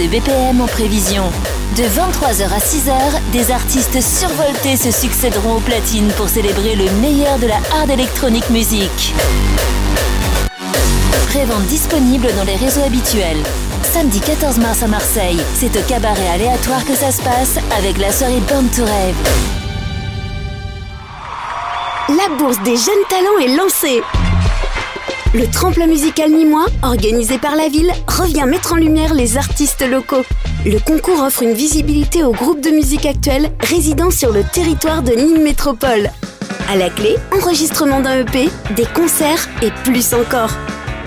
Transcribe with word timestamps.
de 0.00 0.06
BPM 0.06 0.62
en 0.62 0.66
prévision. 0.66 1.24
De 1.76 1.82
23h 1.82 2.44
à 2.44 2.58
6h, 2.58 3.20
des 3.32 3.50
artistes 3.50 4.00
survoltés 4.00 4.76
se 4.76 4.90
succéderont 4.90 5.56
aux 5.56 5.60
platines 5.60 6.08
pour 6.16 6.28
célébrer 6.28 6.74
le 6.74 6.90
meilleur 7.02 7.38
de 7.38 7.46
la 7.46 7.56
hard 7.74 7.90
electronic 7.90 8.48
music. 8.48 9.14
Prévente 11.28 11.64
disponible 11.64 12.28
dans 12.34 12.44
les 12.44 12.56
réseaux 12.56 12.82
habituels. 12.82 13.42
Samedi 13.82 14.20
14 14.20 14.58
mars 14.58 14.82
à 14.82 14.86
Marseille, 14.86 15.40
c'est 15.54 15.76
au 15.76 15.82
cabaret 15.82 16.28
aléatoire 16.28 16.84
que 16.86 16.94
ça 16.94 17.12
se 17.12 17.20
passe 17.20 17.58
avec 17.76 17.98
la 17.98 18.10
soirée 18.10 18.40
Born 18.48 18.68
to 18.68 18.84
Rêve. 18.84 19.16
La 22.08 22.36
bourse 22.36 22.60
des 22.62 22.76
jeunes 22.76 23.06
talents 23.10 23.38
est 23.42 23.54
lancée. 23.54 24.02
Le 25.32 25.46
tremplin 25.46 25.86
musical 25.86 26.32
nîmois, 26.32 26.66
organisé 26.82 27.38
par 27.38 27.54
la 27.54 27.68
ville, 27.68 27.92
revient 28.08 28.46
mettre 28.48 28.72
en 28.72 28.76
lumière 28.76 29.14
les 29.14 29.36
artistes 29.36 29.88
locaux. 29.88 30.24
Le 30.66 30.80
concours 30.80 31.22
offre 31.22 31.44
une 31.44 31.52
visibilité 31.52 32.24
aux 32.24 32.32
groupes 32.32 32.60
de 32.60 32.70
musique 32.70 33.06
actuels 33.06 33.52
résidant 33.60 34.10
sur 34.10 34.32
le 34.32 34.42
territoire 34.42 35.02
de 35.02 35.12
Nîmes 35.12 35.44
Métropole. 35.44 36.10
À 36.68 36.74
la 36.74 36.90
clé, 36.90 37.14
enregistrement 37.32 38.00
d'un 38.00 38.22
EP, 38.22 38.48
des 38.74 38.86
concerts 38.86 39.48
et 39.62 39.70
plus 39.84 40.14
encore. 40.14 40.50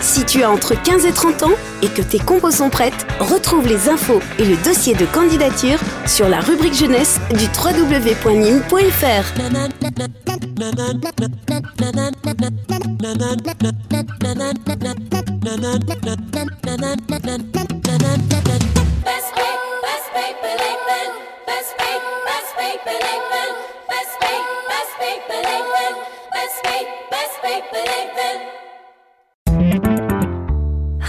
Si 0.03 0.25
tu 0.25 0.43
as 0.43 0.52
entre 0.52 0.75
15 0.75 1.05
et 1.05 1.13
30 1.13 1.43
ans 1.43 1.53
et 1.81 1.88
que 1.88 2.02
tes 2.02 2.20
compos 2.20 2.52
sont 2.52 2.70
prêtes, 2.70 3.07
retrouve 3.21 3.66
les 3.66 3.88
infos 3.88 4.20
et 4.38 4.44
le 4.44 4.57
dossier 4.57 4.95
de 4.95 5.05
candidature 5.05 5.80
sur 6.05 6.27
la 6.27 6.41
rubrique 6.41 6.73
jeunesse 6.73 7.21
du 7.31 7.45
www.nîmes.fr. 7.45 8.73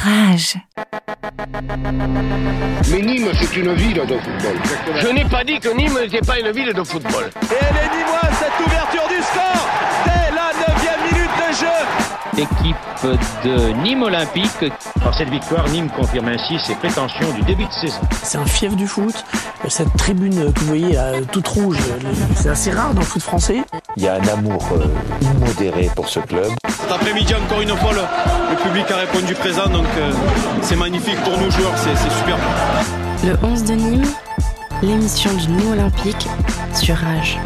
Rage. 0.05 0.57
Mais 2.91 3.01
Nîmes, 3.01 3.31
c'est 3.41 3.57
une 3.57 3.73
ville 3.75 3.95
de 3.95 4.01
football. 4.19 4.57
Je 5.01 5.09
n'ai 5.09 5.25
pas 5.25 5.43
dit 5.45 5.59
que 5.59 5.75
Nîmes 5.75 5.99
n'était 5.99 6.21
pas 6.21 6.39
une 6.39 6.51
ville 6.51 6.75
de 6.75 6.85
football. 6.85 7.31
Et 7.43 7.55
elle 7.59 7.77
est 7.77 7.97
nîmoise, 7.97 8.35
cette 8.39 8.67
ouverture 8.67 9.09
du 9.09 9.23
score 9.23 9.69
dès 10.05 10.35
la 10.35 10.53
9 10.53 11.11
minute 11.11 11.31
de 11.39 11.55
jeu. 11.55 12.04
L'équipe 12.37 12.77
de 13.45 13.73
Nîmes 13.83 14.03
Olympique. 14.03 14.73
Par 15.03 15.15
cette 15.17 15.29
victoire, 15.29 15.69
Nîmes 15.69 15.91
confirme 15.91 16.29
ainsi 16.29 16.59
ses 16.67 16.75
prétentions 16.75 17.31
du 17.35 17.43
début 17.43 17.67
de 17.67 17.73
saison. 17.73 18.01
C'est 18.23 18.39
un 18.39 18.47
fief 18.47 18.75
du 18.75 18.87
foot. 18.87 19.25
Cette 19.69 19.95
tribune 19.97 20.53
que 20.53 20.61
vous 20.61 20.67
voyez 20.67 20.93
là, 20.93 21.13
toute 21.31 21.47
rouge, 21.49 21.79
c'est 22.37 22.49
assez 22.49 22.71
rare 22.71 22.93
dans 22.95 23.01
le 23.01 23.07
foot 23.07 23.23
français. 23.23 23.63
Il 23.97 24.03
y 24.03 24.09
a 24.09 24.15
un 24.15 24.29
amour 24.29 24.67
euh, 24.73 24.87
immodéré 25.23 25.91
pour 25.95 26.09
ce 26.09 26.21
club. 26.21 26.51
Cet 26.69 26.91
après-midi, 26.91 27.35
encore 27.35 27.61
une 27.61 27.69
fois, 27.77 27.93
le, 27.93 28.01
le, 28.51 28.63
public 28.63 28.91
a 28.91 28.97
répondu 28.97 29.35
présent, 29.35 29.69
donc 29.69 29.87
euh, 29.97 30.13
c'est 30.63 30.77
magnifique 30.77 31.21
pour 31.23 31.39
nous 31.39 31.51
joueurs, 31.51 31.73
c'est 31.77 31.97
super. 32.19 32.37
Le 33.25 33.37
11 33.47 33.65
de 33.65 33.75
Nîmes, 33.75 34.07
l'émission 34.83 35.33
du 35.35 35.49
Nîmes 35.49 35.73
Olympique 35.73 36.29
sur 36.75 36.97
Rage. 36.97 37.39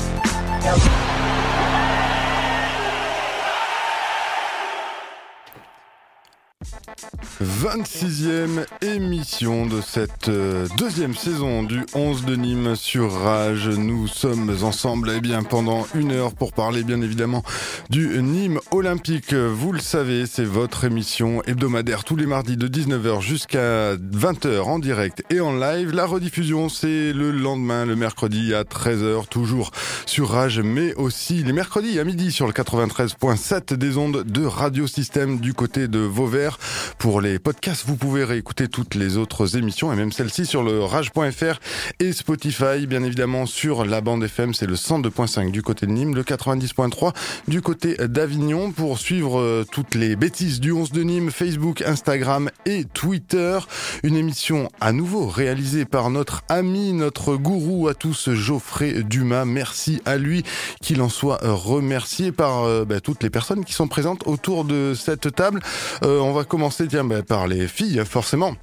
26e 7.41 8.67
émission 8.83 9.67
de 9.67 9.81
cette 9.81 10.28
euh, 10.28 10.67
deuxième 10.77 11.14
saison 11.14 11.62
du 11.62 11.83
11 11.95 12.25
de 12.25 12.34
Nîmes 12.34 12.75
sur 12.75 13.12
Rage. 13.12 13.69
Nous 13.69 14.08
sommes 14.08 14.56
ensemble 14.62 15.12
eh 15.14 15.20
bien, 15.20 15.45
pendant 15.45 15.86
une 15.95 16.11
heure 16.11 16.34
pour 16.34 16.53
parler 16.53 16.83
bien 16.83 17.00
évidemment 17.00 17.45
du 17.91 18.20
Nîmes 18.23 18.58
Olympique. 18.73 19.35
Vous 19.35 19.70
le 19.70 19.79
savez, 19.79 20.27
c'est 20.27 20.45
votre 20.45 20.85
émission 20.85 21.40
hebdomadaire 21.45 22.02
tous 22.02 22.17
les 22.17 22.27
mardis 22.27 22.57
de 22.57 22.67
19h 22.67 23.20
jusqu'à 23.20 23.95
20h 23.95 24.63
en 24.63 24.80
direct 24.80 25.23
et 25.30 25.40
en 25.40 25.57
live. 25.57 25.92
La 25.92 26.07
rediffusion, 26.07 26.68
c'est 26.68 27.13
le 27.13 27.30
lendemain, 27.30 27.86
le 27.86 27.95
mercredi 27.95 28.52
à 28.52 28.64
13h, 28.64 29.29
toujours 29.29 29.70
sur 30.07 30.30
Rage, 30.30 30.58
mais 30.58 30.92
aussi 30.95 31.45
les 31.45 31.52
mercredis 31.52 32.01
à 32.01 32.05
midi 32.05 32.33
sur 32.33 32.48
le 32.48 32.52
93.7 32.52 33.74
des 33.74 33.96
ondes 33.96 34.24
de 34.24 34.45
Radio 34.45 34.89
Système 34.89 35.39
du 35.39 35.55
côté 35.55 35.86
de 35.86 36.01
Vauvert 36.01 36.58
pour 36.98 37.20
les 37.20 37.27
podcasts. 37.36 37.84
Vous 37.86 37.96
pouvez 37.96 38.24
réécouter 38.24 38.68
toutes 38.68 38.94
les 38.94 39.18
autres 39.18 39.58
émissions 39.58 39.92
et 39.92 39.96
même 39.96 40.12
celle-ci 40.12 40.46
sur 40.46 40.62
le 40.62 40.83
rage.fr 40.83 41.61
et 42.00 42.12
Spotify. 42.12 42.86
Bien 42.86 43.02
évidemment 43.02 43.44
sur 43.44 43.84
la 43.84 44.00
bande 44.00 44.24
FM, 44.24 44.55
c'est 44.55 44.66
le 44.66 44.74
102.5 44.74 45.50
du 45.50 45.62
côté 45.62 45.86
de 45.86 45.92
Nîmes, 45.92 46.14
le 46.14 46.22
90.3 46.22 47.12
du 47.46 47.61
côté 47.61 47.96
d'Avignon 47.96 48.72
pour 48.72 48.98
suivre 48.98 49.40
euh, 49.40 49.64
toutes 49.70 49.94
les 49.94 50.16
bêtises 50.16 50.61
du 50.61 50.72
11 50.72 50.92
de 50.92 51.02
Nîmes, 51.02 51.30
Facebook, 51.30 51.83
Instagram 51.83 52.50
et 52.64 52.84
Twitter. 52.84 53.58
Une 54.02 54.16
émission 54.16 54.70
à 54.80 54.92
nouveau 54.92 55.27
réalisée 55.27 55.84
par 55.84 56.08
notre 56.08 56.42
ami, 56.48 56.92
notre 56.95 57.36
gourou 57.36 57.89
à 57.89 57.95
tous, 57.95 58.33
Geoffrey 58.33 59.02
Dumas. 59.02 59.45
Merci 59.45 60.00
à 60.06 60.16
lui 60.16 60.45
qu'il 60.80 61.02
en 61.02 61.08
soit 61.08 61.40
remercié 61.42 62.33
par 62.33 62.64
euh, 62.64 62.84
bah, 62.84 63.00
toutes 63.00 63.22
les 63.22 63.30
personnes 63.30 63.64
qui 63.64 63.72
sont 63.72 63.89
présentes 63.89 64.27
autour 64.27 64.64
de 64.64 64.95
cette 64.95 65.34
table. 65.34 65.60
Euh, 66.05 66.20
on 66.20 66.33
va 66.33 66.45
commencer 66.45 66.86
tiens, 66.86 67.05
bah, 67.05 67.17
par 67.27 67.46
les 67.46 67.68
filles, 67.68 68.02
forcément. 68.05 68.55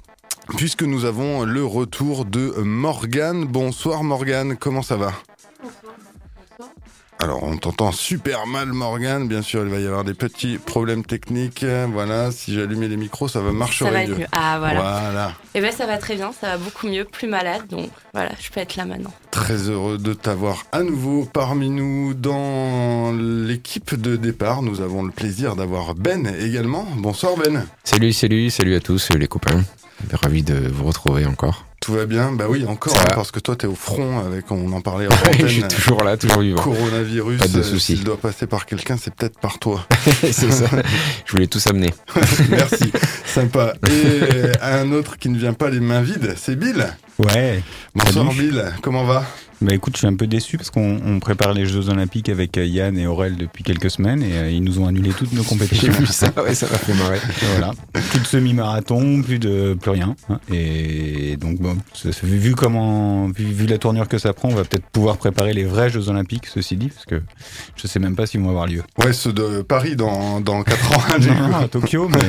Puisque 0.56 0.82
nous 0.82 1.04
avons 1.04 1.44
le 1.44 1.64
retour 1.64 2.24
de 2.24 2.52
Morgane. 2.62 3.44
Bonsoir 3.44 4.04
Morgane, 4.04 4.56
comment 4.56 4.82
ça 4.82 4.96
va? 4.96 5.12
Alors, 7.18 7.42
on 7.42 7.56
t'entend 7.56 7.92
super 7.92 8.46
mal, 8.46 8.72
Morgane. 8.72 9.26
Bien 9.26 9.40
sûr, 9.40 9.62
il 9.62 9.70
va 9.70 9.78
y 9.78 9.86
avoir 9.86 10.04
des 10.04 10.12
petits 10.12 10.58
problèmes 10.58 11.04
techniques. 11.04 11.64
Voilà, 11.92 12.30
si 12.30 12.54
j'allumais 12.54 12.88
les 12.88 12.98
micros, 12.98 13.26
ça 13.26 13.40
va 13.40 13.52
marcher 13.52 13.84
Ça 13.86 13.90
va 13.90 14.02
être 14.02 14.18
mieux. 14.18 14.26
Ah, 14.32 14.56
voilà. 14.58 14.80
Voilà. 14.80 15.32
Et 15.54 15.60
ben 15.60 15.72
ça 15.72 15.86
va 15.86 15.96
très 15.96 16.16
bien, 16.16 16.32
ça 16.38 16.48
va 16.48 16.58
beaucoup 16.58 16.86
mieux, 16.86 17.04
plus 17.04 17.26
malade. 17.26 17.66
Donc 17.68 17.88
voilà, 18.12 18.30
je 18.38 18.50
peux 18.50 18.60
être 18.60 18.76
là 18.76 18.84
maintenant. 18.84 19.12
Très 19.30 19.56
heureux 19.70 19.96
de 19.96 20.12
t'avoir 20.12 20.64
à 20.72 20.82
nouveau 20.82 21.24
parmi 21.24 21.70
nous 21.70 22.12
dans 22.12 23.12
l'équipe 23.12 23.94
de 23.94 24.16
départ. 24.16 24.62
Nous 24.62 24.82
avons 24.82 25.02
le 25.02 25.10
plaisir 25.10 25.56
d'avoir 25.56 25.94
Ben 25.94 26.26
également. 26.38 26.86
Bonsoir 26.96 27.36
Ben. 27.36 27.66
Salut, 27.84 28.12
salut, 28.12 28.50
salut 28.50 28.74
à 28.74 28.80
tous 28.80 29.08
les 29.18 29.26
copains. 29.26 29.62
Ravi 30.12 30.42
de 30.42 30.68
vous 30.68 30.84
retrouver 30.84 31.24
encore. 31.24 31.65
Tout 31.86 31.92
va 31.92 32.04
bien 32.04 32.32
Bah 32.32 32.46
oui, 32.48 32.64
encore, 32.66 32.98
hein, 32.98 33.12
parce 33.14 33.30
que 33.30 33.38
toi, 33.38 33.54
t'es 33.54 33.68
au 33.68 33.76
front 33.76 34.18
avec, 34.18 34.50
on 34.50 34.72
en 34.72 34.80
parlait 34.80 35.06
en 35.06 35.10
Je 35.38 35.46
suis 35.46 35.62
toujours 35.68 36.02
là, 36.02 36.16
toujours 36.16 36.40
vivant. 36.40 36.60
Coronavirus, 36.60 37.38
Pas 37.38 37.46
de 37.46 37.62
soucis. 37.62 37.94
s'il 37.94 38.02
doit 38.02 38.16
passer 38.16 38.48
par 38.48 38.66
quelqu'un, 38.66 38.96
c'est 39.00 39.14
peut-être 39.14 39.38
par 39.38 39.60
toi. 39.60 39.86
c'est 40.20 40.32
ça. 40.50 40.66
Je 41.24 41.30
voulais 41.30 41.46
tous 41.46 41.64
amener. 41.68 41.94
Merci, 42.50 42.90
sympa. 43.24 43.74
Et 43.88 44.50
un 44.60 44.90
autre 44.90 45.16
qui 45.16 45.28
ne 45.28 45.38
vient 45.38 45.52
pas 45.52 45.70
les 45.70 45.78
mains 45.78 46.02
vides, 46.02 46.34
c'est 46.36 46.56
Bill. 46.56 46.88
Ouais. 47.20 47.62
Bonsoir 47.94 48.32
Salut. 48.32 48.50
Bill, 48.50 48.64
comment 48.82 49.04
va? 49.04 49.24
Bah 49.62 49.74
écoute, 49.74 49.94
je 49.94 50.00
suis 50.00 50.06
un 50.06 50.14
peu 50.14 50.26
déçu 50.26 50.58
parce 50.58 50.68
qu'on 50.70 51.00
on 51.02 51.18
prépare 51.18 51.54
les 51.54 51.64
Jeux 51.64 51.88
Olympiques 51.88 52.28
avec 52.28 52.58
euh, 52.58 52.66
Yann 52.66 52.98
et 52.98 53.06
Aurel 53.06 53.36
depuis 53.38 53.64
quelques 53.64 53.90
semaines 53.90 54.22
et 54.22 54.32
euh, 54.36 54.50
ils 54.50 54.62
nous 54.62 54.80
ont 54.80 54.86
annulé 54.86 55.10
toutes 55.16 55.32
nos 55.32 55.42
compétitions. 55.42 55.90
J'ai 55.92 55.98
vu 55.98 56.06
ça, 56.06 56.30
ouais, 56.42 56.54
ça 56.54 56.66
m'a 56.70 56.76
fait 56.76 56.92
marrer. 56.92 57.18
Voilà. 57.52 57.72
Plus 58.10 58.20
de 58.20 58.26
semi-marathon, 58.26 59.22
plus 59.22 59.38
de 59.38 59.72
plus 59.80 59.90
rien. 59.92 60.14
hein. 60.28 60.40
Et 60.52 61.38
donc 61.38 61.58
bon, 61.58 61.78
vu 62.22 62.54
comment, 62.54 63.28
vu, 63.28 63.44
vu 63.46 63.66
la 63.66 63.78
tournure 63.78 64.08
que 64.08 64.18
ça 64.18 64.34
prend, 64.34 64.50
on 64.50 64.54
va 64.54 64.64
peut-être 64.64 64.84
pouvoir 64.90 65.16
préparer 65.16 65.54
les 65.54 65.64
vrais 65.64 65.88
Jeux 65.88 66.10
Olympiques, 66.10 66.48
ceci 66.52 66.76
dit, 66.76 66.88
parce 66.88 67.06
que 67.06 67.22
je 67.76 67.86
sais 67.86 67.98
même 67.98 68.14
pas 68.14 68.26
s'ils 68.26 68.40
vont 68.42 68.50
avoir 68.50 68.66
lieu. 68.66 68.82
Ouais, 69.02 69.14
ceux 69.14 69.32
de 69.32 69.62
Paris 69.62 69.96
dans, 69.96 70.42
dans 70.42 70.62
4 70.64 70.92
ans. 70.92 71.02
hein, 71.14 71.48
Non, 71.50 71.56
à 71.56 71.68
Tokyo, 71.68 72.08
mais, 72.10 72.28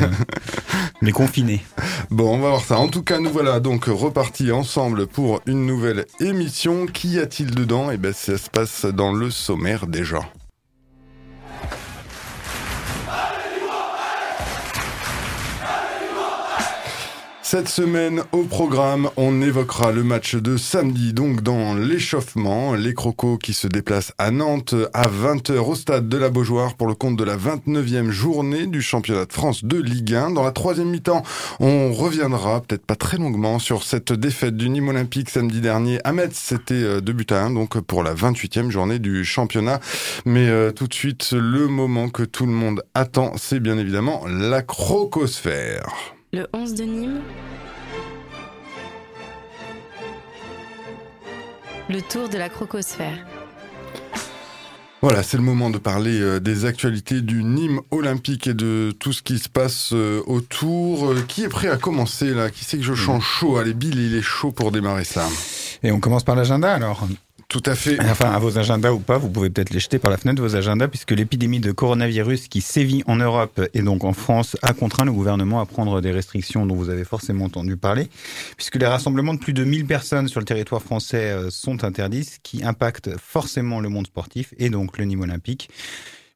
mais 1.02 1.12
confinés. 1.12 1.62
Bon, 2.10 2.36
on 2.36 2.40
va 2.40 2.50
voir 2.52 2.62
ça. 2.64 2.78
En 2.78 2.88
tout 2.88 3.04
cas, 3.04 3.20
nous 3.20 3.30
voilà 3.32 3.60
donc 3.60 3.86
repartis 3.88 4.54
ensemble 4.54 5.08
pour 5.08 5.42
une 5.46 5.66
nouvelle 5.66 6.06
émission. 6.22 6.86
Qu'y 7.18 7.24
a-t-il 7.24 7.56
dedans? 7.56 7.90
Eh 7.90 7.98
ben, 7.98 8.14
ça 8.14 8.38
se 8.38 8.48
passe 8.48 8.86
dans 8.86 9.12
le 9.12 9.32
sommaire 9.32 9.88
déjà. 9.88 10.20
Cette 17.50 17.70
semaine, 17.70 18.24
au 18.34 18.44
programme, 18.44 19.10
on 19.16 19.42
évoquera 19.42 19.94
le 19.94 20.04
match 20.04 20.36
de 20.36 20.58
samedi, 20.58 21.14
donc 21.14 21.44
dans 21.44 21.76
l'échauffement. 21.76 22.74
Les 22.74 22.94
Crocos 22.94 23.38
qui 23.38 23.54
se 23.54 23.68
déplacent 23.68 24.12
à 24.18 24.32
Nantes 24.32 24.76
à 24.94 25.08
20h 25.08 25.54
au 25.60 25.74
stade 25.74 26.10
de 26.10 26.18
la 26.18 26.30
Beaujoire 26.30 26.76
pour 26.76 26.88
le 26.88 26.94
compte 26.94 27.16
de 27.16 27.24
la 27.24 27.38
29e 27.38 28.10
journée 28.10 28.68
du 28.68 28.82
championnat 28.82 29.24
de 29.24 29.32
France 29.32 29.64
de 29.64 29.78
Ligue 29.78 30.14
1. 30.14 30.32
Dans 30.32 30.44
la 30.44 30.52
troisième 30.52 30.90
mi-temps, 30.90 31.24
on 31.62 31.94
reviendra, 31.94 32.60
peut-être 32.60 32.86
pas 32.86 32.98
très 32.98 33.16
longuement, 33.16 33.60
sur 33.60 33.84
cette 33.84 34.12
défaite 34.12 34.58
du 34.58 34.70
Nîmes 34.70 34.90
Olympique 34.90 35.30
samedi 35.30 35.62
dernier 35.62 36.00
à. 36.04 36.12
C'était 36.34 36.74
euh, 36.74 37.00
2 37.00 37.14
buts 37.14 37.28
à 37.30 37.46
1, 37.46 37.52
donc 37.52 37.80
pour 37.80 38.04
la 38.04 38.14
28e 38.14 38.72
journée 38.72 39.00
du 39.00 39.24
championnat. 39.24 39.80
Mais 40.26 40.50
euh, 40.50 40.74
tout 40.74 40.88
de 40.88 40.94
suite, 40.94 41.32
le 41.32 41.70
moment 41.70 42.10
que 42.10 42.24
tout 42.24 42.46
le 42.46 42.52
monde 42.52 42.84
attend, 42.94 43.32
c'est 43.38 43.62
bien 43.62 43.78
évidemment 43.78 44.26
la 44.28 44.64
crocosphère 44.64 46.17
le 46.38 46.48
11 46.54 46.76
de 46.76 46.84
Nîmes, 46.84 47.22
le 51.90 52.00
tour 52.04 52.30
de 52.30 52.38
la 52.38 52.48
crocosphère. 52.48 53.26
Voilà, 55.02 55.24
c'est 55.24 55.38
le 55.38 55.42
moment 55.42 55.72
de 55.72 55.80
parler 55.80 56.20
euh, 56.22 56.40
des 56.40 56.66
actualités 56.66 57.22
du 57.22 57.44
Nîmes 57.44 57.82
olympique 57.90 58.46
et 58.46 58.54
de 58.54 58.94
tout 59.00 59.14
ce 59.14 59.24
qui 59.24 59.40
se 59.40 59.50
passe 59.50 59.94
euh, 59.94 60.22
autour. 60.28 61.10
Euh, 61.10 61.26
qui 61.28 61.44
est 61.44 61.50
prêt 61.50 61.70
à 61.70 61.78
commencer 61.78 62.36
là? 62.36 62.52
Qui 62.52 62.66
sait 62.66 62.78
que 62.78 62.84
je 62.84 62.94
change 62.94 63.26
chaud? 63.26 63.58
Allez, 63.58 63.74
Bill, 63.74 63.98
il 63.98 64.14
est 64.14 64.22
chaud 64.22 64.52
pour 64.52 64.72
démarrer 64.72 65.06
ça. 65.06 65.28
Et 65.82 65.92
on 65.92 66.00
commence 66.00 66.24
par 66.24 66.36
l'agenda 66.36 66.72
alors 66.72 67.08
tout 67.48 67.64
à 67.66 67.76
fait. 67.76 67.98
Enfin, 68.02 68.32
à 68.32 68.40
vos 68.40 68.58
agendas 68.58 68.92
ou 68.92 69.00
pas, 69.00 69.18
vous 69.18 69.30
pouvez 69.30 69.50
peut-être 69.50 69.70
les 69.70 69.80
jeter 69.80 70.00
par 70.00 70.12
la 70.12 70.18
fenêtre, 70.18 70.42
vos 70.42 70.58
agendas, 70.58 70.90
puisque 70.90 71.12
l'épidémie 71.12 71.62
de 71.62 71.72
coronavirus 71.72 72.50
qui 72.50 72.60
sévit 72.60 73.04
en 73.08 73.16
Europe 73.16 73.62
et 73.74 73.82
donc 73.82 74.04
en 74.04 74.12
France 74.12 74.58
a 74.62 74.74
contraint 74.74 75.06
le 75.06 75.14
gouvernement 75.14 75.62
à 75.62 75.66
prendre 75.66 76.02
des 76.02 76.12
restrictions 76.12 76.66
dont 76.66 76.76
vous 76.76 76.90
avez 76.90 77.06
forcément 77.06 77.46
entendu 77.46 77.78
parler, 77.78 78.10
puisque 78.58 78.76
les 78.76 78.86
rassemblements 78.86 79.34
de 79.34 79.40
plus 79.40 79.54
de 79.54 79.64
1000 79.64 79.86
personnes 79.86 80.28
sur 80.28 80.42
le 80.42 80.46
territoire 80.46 80.82
français 80.82 81.32
euh, 81.32 81.50
sont 81.50 81.86
interdits, 81.86 82.26
ce 82.26 82.38
qui 82.44 82.66
impacte 82.66 83.12
forcément 83.18 83.80
le 83.80 83.88
monde 83.88 84.08
sportif 84.08 84.54
et 84.58 84.70
donc 84.70 84.98
le 84.98 85.06
niveau 85.06 85.24
olympique. 85.24 85.70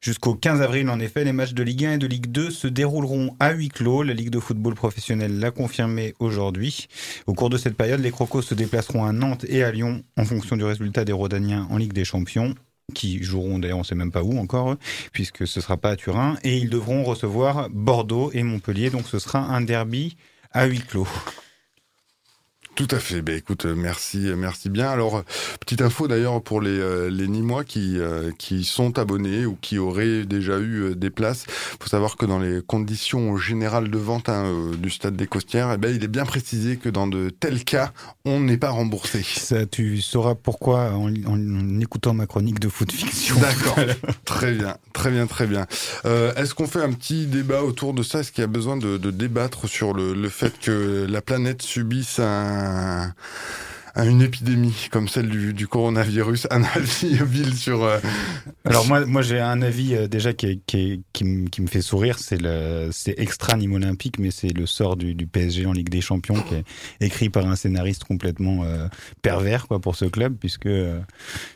Jusqu'au 0.02 0.34
15 0.34 0.60
avril, 0.62 0.90
en 0.90 0.98
effet, 0.98 1.22
les 1.22 1.32
matchs 1.32 1.54
de 1.54 1.62
Ligue 1.62 1.84
1 1.84 1.92
et 1.92 1.98
de 1.98 2.08
Ligue 2.08 2.26
2 2.26 2.50
se 2.50 2.66
dérouleront 2.66 3.36
à 3.38 3.52
huis 3.52 3.68
clos. 3.68 4.02
La 4.02 4.14
Ligue 4.14 4.30
de 4.30 4.40
football 4.40 4.74
professionnel 4.74 5.38
l'a 5.38 5.52
confirmé 5.52 6.14
aujourd'hui. 6.18 6.88
Au 7.28 7.34
cours 7.34 7.50
de 7.50 7.56
cette 7.56 7.76
période, 7.76 8.00
les 8.00 8.10
Crocos 8.10 8.42
se 8.42 8.56
déplaceront 8.56 9.04
à 9.04 9.12
Nantes 9.12 9.46
et 9.48 9.62
à 9.62 9.70
Lyon 9.70 10.02
en 10.16 10.24
fonction 10.24 10.56
du 10.56 10.64
résultat 10.64 11.04
des 11.04 11.12
Rodaniens 11.12 11.68
en 11.70 11.76
Ligue 11.76 11.92
des 11.92 12.04
Champions 12.04 12.52
qui 12.94 13.22
joueront 13.22 13.60
d'ailleurs 13.60 13.78
on 13.78 13.84
sait 13.84 13.94
même 13.94 14.10
pas 14.10 14.24
où 14.24 14.36
encore 14.38 14.76
puisque 15.12 15.46
ce 15.46 15.60
sera 15.60 15.76
pas 15.76 15.90
à 15.90 15.96
Turin 15.96 16.36
et 16.42 16.58
ils 16.58 16.68
devront 16.68 17.04
recevoir 17.04 17.70
Bordeaux 17.70 18.30
et 18.34 18.42
Montpellier 18.42 18.90
donc 18.90 19.06
ce 19.06 19.20
sera 19.20 19.38
un 19.38 19.60
derby 19.60 20.16
à 20.50 20.66
huis 20.66 20.80
clos. 20.80 21.06
Tout 22.74 22.88
à 22.90 22.98
fait. 22.98 23.20
Ben 23.20 23.36
écoute, 23.36 23.66
euh, 23.66 23.74
merci, 23.76 24.28
euh, 24.28 24.34
merci 24.34 24.70
bien. 24.70 24.88
Alors, 24.88 25.16
euh, 25.18 25.22
petite 25.60 25.82
info 25.82 26.08
d'ailleurs 26.08 26.42
pour 26.42 26.62
les 26.62 26.72
les 27.10 27.28
Nîmois 27.28 27.64
qui 27.64 27.98
qui 28.38 28.64
sont 28.64 28.98
abonnés 28.98 29.44
ou 29.44 29.56
qui 29.60 29.78
auraient 29.78 30.24
déjà 30.24 30.58
eu 30.58 30.94
des 30.96 31.10
places. 31.10 31.44
Faut 31.80 31.88
savoir 31.88 32.16
que 32.16 32.24
dans 32.24 32.38
les 32.38 32.60
conditions 32.66 33.36
générales 33.36 33.90
de 33.90 33.98
vente 33.98 34.28
hein, 34.28 34.70
du 34.78 34.88
stade 34.90 35.16
des 35.16 35.26
Costières, 35.26 35.70
eh 35.74 35.76
ben 35.76 35.94
il 35.94 36.02
est 36.02 36.08
bien 36.08 36.24
précisé 36.24 36.76
que 36.78 36.88
dans 36.88 37.06
de 37.06 37.28
tels 37.28 37.62
cas, 37.64 37.92
on 38.24 38.40
n'est 38.40 38.56
pas 38.56 38.70
remboursé. 38.70 39.22
Ça, 39.22 39.66
tu 39.66 40.00
sauras 40.00 40.34
pourquoi 40.34 40.92
en, 40.92 41.12
en 41.26 41.80
écoutant 41.80 42.14
ma 42.14 42.26
chronique 42.26 42.58
de 42.58 42.68
foot 42.68 42.90
fiction. 42.90 43.36
D'accord. 43.38 43.76
très 44.24 44.52
bien, 44.52 44.76
très 44.94 45.10
bien, 45.10 45.26
très 45.26 45.46
bien. 45.46 45.66
Euh, 46.06 46.34
Est-ce 46.34 46.54
qu'on 46.54 46.66
fait 46.66 46.82
un 46.82 46.92
petit 46.92 47.26
débat 47.26 47.62
autour 47.62 47.92
de 47.92 48.02
ça? 48.02 48.20
Est-ce 48.20 48.32
qu'il 48.32 48.42
y 48.42 48.44
a 48.44 48.48
besoin 48.48 48.76
de, 48.76 48.96
de 48.96 49.10
débattre 49.10 49.68
sur 49.68 49.92
le, 49.92 50.14
le 50.14 50.28
fait 50.30 50.58
que 50.58 51.06
la 51.08 51.20
planète 51.20 51.62
subisse 51.62 52.18
un 52.18 52.61
à 53.94 54.06
une 54.06 54.22
épidémie 54.22 54.88
comme 54.90 55.06
celle 55.06 55.28
du, 55.28 55.68
coronavirus, 55.68 56.46
un 56.50 56.62
avis 56.74 57.18
ville 57.24 57.54
sur. 57.54 57.84
Euh... 57.84 57.98
Alors 58.64 58.86
moi, 58.86 59.04
moi 59.04 59.22
j'ai 59.22 59.38
un 59.38 59.60
avis 59.60 59.94
euh, 59.94 60.08
déjà 60.08 60.32
qui, 60.32 60.62
qui, 60.66 61.24
me, 61.24 61.48
qui, 61.48 61.60
me 61.60 61.66
fait 61.66 61.82
sourire, 61.82 62.18
c'est 62.18 63.14
extra 63.18 63.56
Nîmes 63.56 63.74
olympique, 63.74 64.18
mais 64.18 64.30
c'est 64.30 64.48
le 64.48 64.66
sort 64.66 64.96
du, 64.96 65.14
PSG 65.26 65.66
en 65.66 65.72
Ligue 65.72 65.90
des 65.90 66.00
Champions 66.00 66.42
qui 66.42 66.54
est 66.54 66.64
écrit 67.00 67.28
par 67.28 67.46
un 67.46 67.56
scénariste 67.56 68.04
complètement 68.04 68.64
euh, 68.64 68.88
pervers 69.20 69.66
quoi 69.66 69.78
pour 69.78 69.94
ce 69.94 70.06
club, 70.06 70.36
puisque 70.38 70.68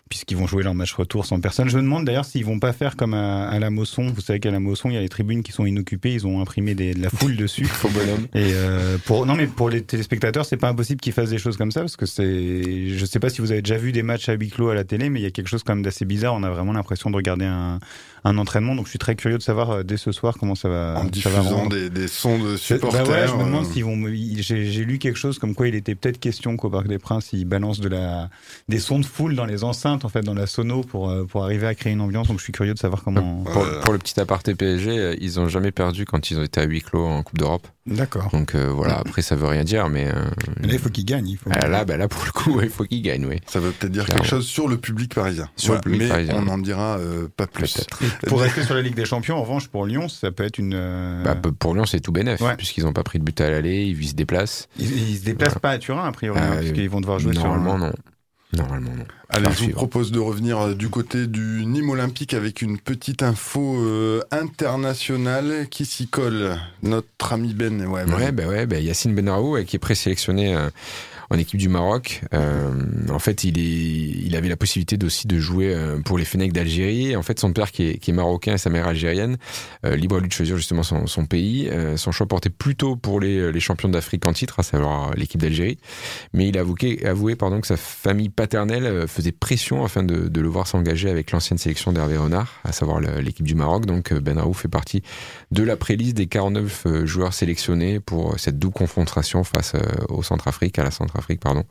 puisqu'ils 0.09 0.37
vont 0.37 0.47
jouer 0.47 0.63
leur 0.63 0.75
match 0.75 0.93
retour 0.93 1.27
sans 1.27 1.41
personne. 1.41 1.69
Je 1.69 1.77
me 1.77 1.83
demande 1.83 2.05
d'ailleurs 2.05 2.25
s'ils 2.25 2.45
vont 2.45 2.61
pas 2.61 2.73
faire 2.73 2.97
comme 2.97 3.15
à, 3.15 3.49
à, 3.49 3.59
la 3.59 3.71
Mosson. 3.71 4.13
Vous 4.15 4.21
savez 4.21 4.39
qu'à 4.39 4.53
la 4.53 4.61
Mosson, 4.61 4.89
il 4.89 4.95
y 4.95 4.97
a 4.97 5.01
les 5.01 5.09
tribunes 5.09 5.43
qui 5.43 5.51
sont 5.51 5.67
inoccupées, 5.67 6.13
ils 6.13 6.27
ont 6.27 6.41
imprimé 6.41 6.75
des, 6.75 6.95
de 6.95 7.03
la 7.03 7.11
foule 7.11 7.37
dessus. 7.37 7.65
Faux 7.65 7.89
bonhomme. 7.89 8.27
Et 8.35 8.53
euh, 8.55 8.99
pour 9.05 9.27
non 9.27 9.35
mais 9.35 9.47
pour 9.49 9.69
les 9.69 9.83
téléspectateurs, 9.83 10.47
c'est 10.47 10.57
pas 10.57 10.69
impossible 10.69 11.01
qu'ils 11.01 11.13
fassent 11.13 11.31
des 11.31 11.39
choses 11.39 11.57
comme 11.57 11.73
ça 11.73 11.81
parce 11.81 11.97
que 11.97 12.07
c'est 12.07 12.89
je 12.89 13.05
sais 13.05 13.19
pas 13.19 13.31
si 13.31 13.41
vous 13.41 13.51
avez 13.51 13.63
déjà 13.63 13.77
vu 13.77 13.91
des 13.91 14.05
matchs 14.05 14.29
à 14.29 14.35
huis 14.35 14.51
clos 14.51 14.69
à 14.69 14.75
la 14.75 14.85
télé, 14.85 15.11
mais 15.11 15.21
il 15.21 15.23
y 15.25 15.27
a 15.27 15.31
quelque 15.31 15.49
chose 15.49 15.65
quand 15.65 15.75
même 15.75 15.83
d'assez 15.83 16.05
bizarre. 16.05 16.35
On 16.35 16.45
a 16.45 16.51
vraiment 16.51 16.73
l'impression 16.73 17.11
de 17.11 17.17
regarder 17.17 17.47
un, 17.47 17.81
un, 18.23 18.39
entraînement. 18.39 18.77
Donc 18.77 18.87
je 18.87 18.91
suis 18.91 18.99
très 19.01 19.17
curieux 19.17 19.39
de 19.39 19.43
savoir 19.43 19.71
euh, 19.71 19.83
dès 19.83 19.97
ce 19.97 20.13
soir 20.13 20.37
comment 20.39 20.55
ça 20.55 20.69
va. 20.69 20.95
En 20.99 21.03
ça 21.03 21.09
diffusant 21.09 21.67
des, 21.67 21.91
des, 21.91 22.07
sons 22.07 22.39
de 22.39 22.57
supporters. 22.57 23.05
Bah 23.05 23.11
ouais, 23.11 23.27
je 23.27 23.35
me 23.35 23.45
demande 23.45 23.65
euh... 23.65 23.73
s'ils 23.73 23.85
vont. 23.85 23.97
J'ai 24.39 24.85
lu 24.85 24.99
quelque 24.99 25.19
chose 25.19 25.41
comme 25.41 25.57
quoi 25.57 25.67
il 25.67 25.75
était 25.75 25.97
peut-être 25.97 26.21
question 26.21 26.57
qu'au 26.57 26.71
Parc 26.71 26.87
des 26.87 26.99
Princes 26.99 27.31
ils 27.33 27.45
balancent 27.45 27.81
de 27.81 27.89
la 27.89 28.31
des 28.69 28.79
sons 28.79 29.01
de 29.01 29.07
foule 29.07 29.35
dans 29.35 29.47
les 29.47 29.65
enceintes 29.65 29.96
en 30.05 30.09
fait 30.09 30.23
dans 30.23 30.35
la 30.35 30.47
sono 30.47 30.83
pour 30.83 31.11
euh, 31.11 31.25
pour 31.25 31.45
arriver 31.45 31.67
à 31.67 31.75
créer 31.75 31.93
une 31.93 32.01
ambiance. 32.01 32.29
Donc 32.29 32.39
je 32.39 32.43
suis 32.45 32.53
curieux 32.53 32.75
de 32.75 32.79
savoir 32.79 33.03
comment. 33.03 33.45
Pour, 33.45 33.65
pour 33.81 33.93
le 33.93 33.99
petit 33.99 34.19
aparté 34.21 34.55
PSG, 34.55 35.17
ils 35.21 35.41
ont 35.41 35.49
jamais 35.49 35.73
perdu 35.73 36.05
quand 36.05 36.31
ils 36.31 36.39
ont 36.39 36.43
été 36.43 36.61
à 36.61 36.65
huis 36.65 36.83
clos 36.83 37.05
en 37.07 37.23
Coupe 37.23 37.39
d'Europe. 37.39 37.67
D'accord. 37.87 38.31
Donc 38.33 38.55
euh, 38.57 38.69
voilà, 38.69 38.99
après 38.99 39.23
ça 39.23 39.37
veut 39.37 39.47
rien 39.47 39.63
dire, 39.63 39.89
mais. 39.89 40.09
Euh, 40.09 40.13
là, 40.61 40.73
il 40.73 40.79
faut 40.79 40.89
qu'il 40.91 41.05
gagne. 41.05 41.29
Il 41.29 41.37
faut... 41.37 41.49
Ah, 41.53 41.69
là, 41.69 41.85
bah, 41.85 41.97
là, 41.97 42.09
pour 42.09 42.25
le 42.25 42.33
coup, 42.33 42.61
il 42.63 42.69
faut 42.69 42.85
qu'il 42.85 43.01
gagne, 43.03 43.25
oui. 43.27 43.41
Ça 43.47 43.61
veut 43.61 43.71
peut-être 43.71 43.93
dire 43.93 44.07
quelque 44.07 44.27
chose 44.27 44.45
sur 44.47 44.67
le 44.67 44.77
public 44.77 45.15
parisien. 45.15 45.49
Sur 45.57 45.75
voilà, 45.75 45.79
le 45.79 45.83
public 45.93 46.03
mais 46.03 46.09
parisien. 46.09 46.35
on 46.37 46.43
n'en 46.43 46.59
dira 46.59 46.99
euh, 46.99 47.29
pas 47.37 47.47
plus. 47.47 47.77
Pour 48.27 48.41
rester 48.43 48.65
sur 48.65 48.75
la 48.75 48.83
Ligue 48.83 48.97
des 48.97 49.05
Champions, 49.05 49.37
en 49.37 49.43
revanche, 49.43 49.69
pour 49.69 49.87
Lyon, 49.87 50.09
ça 50.09 50.33
peut 50.33 50.43
être 50.45 50.59
une. 50.59 50.73
euh, 50.75 51.23
Bah, 51.23 51.37
pour 51.59 51.75
Lyon, 51.75 51.85
c'est 51.87 52.01
tout 52.01 52.11
bénef, 52.13 52.41
Ouais. 52.41 52.57
puisqu'ils 52.57 52.83
n'ont 52.85 52.93
pas 52.93 53.05
pris 53.05 53.21
de 53.21 53.25
but 53.25 53.41
à 53.41 53.51
l'aller, 53.51 53.85
ils, 53.85 54.09
se 54.09 54.15
déplacent. 54.15 54.69
Ils, 54.81 55.11
ils 55.11 55.17
se 55.19 55.25
déplacent 55.25 55.51
Voilà. 55.51 55.61
pas 55.61 55.71
à 55.71 55.79
Turin, 55.79 56.05
a 56.07 56.13
priori, 56.13 56.41
hein, 56.41 56.51
parce 56.55 56.67
oui. 56.67 56.73
qu'ils 56.73 56.91
vont 56.91 57.01
devoir 57.01 57.21
jouer 57.21 57.35
Normalement, 57.35 57.77
sur. 57.77 57.85
un- 57.85 57.89
non. 57.89 57.93
Normalement, 58.53 58.91
non. 58.97 59.05
Allez, 59.37 59.51
je 59.53 59.65
vous 59.65 59.73
propose 59.73 60.13
de 60.13 60.19
revenir 60.19 60.59
euh, 60.59 60.75
du 60.75 60.89
côté 60.89 61.27
du 61.27 61.67
Nîmes 61.67 61.91
Olympique 61.91 62.33
avec 62.33 62.63
une 62.63 62.79
petite 62.79 63.23
info 63.23 63.77
euh, 63.77 64.23
internationale 64.31 65.67
qui 65.69 65.85
s'y 65.85 66.09
colle. 66.09 66.57
Notre 66.83 67.35
ami 67.35 67.53
Ben, 67.53 67.85
ouais, 67.85 68.05
Ouais, 68.05 68.33
bah 68.33 68.47
ouais, 68.47 68.65
bah 68.65 68.81
Yacine 68.81 69.15
Benraou, 69.15 69.63
qui 69.67 69.77
est 69.77 69.79
présélectionné 69.79 70.57
euh, 70.57 70.71
en 71.31 71.39
équipe 71.39 71.59
du 71.59 71.69
Maroc. 71.69 72.23
Euh, 72.35 72.73
en 73.11 73.19
fait, 73.19 73.45
il 73.45 73.59
est, 73.59 74.27
il 74.27 74.37
avait 74.37 74.49
la 74.49 74.57
possibilité 74.57 74.99
aussi 75.05 75.27
de 75.27 75.39
jouer 75.39 75.75
euh, 75.75 76.01
pour 76.01 76.19
les 76.19 76.25
Fennecs 76.25 76.53
d'Algérie. 76.53 77.17
En 77.17 77.23
fait, 77.23 77.39
son 77.39 77.53
père 77.53 77.73
qui 77.73 77.89
est, 77.89 77.99
qui 77.99 78.11
est 78.11 78.15
marocain 78.15 78.55
et 78.55 78.59
sa 78.59 78.71
mère 78.71 78.87
algérienne, 78.87 79.37
euh, 79.85 79.97
libre 79.97 80.17
à 80.17 80.21
lui 80.21 80.29
de 80.29 80.33
choisir 80.33 80.57
justement 80.57 80.83
son, 80.83 81.07
son 81.07 81.27
pays. 81.27 81.69
Euh, 81.69 81.97
son 81.97 82.13
choix 82.13 82.27
portait 82.27 82.51
plutôt 82.51 82.97
pour 82.97 83.21
les, 83.21 83.53
les 83.53 83.61
champions 83.61 83.89
d'Afrique 83.89 84.27
en 84.27 84.33
titre, 84.33 84.61
à 84.61 84.63
savoir 84.63 85.15
l'équipe 85.15 85.41
d'Algérie. 85.41 85.79
Mais 86.33 86.49
il 86.49 86.59
a 86.59 86.61
avoué, 86.61 87.05
avoué 87.05 87.37
pardon, 87.37 87.61
que 87.61 87.67
sa 87.67 87.77
famille 87.77 88.29
paternelle 88.29 88.85
euh, 88.85 89.07
faisait 89.07 89.33
pression 89.33 89.85
afin 89.85 90.03
de, 90.03 90.29
de 90.29 90.41
le 90.41 90.49
voir 90.49 90.67
s'engager 90.67 91.11
avec 91.11 91.31
l'ancienne 91.31 91.59
sélection 91.59 91.93
d'Hervé 91.93 92.17
Renard, 92.17 92.61
à 92.65 92.73
savoir 92.73 93.01
l'équipe 93.01 93.47
du 93.47 93.55
Maroc. 93.55 93.87
Donc 93.87 94.13
euh, 94.13 94.21
Benraou 94.21 94.55
fait 94.55 94.69
partie 94.69 95.03
de 95.51 95.63
la 95.63 95.77
préliste 95.77 96.17
des 96.17 96.27
49 96.27 96.83
euh, 96.87 97.07
joueurs 97.07 97.33
sélectionnés 97.33 98.01
pour 98.01 98.33
euh, 98.33 98.37
cette 98.37 98.59
double 98.59 98.75
confrontation 98.75 99.45
face 99.45 99.75
euh, 99.75 99.81
au 100.09 100.23
Centrafrique, 100.23 100.79
à 100.79 100.85
la 100.85 100.91
Centrafrique, 100.91 101.16
pardon, 101.41 101.65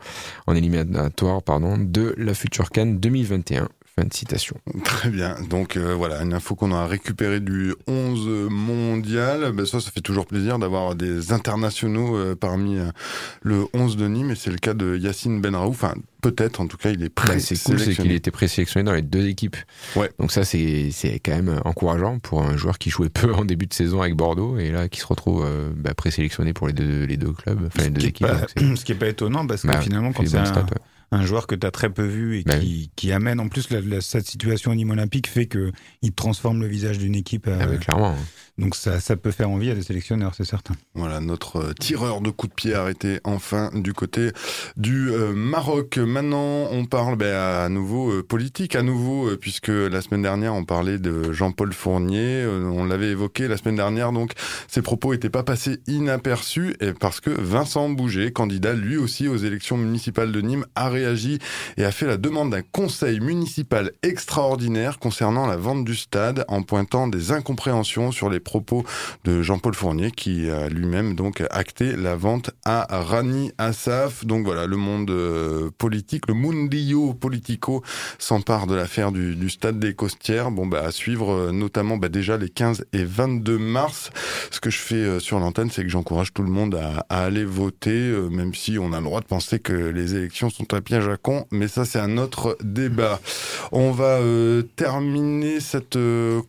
en 0.47 0.55
éliminatoire, 0.55 1.41
pardon, 1.43 1.77
de 1.77 2.13
la 2.17 2.33
future 2.33 2.69
Cannes 2.69 2.99
2021. 2.99 3.69
Fin 3.97 4.05
de 4.07 4.13
citation. 4.13 4.57
Très 4.83 5.09
bien. 5.09 5.37
Donc 5.49 5.77
euh, 5.77 5.93
voilà, 5.95 6.21
une 6.21 6.33
info 6.33 6.53
qu'on 6.55 6.73
a 6.73 6.85
récupérée 6.85 7.39
du 7.39 7.73
11 7.87 8.49
mondial. 8.51 9.53
Ben, 9.53 9.65
ça, 9.65 9.79
ça 9.79 9.89
fait 9.89 10.01
toujours 10.01 10.25
plaisir 10.25 10.59
d'avoir 10.59 10.95
des 10.95 11.31
internationaux 11.31 12.17
euh, 12.17 12.35
parmi 12.35 12.77
euh, 12.77 12.89
le 13.41 13.65
11 13.73 13.95
de 13.95 14.07
Nîmes. 14.09 14.31
Et 14.31 14.35
c'est 14.35 14.51
le 14.51 14.57
cas 14.57 14.73
de 14.73 14.97
Yacine 14.97 15.39
Benraou. 15.39 15.69
Enfin, 15.69 15.93
peut-être, 16.21 16.59
en 16.59 16.67
tout 16.67 16.75
cas, 16.75 16.89
il 16.91 17.03
est 17.03 17.11
Bah, 17.15 17.23
c'est 17.27 17.31
cool, 17.37 17.39
c'est 17.39 17.55
qu'il 17.55 17.73
présélectionné. 17.75 18.15
était 18.15 18.31
présélectionné 18.31 18.83
dans 18.83 18.93
les 18.93 19.01
deux 19.01 19.27
équipes. 19.27 19.55
Ouais. 19.95 20.11
Donc 20.19 20.33
ça, 20.33 20.43
c'est 20.43 20.89
c'est 20.91 21.19
quand 21.19 21.31
même 21.35 21.61
encourageant 21.63 22.19
pour 22.19 22.43
un 22.43 22.57
joueur 22.57 22.77
qui 22.79 22.89
jouait 22.89 23.07
peu 23.07 23.33
en 23.33 23.45
début 23.45 23.65
de 23.67 23.73
saison 23.73 24.01
avec 24.01 24.15
Bordeaux 24.15 24.57
et 24.57 24.71
là 24.71 24.89
qui 24.89 24.99
se 24.99 25.07
retrouve 25.07 25.47
bah, 25.77 25.93
présélectionné 25.93 26.51
pour 26.51 26.67
les 26.67 26.73
deux, 26.73 27.05
les 27.05 27.15
deux 27.15 27.31
clubs, 27.31 27.61
enfin 27.67 27.83
les 27.83 27.91
deux 27.91 28.05
équipes. 28.05 28.27
pas- 28.27 28.33
donc 28.39 28.49
c'est- 28.57 28.75
ce 28.75 28.83
qui 28.83 28.91
est 28.91 28.95
pas 28.95 29.07
étonnant 29.07 29.47
parce 29.47 29.61
que 29.61 29.67
Bah, 29.67 29.79
finalement, 29.79 30.11
quand 30.11 30.27
c'est 30.27 30.35
un, 30.37 30.43
ouais. 30.53 30.63
Un 31.11 31.25
joueur 31.25 31.47
que 31.47 31.55
tu 31.55 31.65
as 31.65 31.71
très 31.71 31.89
peu 31.89 32.03
vu 32.05 32.39
et 32.39 32.43
Bah 32.43 32.57
qui, 32.59 32.91
qui 32.95 33.11
amène 33.11 33.39
en 33.39 33.47
plus 33.47 33.69
la, 33.69 33.81
la- 33.81 34.01
cette 34.01 34.25
situation 34.27 34.71
au 34.71 34.75
Nîmes 34.75 34.89
olympique 34.91 35.27
fait 35.27 35.45
que 35.45 35.71
il 36.01 36.11
transforme 36.13 36.61
le 36.61 36.67
visage 36.67 36.97
d'une 36.97 37.15
équipe. 37.15 37.47
euh, 37.47 37.57
Ah, 37.61 37.77
clairement. 37.77 38.15
Donc 38.57 38.75
ça, 38.75 39.01
ça 39.01 39.17
peut 39.17 39.31
faire 39.31 39.49
envie 39.49 39.69
à 39.69 39.75
des 39.75 39.83
sélectionneurs, 39.83 40.33
c'est 40.33 40.45
certain. 40.45 40.75
Voilà, 40.93 41.19
notre 41.19 41.57
euh, 41.57 41.73
tireur 41.73 42.21
de 42.21 42.29
coups 42.29 42.51
de 42.51 42.55
pied 42.55 42.73
arrêté 42.73 43.19
enfin 43.25 43.69
du 43.73 43.91
côté 43.91 44.31
du 44.77 45.09
euh, 45.09 45.33
Maroc. 45.33 45.97
Maintenant, 45.97 46.69
on 46.71 46.85
parle 46.85 47.17
ben, 47.17 47.35
à 47.35 47.67
nouveau 47.67 48.11
euh, 48.11 48.23
politique, 48.23 48.77
à 48.77 48.81
nouveau, 48.81 49.35
puisque 49.35 49.67
la 49.67 50.01
semaine 50.01 50.21
dernière, 50.21 50.53
on 50.53 50.63
parlait 50.63 50.99
de 50.99 51.33
Jean-Paul 51.33 51.73
Fournier. 51.73 52.45
on 52.45 52.85
l'avait 52.85 53.09
évoqué 53.09 53.49
la 53.49 53.57
semaine 53.57 53.75
dernière, 53.75 54.13
donc 54.13 54.31
ses 54.69 54.81
propos 54.81 55.11
n'étaient 55.11 55.29
pas 55.29 55.43
passés 55.43 55.81
inaperçus, 55.87 56.77
et 56.79 56.93
parce 56.93 57.19
que 57.19 57.29
Vincent 57.29 57.89
Bouget, 57.89 58.31
candidat 58.31 58.73
lui 58.73 58.95
aussi 58.95 59.27
aux 59.27 59.37
élections 59.37 59.75
municipales 59.75 60.31
de 60.31 60.39
Nîmes, 60.39 60.65
a 60.75 60.87
réagi 60.87 61.39
et 61.75 61.83
a 61.83 61.91
fait 61.91 62.07
la 62.07 62.17
demande 62.17 62.51
d'un 62.51 62.61
conseil 62.61 63.19
municipal 63.19 63.91
extraordinaire 64.01 64.97
concernant 64.97 65.45
la 65.45 65.57
vente 65.57 65.83
du 65.83 65.95
stade, 65.95 66.45
en 66.47 66.63
pointant 66.63 67.09
des 67.09 67.33
incompréhensions 67.33 68.13
sur 68.13 68.29
les 68.29 68.39
propos 68.45 68.85
de 69.25 69.41
Jean-Paul 69.41 69.73
Fournier 69.73 70.11
qui 70.11 70.49
a 70.49 70.69
lui-même 70.69 71.15
donc 71.15 71.43
acté 71.49 71.97
la 71.97 72.15
vente 72.15 72.51
à 72.63 72.87
Rani 72.89 73.51
Assaf. 73.57 74.25
Donc 74.25 74.45
voilà, 74.45 74.65
le 74.67 74.77
monde 74.77 75.09
euh, 75.09 75.69
politique, 75.77 76.27
le 76.27 76.33
mundio 76.33 77.13
politico 77.13 77.83
s'empare 78.19 78.67
de 78.67 78.75
l'affaire 78.75 79.11
du, 79.11 79.49
stade 79.49 79.79
des 79.79 79.93
Costières. 79.93 80.51
Bon 80.51 80.65
bah 80.65 80.83
à 80.85 80.91
suivre 80.91 81.31
euh, 81.31 81.51
notamment 81.51 81.97
bah, 81.97 82.09
déjà 82.09 82.37
les 82.37 82.49
15 82.49 82.85
et 82.93 83.03
22 83.03 83.57
mars. 83.57 84.11
Ce 84.51 84.59
que 84.59 84.69
je 84.69 84.79
fais 84.79 84.95
euh, 84.95 85.19
sur 85.19 85.39
l'antenne, 85.39 85.69
c'est 85.69 85.83
que 85.83 85.89
j'encourage 85.89 86.33
tout 86.33 86.43
le 86.43 86.51
monde 86.51 86.75
à, 86.75 87.05
à 87.09 87.25
aller 87.25 87.45
voter, 87.45 88.11
même 88.29 88.53
si 88.53 88.77
on 88.79 88.93
a 88.93 88.99
le 88.99 89.03
droit 89.03 89.21
de 89.21 89.25
penser 89.25 89.59
que 89.59 89.73
les 89.73 90.15
élections 90.15 90.49
sont 90.49 90.73
un 90.73 90.81
piège 90.81 91.07
à 91.07 91.17
con, 91.17 91.45
mais 91.51 91.67
ça 91.67 91.85
c'est 91.85 91.99
un 91.99 92.17
autre 92.17 92.57
débat. 92.63 93.19
On 93.71 93.91
va 93.91 94.19
terminer 94.75 95.59
cette 95.59 95.97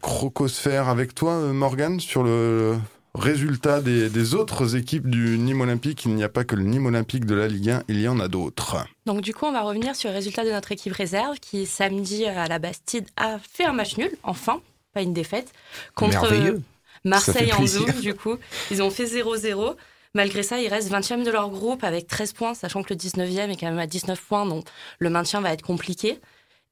crocosphère 0.02 0.88
avec 0.88 1.14
toi, 1.14 1.38
Morgan, 1.52 1.85
sur 2.00 2.22
le 2.22 2.76
résultat 3.14 3.80
des, 3.80 4.08
des, 4.10 4.34
autres 4.34 4.76
équipes 4.76 5.08
du 5.08 5.38
Nîmes 5.38 5.62
Olympique. 5.62 6.04
Il 6.04 6.14
n'y 6.14 6.24
a 6.24 6.28
pas 6.28 6.44
que 6.44 6.54
le 6.54 6.64
Nîmes 6.64 6.86
Olympique 6.86 7.24
de 7.24 7.34
la 7.34 7.48
Ligue 7.48 7.70
1, 7.70 7.82
il 7.88 8.00
y 8.00 8.08
en 8.08 8.20
a 8.20 8.28
d'autres. 8.28 8.76
Donc 9.06 9.22
du 9.22 9.32
coup, 9.32 9.46
on 9.46 9.52
va 9.52 9.62
revenir 9.62 9.96
sur 9.96 10.10
le 10.10 10.14
résultat 10.14 10.44
de 10.44 10.50
notre 10.50 10.72
équipe 10.72 10.92
réserve 10.92 11.38
qui, 11.40 11.66
samedi 11.66 12.26
à 12.26 12.46
la 12.46 12.58
Bastide, 12.58 13.06
a 13.16 13.38
fait 13.38 13.64
un 13.64 13.72
match 13.72 13.96
nul, 13.96 14.10
enfin, 14.22 14.60
pas 14.92 15.02
une 15.02 15.14
défaite, 15.14 15.52
contre 15.94 16.30
Merveilleux. 16.30 16.62
Marseille 17.04 17.52
en 17.52 17.66
Zoom, 17.66 17.90
du 18.00 18.14
coup. 18.14 18.36
Ils 18.70 18.82
ont 18.82 18.90
fait 18.90 19.04
0-0. 19.04 19.76
Malgré 20.14 20.42
ça, 20.42 20.60
ils 20.60 20.68
restent 20.68 20.90
20e 20.90 21.24
de 21.24 21.30
leur 21.30 21.50
groupe 21.50 21.84
avec 21.84 22.06
13 22.06 22.32
points, 22.32 22.54
sachant 22.54 22.82
que 22.82 22.92
le 22.92 22.98
19e 22.98 23.50
est 23.50 23.56
quand 23.56 23.66
même 23.66 23.78
à 23.78 23.86
19 23.86 24.20
points, 24.20 24.46
donc 24.46 24.66
le 24.98 25.10
maintien 25.10 25.40
va 25.40 25.52
être 25.52 25.62
compliqué. 25.62 26.18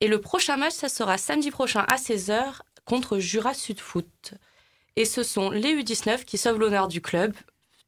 Et 0.01 0.09
le 0.09 0.19
prochain 0.21 0.57
match, 0.57 0.73
ça 0.73 0.89
sera 0.89 1.19
samedi 1.19 1.51
prochain 1.51 1.85
à 1.89 1.97
16h 1.97 2.61
contre 2.85 3.19
Jura 3.19 3.55
Sud 3.55 3.81
Foot. 3.81 4.35
Et 4.97 5.05
ce 5.05 5.23
sont 5.23 5.51
les 5.51 5.75
U19 5.75 6.25
qui 6.25 6.39
sauvent 6.39 6.59
l'honneur 6.59 6.89
du 6.89 7.01
club, 7.01 7.35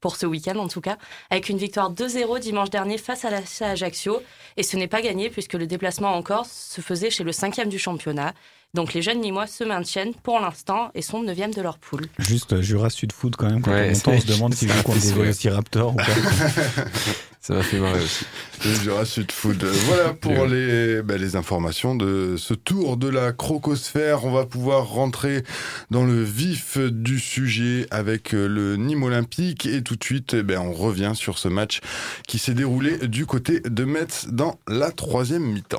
pour 0.01 0.17
ce 0.17 0.27
week-end 0.27 0.57
en 0.57 0.69
tout 0.69 0.81
cas, 0.81 0.99
avec 1.31 1.49
une 1.49 1.59
victoire 1.59 1.93
2-0 1.93 2.41
dimanche 2.41 2.71
dernier 2.71 2.99
face 2.99 3.25
à 3.25 3.31
la 3.31 3.43
Ajaccio. 3.61 4.23
Et 4.57 4.63
ce 4.63 4.77
n'est 4.77 4.89
pas 4.89 5.03
gagné 5.03 5.31
puisque 5.31 5.55
le 5.55 5.67
déplacement 5.67 6.15
en 6.15 6.23
Corse 6.23 6.51
se 6.51 6.81
faisait 6.81 7.11
chez 7.11 7.25
le 7.25 7.33
cinquième 7.33 7.69
du 7.69 7.79
championnat. 7.79 8.35
Donc 8.75 8.93
les 8.93 9.01
jeunes 9.01 9.21
Nîmois 9.21 9.47
se 9.47 9.65
maintiennent 9.65 10.15
pour 10.15 10.39
l'instant 10.39 10.91
et 10.95 11.01
sont 11.01 11.23
neuvième 11.23 11.55
de 11.55 11.63
leur 11.63 11.79
poule. 11.79 12.07
Juste 12.19 12.53
euh, 12.53 12.63
Jura 12.63 12.91
Sud 12.91 13.13
Foot 13.13 13.35
quand 13.37 13.49
même, 13.49 13.63
quand 13.63 13.71
Ouais, 13.71 13.93
on, 14.07 14.21
se 14.21 14.27
demande 14.27 14.55
s'ils 14.55 14.71
jouent 14.71 14.83
contre 14.83 14.99
des 14.99 15.09
sourire. 15.09 15.23
Velociraptors 15.23 15.95
ou 15.95 15.97
pas. 15.97 16.05
Ça 17.41 17.55
m'a 17.55 17.63
fait 17.63 17.79
marrer 17.79 18.03
aussi. 18.03 18.27
Le 18.65 18.75
Jura 18.75 19.05
Sud 19.05 19.31
Food. 19.31 19.63
Voilà 19.63 20.13
pour 20.15 20.47
les, 20.47 21.01
bah, 21.01 21.17
les 21.17 21.37
informations 21.37 21.95
de 21.95 22.35
ce 22.37 22.55
tour 22.55 22.97
de 22.97 23.09
la 23.09 23.33
crocosphère. 23.33 24.25
On 24.25 24.33
va 24.33 24.47
pouvoir 24.47 24.89
rentrer 24.89 25.45
dans 25.91 26.05
le 26.05 26.23
vif 26.25 26.77
du 26.77 27.21
sujet 27.21 27.87
avec 27.93 28.35
euh, 28.35 28.49
le 28.49 28.77
Nîmes 28.77 29.05
Olympique. 29.05 29.65
Et 29.65 29.83
tout 29.83 29.95
de 29.95 30.03
suite, 30.03 30.35
eh 30.35 30.43
ben, 30.43 30.59
on 30.59 30.73
revient 30.73 31.13
sur 31.15 31.39
ce 31.39 31.47
match 31.47 31.81
qui 32.27 32.39
s'est 32.39 32.55
déroulé 32.55 32.99
du 33.07 33.27
côté 33.27 33.61
de 33.61 33.85
Metz 33.85 34.27
dans 34.29 34.59
la 34.67 34.91
troisième 34.91 35.45
mi-temps. 35.45 35.79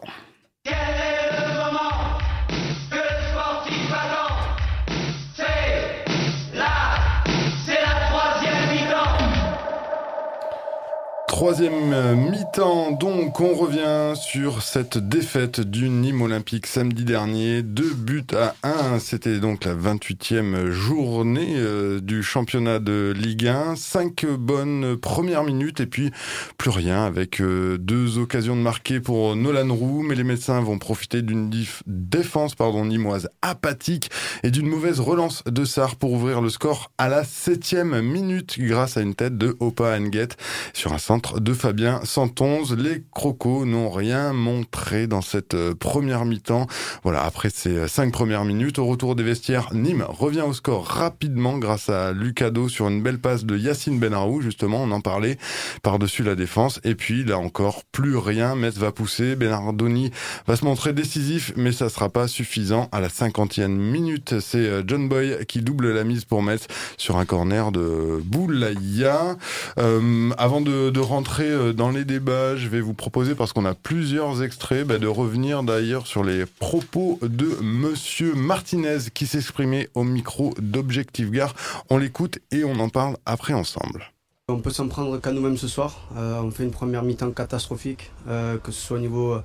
Troisième 11.38 11.94
euh, 11.94 12.16
mi-temps, 12.16 12.94
donc 12.94 13.40
on 13.42 13.54
revient 13.54 14.20
sur 14.20 14.64
cette 14.64 14.98
défaite 14.98 15.60
du 15.60 15.88
Nîmes 15.88 16.24
Olympique 16.24 16.66
samedi 16.66 17.06
dernier. 17.06 17.62
Deux 17.62 17.94
buts 17.94 18.26
à 18.34 18.56
un, 18.64 18.98
c'était 18.98 19.38
donc 19.38 19.64
la 19.64 19.76
28e 19.76 20.72
journée 20.72 21.54
euh, 21.58 22.00
du 22.02 22.24
championnat 22.24 22.80
de 22.80 23.14
Ligue 23.16 23.46
1. 23.46 23.76
Cinq 23.76 24.26
bonnes 24.26 24.98
premières 24.98 25.44
minutes 25.44 25.80
et 25.80 25.86
puis 25.86 26.10
plus 26.58 26.72
rien 26.72 27.06
avec 27.06 27.40
euh, 27.40 27.78
deux 27.78 28.18
occasions 28.18 28.56
de 28.56 28.62
marquer 28.62 29.00
pour 29.00 29.36
Nolan 29.36 29.72
Roux. 29.76 30.02
Mais 30.02 30.16
les 30.16 30.24
médecins 30.24 30.60
vont 30.62 30.80
profiter 30.80 31.22
d'une 31.22 31.52
défense 31.86 32.56
pardon, 32.56 32.84
nîmoise 32.84 33.30
apathique 33.44 34.10
et 34.42 34.50
d'une 34.50 34.68
mauvaise 34.68 35.00
relance 35.00 35.44
de 35.46 35.66
Sarr 35.66 35.98
pour 35.98 36.14
ouvrir 36.14 36.42
le 36.42 36.50
score 36.50 36.92
à 36.98 37.10
la 37.10 37.24
septième 37.24 38.02
minute 38.02 38.56
grâce 38.58 38.98
à 38.98 39.02
une 39.02 39.14
tête 39.14 39.38
de 39.38 39.56
Opa 39.60 40.00
Nguet 40.00 40.30
sur 40.74 40.94
un 40.94 40.98
centre 40.98 41.27
de 41.36 41.54
Fabien 41.54 42.02
Santonze. 42.04 42.76
Les 42.76 43.04
Crocos 43.12 43.66
n'ont 43.66 43.90
rien 43.90 44.34
montré 44.34 45.08
dans 45.08 45.22
cette 45.22 45.54
euh, 45.54 45.76
première 45.76 46.26
mi-temps. 46.26 46.68
Voilà, 47.04 47.24
après 47.24 47.50
ces 47.50 47.78
euh, 47.78 47.88
cinq 47.88 48.12
premières 48.12 48.46
minutes, 48.46 48.80
au 48.80 48.86
retour 48.86 49.16
des 49.16 49.24
vestiaires, 49.24 49.70
Nîmes 49.74 50.06
revient 50.08 50.42
au 50.42 50.54
score 50.54 50.86
rapidement 50.86 51.58
grâce 51.58 51.90
à 51.90 52.12
Lucado 52.14 52.70
sur 52.70 52.88
une 52.88 53.02
belle 53.02 53.20
passe 53.20 53.46
de 53.46 53.58
Yacine 53.58 54.00
Benarou, 54.00 54.42
justement, 54.42 54.84
on 54.84 54.92
en 54.92 55.02
parlait, 55.02 55.38
par-dessus 55.84 56.24
la 56.24 56.36
défense. 56.36 56.80
Et 56.84 56.96
puis, 56.96 57.24
là 57.24 57.38
encore, 57.38 57.84
plus 57.92 58.18
rien. 58.18 58.56
Metz 58.56 58.78
va 58.78 58.92
pousser, 58.92 59.36
Benardoni 59.36 60.12
va 60.48 60.56
se 60.56 60.66
montrer 60.66 60.94
décisif, 60.94 61.54
mais 61.56 61.72
ça 61.72 61.90
sera 61.90 62.10
pas 62.10 62.28
suffisant. 62.28 62.90
À 62.92 63.02
la 63.02 63.10
cinquantième 63.10 63.76
minute, 63.76 64.40
c'est 64.40 64.58
euh, 64.58 64.84
John 64.86 65.10
Boy 65.10 65.46
qui 65.48 65.62
double 65.62 65.94
la 65.94 66.04
mise 66.04 66.26
pour 66.26 66.42
Metz 66.42 66.68
sur 66.98 67.18
un 67.18 67.26
corner 67.26 67.72
de 67.72 68.22
Boulaïa. 68.24 69.36
Euh, 69.78 70.30
avant 70.38 70.62
de, 70.62 70.90
de 70.90 71.00
rentrer 71.00 71.17
euh, 71.40 71.74
dans 71.74 71.90
les 71.90 72.06
débats, 72.06 72.56
je 72.56 72.68
vais 72.68 72.82
vous 72.82 72.94
proposer, 72.94 73.36
parce 73.36 73.54
qu'on 73.54 73.66
a 73.66 73.74
plusieurs 73.74 74.44
extraits, 74.44 74.86
bah, 74.86 74.98
de 74.98 75.08
revenir 75.08 75.64
d'ailleurs 75.64 76.08
sur 76.08 76.24
les 76.24 76.46
propos 76.46 77.20
de 77.22 77.58
Monsieur 77.62 78.34
Martinez 78.34 79.10
qui 79.14 79.26
s'exprimait 79.26 79.90
au 79.96 80.04
micro 80.04 80.54
d'Objectif 80.60 81.32
Gare. 81.32 81.56
On 81.90 81.98
l'écoute 81.98 82.40
et 82.52 82.64
on 82.64 82.80
en 82.80 82.90
parle 82.90 83.18
après 83.26 83.54
ensemble. 83.54 84.12
On 84.50 84.60
peut 84.60 84.70
s'en 84.70 84.88
prendre 84.88 85.20
qu'à 85.20 85.32
nous-mêmes 85.32 85.58
ce 85.58 85.68
soir. 85.68 86.08
Euh, 86.16 86.40
on 86.42 86.52
fait 86.52 86.64
une 86.64 86.72
première 86.72 87.04
mi-temps 87.04 87.32
catastrophique, 87.32 88.12
euh, 88.28 88.58
que 88.58 88.72
ce 88.72 88.80
soit 88.80 88.98
au 88.98 89.02
niveau 89.02 89.38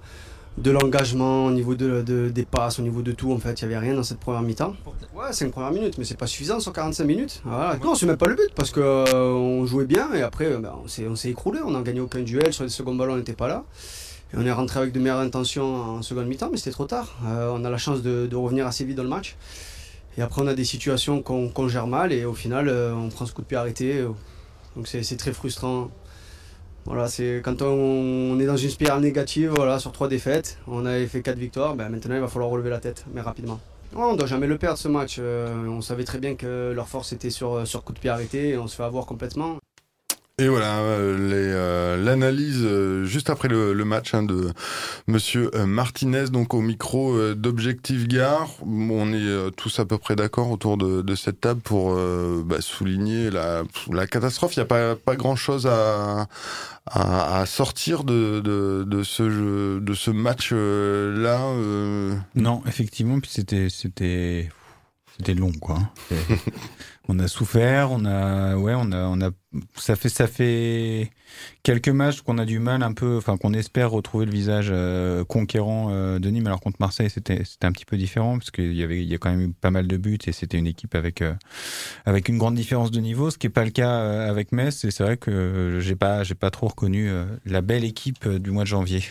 de 0.59 0.71
l'engagement, 0.71 1.47
au 1.47 1.51
niveau 1.51 1.75
de, 1.75 2.03
de- 2.03 2.29
des 2.29 2.45
passes, 2.45 2.79
au 2.79 2.83
niveau 2.83 3.01
de 3.03 3.13
tout. 3.13 3.33
En 3.33 3.39
fait, 3.39 3.61
il 3.63 3.67
n'y 3.69 3.75
avait 3.75 3.85
rien 3.87 3.95
dans 3.95 4.03
cette 4.03 4.21
première 4.21 4.43
mi-temps. 4.43 4.75
Ouais, 5.15 5.33
5 5.33 5.51
premières 5.51 5.73
minutes, 5.73 5.97
mais 5.99 6.05
c'est 6.05 6.17
pas 6.19 6.27
suffisant 6.27 6.61
sur 6.61 6.73
45 6.73 7.05
minutes. 7.05 7.41
Voilà. 7.45 7.77
Non, 7.83 7.95
c'est 7.95 8.07
même 8.07 8.17
pas 8.19 8.27
le 8.27 8.35
but 8.35 8.51
parce 8.55 8.71
qu'on 8.71 9.65
jouait 9.67 9.87
bien 9.87 10.13
et 10.15 10.23
après, 10.23 10.47
euh, 10.47 10.59
ben, 10.59 10.75
on 10.85 10.89
s'est 10.89 11.07
on 11.09 11.17
s'est 11.17 11.31
écroulé. 11.31 11.61
On 11.65 11.71
n'a 11.71 11.81
gagné 11.83 12.01
aucun 12.01 12.21
duel. 12.21 12.53
Sur 12.53 12.65
les 12.65 12.71
seconds 12.71 12.95
ballons, 12.95 13.15
on 13.15 13.17
n'était 13.17 13.33
pas 13.33 13.49
là. 13.49 13.65
Et 14.35 14.37
on 14.39 14.45
est 14.47 14.53
rentré 14.53 14.81
avec 14.81 14.93
de 14.93 15.01
meilleures 15.01 15.19
intentions 15.21 15.75
en 15.75 16.03
seconde 16.03 16.27
mi-temps, 16.27 16.49
mais 16.51 16.57
c'était 16.59 16.71
trop 16.71 16.87
tard. 16.87 17.17
Euh, 17.27 17.51
on 17.55 17.65
a 17.65 17.71
la 17.71 17.79
chance 17.79 18.03
de, 18.03 18.27
de 18.27 18.37
revenir 18.37 18.67
assez 18.67 18.85
vite 18.85 18.97
dans 18.97 19.03
le 19.03 19.09
match. 19.09 19.37
Et 20.19 20.23
après, 20.23 20.43
on 20.43 20.47
a 20.47 20.55
des 20.55 20.65
situations 20.65 21.23
qu'on 21.23 21.49
qu'on 21.49 21.69
gère 21.69 21.87
mal 21.87 22.13
et 22.13 22.25
au 22.27 22.35
final, 22.35 22.69
euh, 22.69 22.93
on 22.95 23.09
prend 23.09 23.25
ce 23.25 23.33
coup 23.33 23.41
de 23.43 23.47
pied 23.47 23.57
arrêté. 23.57 24.05
Donc 24.77 24.87
c'est 24.87 25.03
c'est 25.03 25.17
très 25.17 25.33
frustrant. 25.33 25.91
Voilà, 26.85 27.09
c'est 27.09 27.41
quand 27.45 27.63
on, 27.63 28.39
est 28.41 28.47
dans 28.47 28.57
une 28.57 28.71
spirale 28.71 29.01
négative, 29.01 29.53
voilà, 29.55 29.79
sur 29.79 29.93
trois 29.93 30.09
défaites, 30.09 30.59
on 30.67 30.85
avait 30.85 31.07
fait 31.07 31.23
quatre 31.23 31.39
victoires, 31.39 31.77
ben 31.77 31.89
maintenant 31.89 32.15
il 32.17 32.21
va 32.21 32.29
falloir 32.29 32.51
relever 32.51 32.71
la 32.71 32.81
tête, 32.81 33.05
mais 33.15 33.21
rapidement. 33.21 33.61
On 33.95 34.13
ne 34.13 34.19
doit 34.19 34.27
jamais 34.27 34.47
le 34.47 34.57
perdre 34.57 34.79
ce 34.79 34.89
match. 34.89 35.17
Euh, 35.19 35.67
on 35.67 35.83
savait 35.83 36.05
très 36.05 36.19
bien 36.19 36.35
que 36.35 36.73
leur 36.75 36.89
force 36.89 37.13
était 37.13 37.31
sur, 37.31 37.67
sur 37.67 37.85
coup 37.85 37.93
de 37.93 37.99
pied 37.99 38.09
arrêté 38.09 38.51
et 38.51 38.59
on 38.59 38.67
se 38.67 38.75
fait 38.75 38.85
avoir 38.85 39.05
complètement. 39.05 39.59
Et 40.39 40.49
voilà 40.49 40.79
euh, 40.79 41.19
euh, 41.31 42.03
l'analyse 42.03 42.63
euh, 42.65 43.05
juste 43.05 43.29
après 43.29 43.49
le, 43.49 43.75
le 43.75 43.85
match 43.85 44.15
hein, 44.15 44.23
de 44.23 44.51
Monsieur 45.07 45.51
Martinez, 45.67 46.31
donc 46.31 46.55
au 46.55 46.63
micro 46.63 47.35
d'Objectif 47.35 48.09
Gare. 48.09 48.49
On 48.67 49.13
est 49.13 49.51
tous 49.57 49.79
à 49.79 49.85
peu 49.85 49.99
près 49.99 50.17
d'accord 50.17 50.51
autour 50.51 50.79
de, 50.79 51.03
de 51.03 51.15
cette 51.15 51.41
table 51.41 51.61
pour 51.61 51.95
bah, 51.95 52.61
souligner 52.61 53.31
la, 53.31 53.63
la 53.91 54.07
catastrophe. 54.07 54.57
Il 54.57 54.61
n'y 54.61 54.65
a 54.65 54.67
pas, 54.67 54.97
pas 54.97 55.17
grand-chose 55.17 55.67
à, 55.67 56.27
à, 56.87 57.41
à 57.41 57.47
sortir 57.47 58.05
de, 58.05 58.41
de, 58.41 58.85
de 58.87 59.03
ce 59.03 59.29
jeu, 59.29 59.81
de 59.81 59.95
ce 59.95 60.11
match 60.11 60.53
là. 60.53 61.41
Non, 62.35 62.63
effectivement, 62.67 63.21
puis 63.21 63.31
c'était 63.31 63.69
c'était 63.69 64.49
c'était 65.19 65.35
long 65.35 65.53
quoi. 65.53 65.79
On 67.09 67.19
a 67.19 67.27
souffert, 67.27 67.91
on 67.91 68.05
a 68.05 68.57
ouais, 68.57 68.75
on 68.77 68.93
a 68.93 69.07
on 69.07 69.21
a 69.21 69.31
ça 69.77 69.97
fait 69.97 70.09
ça 70.09 70.29
fait 70.29 71.11
quelques 71.65 71.89
matchs 71.89 72.21
qu'on 72.23 72.39
a 72.39 72.45
du 72.45 72.61
mal 72.61 72.83
un 72.83 72.93
peu, 72.93 73.17
enfin 73.17 73.37
qu'on 73.37 73.53
espère 73.53 73.91
retrouver 73.91 74.25
le 74.25 74.31
visage 74.31 74.69
euh, 74.71 75.25
conquérant 75.25 75.89
euh, 75.91 76.21
de 76.21 76.31
Nîmes. 76.31 76.47
Alors 76.47 76.61
contre 76.61 76.77
Marseille, 76.79 77.11
c'était 77.11 77.43
un 77.63 77.73
petit 77.73 77.85
peu 77.85 77.97
différent 77.97 78.39
parce 78.39 78.53
qu'il 78.53 78.73
y 78.75 78.85
avait 78.85 79.03
il 79.03 79.09
y 79.09 79.15
a 79.15 79.19
quand 79.19 79.31
même 79.31 79.41
eu 79.41 79.53
pas 79.53 79.73
mal 79.73 79.89
de 79.89 79.97
buts 79.97 80.19
et 80.27 80.33
c'était 80.33 80.59
une 80.59 80.69
équipe 80.69 80.95
avec 80.95 81.23
euh, 81.23 81.35
avec 82.07 82.29
une 82.29 82.39
grande 82.39 82.55
différence 82.55 82.93
de 82.93 83.01
niveau, 83.01 83.31
ce 83.31 83.39
qui 83.39 83.49
est 83.49 83.51
pas 83.51 83.65
le 83.65 83.71
cas 83.73 84.29
avec 84.29 84.53
Metz. 84.53 84.85
Et 84.85 84.91
c'est 84.93 85.03
vrai 85.03 85.17
que 85.17 85.79
j'ai 85.81 85.97
pas 85.97 86.23
j'ai 86.23 86.37
pas 86.37 86.51
trop 86.51 86.69
reconnu 86.69 87.11
la 87.45 87.63
belle 87.63 87.85
équipe 87.85 88.29
du 88.29 88.51
mois 88.53 88.63
de 88.63 88.69
janvier. 88.69 89.03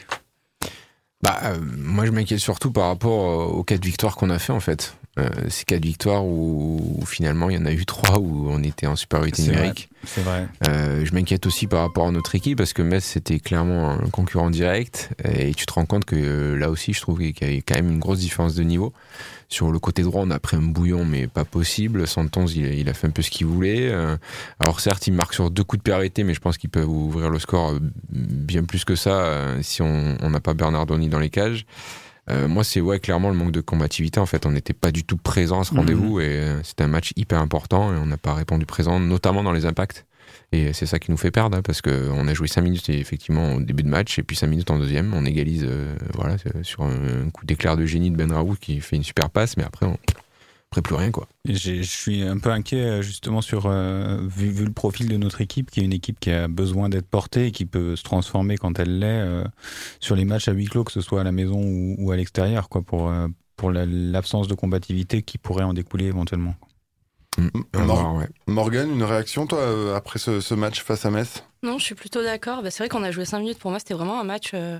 Bah, 1.24 1.40
euh, 1.44 1.58
moi, 1.78 2.06
je 2.06 2.12
m'inquiète 2.12 2.40
surtout 2.40 2.72
par 2.72 2.88
rapport 2.88 3.56
aux 3.56 3.63
quatre 3.63 3.84
victoires 3.84 4.16
qu'on 4.16 4.30
a 4.30 4.40
fait, 4.40 4.54
en 4.54 4.60
fait. 4.60 4.96
Euh, 5.20 5.28
ces 5.50 5.66
quatre 5.66 5.84
victoires 5.84 6.25
où, 6.25 6.96
où, 6.98 7.06
finalement 7.06 7.50
il 7.50 7.58
y 7.58 7.60
en 7.62 7.66
a 7.66 7.74
eu 7.74 7.86
trois 7.86 8.18
où 8.18 8.48
on 8.50 8.63
était 8.63 8.88
en 8.88 8.96
supériorité 8.96 9.44
numérique. 9.44 9.90
C'est 10.06 10.22
vrai. 10.22 10.48
Euh, 10.70 11.04
je 11.04 11.13
m'inquiète 11.13 11.46
aussi 11.46 11.68
par 11.68 11.82
rapport 11.82 12.08
à 12.08 12.12
notre 12.12 12.34
équipe 12.34 12.58
parce 12.58 12.72
que 12.72 12.82
Metz 12.82 13.04
c'était 13.04 13.40
clairement 13.40 13.90
un 13.90 14.10
concurrent 14.10 14.50
direct 14.50 15.10
et 15.25 15.54
tu 15.54 15.66
te 15.66 15.74
rends 15.74 15.86
compte 15.86 16.06
que 16.06 16.16
euh, 16.16 16.58
là 16.58 16.70
aussi 16.70 16.94
je 16.94 17.01
trouve 17.01 17.20
qu'il 17.20 17.54
y 17.54 17.58
a 17.58 17.62
quand 17.62 17.75
même 17.75 17.92
une 17.92 18.00
grosse 18.00 18.20
différence 18.20 18.56
de 18.56 18.63
niveau. 18.63 18.94
Sur 19.50 19.74
le 19.74 19.80
côté 19.80 20.01
droit, 20.01 20.22
on 20.24 20.32
a 20.32 20.40
pris 20.40 20.56
un 20.56 20.62
bouillon, 20.62 21.04
mais 21.04 21.28
pas 21.28 21.44
possible. 21.44 22.08
Santons, 22.08 22.46
il, 22.46 22.74
il 22.74 22.88
a 22.88 22.94
fait 22.94 23.08
un 23.08 23.10
peu 23.10 23.22
ce 23.22 23.30
qu'il 23.30 23.48
voulait. 23.48 23.92
Euh, 23.92 24.16
alors 24.62 24.80
certes, 24.80 25.08
il 25.08 25.13
marque 25.13 25.34
sur 25.34 25.51
deux 25.51 25.66
coups 25.66 25.84
de 25.84 25.92
arrêtés, 25.92 26.24
mais 26.24 26.34
je 26.34 26.40
pense 26.40 26.58
qu'il 26.58 26.70
peut 26.70 26.84
ouvrir 26.84 27.30
le 27.30 27.38
score 27.38 27.74
bien 28.10 28.63
plus 28.63 28.86
que 28.86 28.96
ça 28.96 29.58
si 29.62 29.82
on 29.82 30.30
n'a 30.30 30.40
pas 30.40 30.54
Bernardoni 30.54 31.10
dans 31.12 31.20
les 31.20 31.30
cages. 31.30 31.65
Euh, 32.30 32.48
moi, 32.48 32.63
c'est 32.63 32.82
ouais, 32.82 33.00
clairement 33.00 33.30
le 33.30 33.36
manque 33.36 33.51
de 33.51 33.62
combativité. 33.62 34.20
En 34.20 34.25
fait, 34.25 34.46
on 34.46 34.51
n'était 34.51 34.74
pas 34.74 34.91
du 34.91 35.03
tout 35.03 35.18
présent 35.18 35.60
à 35.60 35.63
ce 35.63 35.74
rendez-vous 35.74 36.20
Mhm. 36.20 36.22
et 36.22 36.27
euh, 36.27 36.63
c'était 36.63 36.84
un 36.84 36.88
match 36.88 37.13
hyper 37.15 37.39
important 37.39 37.94
et 37.94 37.98
on 37.98 38.06
n'a 38.06 38.18
pas 38.18 38.34
répondu 38.34 38.65
présent, 38.65 39.00
notamment 39.00 39.44
dans 39.44 39.51
les 39.51 39.65
impacts. 39.65 40.06
Et 40.53 40.72
c'est 40.74 40.86
ça 40.86 41.00
qui 41.00 41.12
nous 41.12 41.18
fait 41.18 41.32
perdre 41.32 41.58
hein, 41.58 41.62
parce 41.62 41.82
qu'on 41.82 42.27
a 42.27 42.34
joué 42.34 42.48
5 42.48 42.62
minutes 42.62 42.89
effectivement 42.89 43.56
au 43.56 43.62
début 43.62 43.84
de 43.84 43.89
match 43.89 44.20
et 44.20 44.24
puis 44.24 44.36
5 44.36 44.48
minutes 44.48 44.70
en 44.72 44.77
deuxième. 44.80 45.13
On 45.13 45.25
égalise 45.25 45.65
euh, 45.68 45.96
voilà, 46.13 46.36
sur 46.62 46.84
un, 46.84 47.30
coup 47.32 47.46
d'éclair 47.46 47.75
de 47.77 47.86
génie 47.86 48.12
de 48.12 48.15
Ben 48.15 48.32
Raoult 48.32 48.56
qui 48.60 48.80
fait 48.82 48.96
une 48.98 49.03
super 49.03 49.30
passe, 49.30 49.58
mais 49.58 49.63
après, 49.63 49.86
on, 49.86 49.98
après 50.72 50.82
plus 50.82 50.96
rien 50.96 51.12
quoi. 51.12 51.28
Je 51.44 51.82
suis 51.82 52.22
un 52.24 52.38
peu 52.38 52.50
inquiet 52.50 52.80
euh, 52.86 53.01
justement 53.01 53.42
sur 53.42 53.66
euh, 53.66 54.18
vu, 54.25 54.50
vu 54.51 54.63
le 54.66 54.72
profil 54.72 55.10
de 55.10 55.18
notre 55.18 55.42
équipe, 55.42 55.70
qui 55.70 55.82
est 55.82 55.84
une 55.84 55.92
équipe 55.92 56.18
qui 56.20 56.32
a 56.32 56.48
besoin 56.48 56.88
d'être 56.88 57.08
portée 57.08 57.48
et 57.48 57.51
qui 57.51 57.66
peut 57.66 57.98
se 57.98 58.04
transformer 58.04 58.56
quand 58.58 58.80
elle 58.80 59.00
l'est 59.00 59.06
euh, 59.20 59.44
sur 60.00 60.16
les 60.16 60.24
matchs 60.24 60.48
à 60.48 60.54
huis 60.54 60.66
clos, 60.68 60.86
que 60.86 60.94
ce 60.94 61.01
soit 61.01 61.20
à 61.22 61.24
la 61.25 61.34
maison 61.34 61.60
ou, 61.62 61.96
ou 62.00 62.12
à 62.12 62.16
l'extérieur, 62.16 62.70
quoi, 62.70 62.82
pour 62.84 63.10
euh, 63.10 63.28
pour 63.58 63.72
la- 63.72 63.86
l'absence 63.86 64.48
de 64.48 64.54
combativité 64.56 65.22
qui 65.24 65.38
pourrait 65.38 65.66
en 65.66 65.74
découler 65.74 66.06
éventuellement. 66.06 66.56
Mor- 67.75 68.24
Morgane, 68.48 68.92
une 68.92 69.04
réaction, 69.04 69.48
toi, 69.48 69.60
euh, 69.60 69.96
après 69.96 70.20
ce, 70.20 70.40
ce 70.40 70.54
match 70.54 70.82
face 70.82 71.06
à 71.06 71.12
Metz? 71.12 71.44
Non, 71.63 71.78
je 71.80 71.84
suis 71.84 71.96
plutôt 71.96 72.24
d'accord. 72.24 72.63
Bah, 72.63 72.72
c'est 72.72 72.84
vrai 72.84 72.90
qu'on 72.90 73.04
a 73.04 73.12
joué 73.12 73.25
5 73.25 73.40
minutes. 73.40 73.60
Pour 73.60 73.72
moi, 73.72 73.80
c'était 73.80 73.94
vraiment 73.94 74.20
un 74.20 74.24
match, 74.24 74.51
euh, 74.54 74.80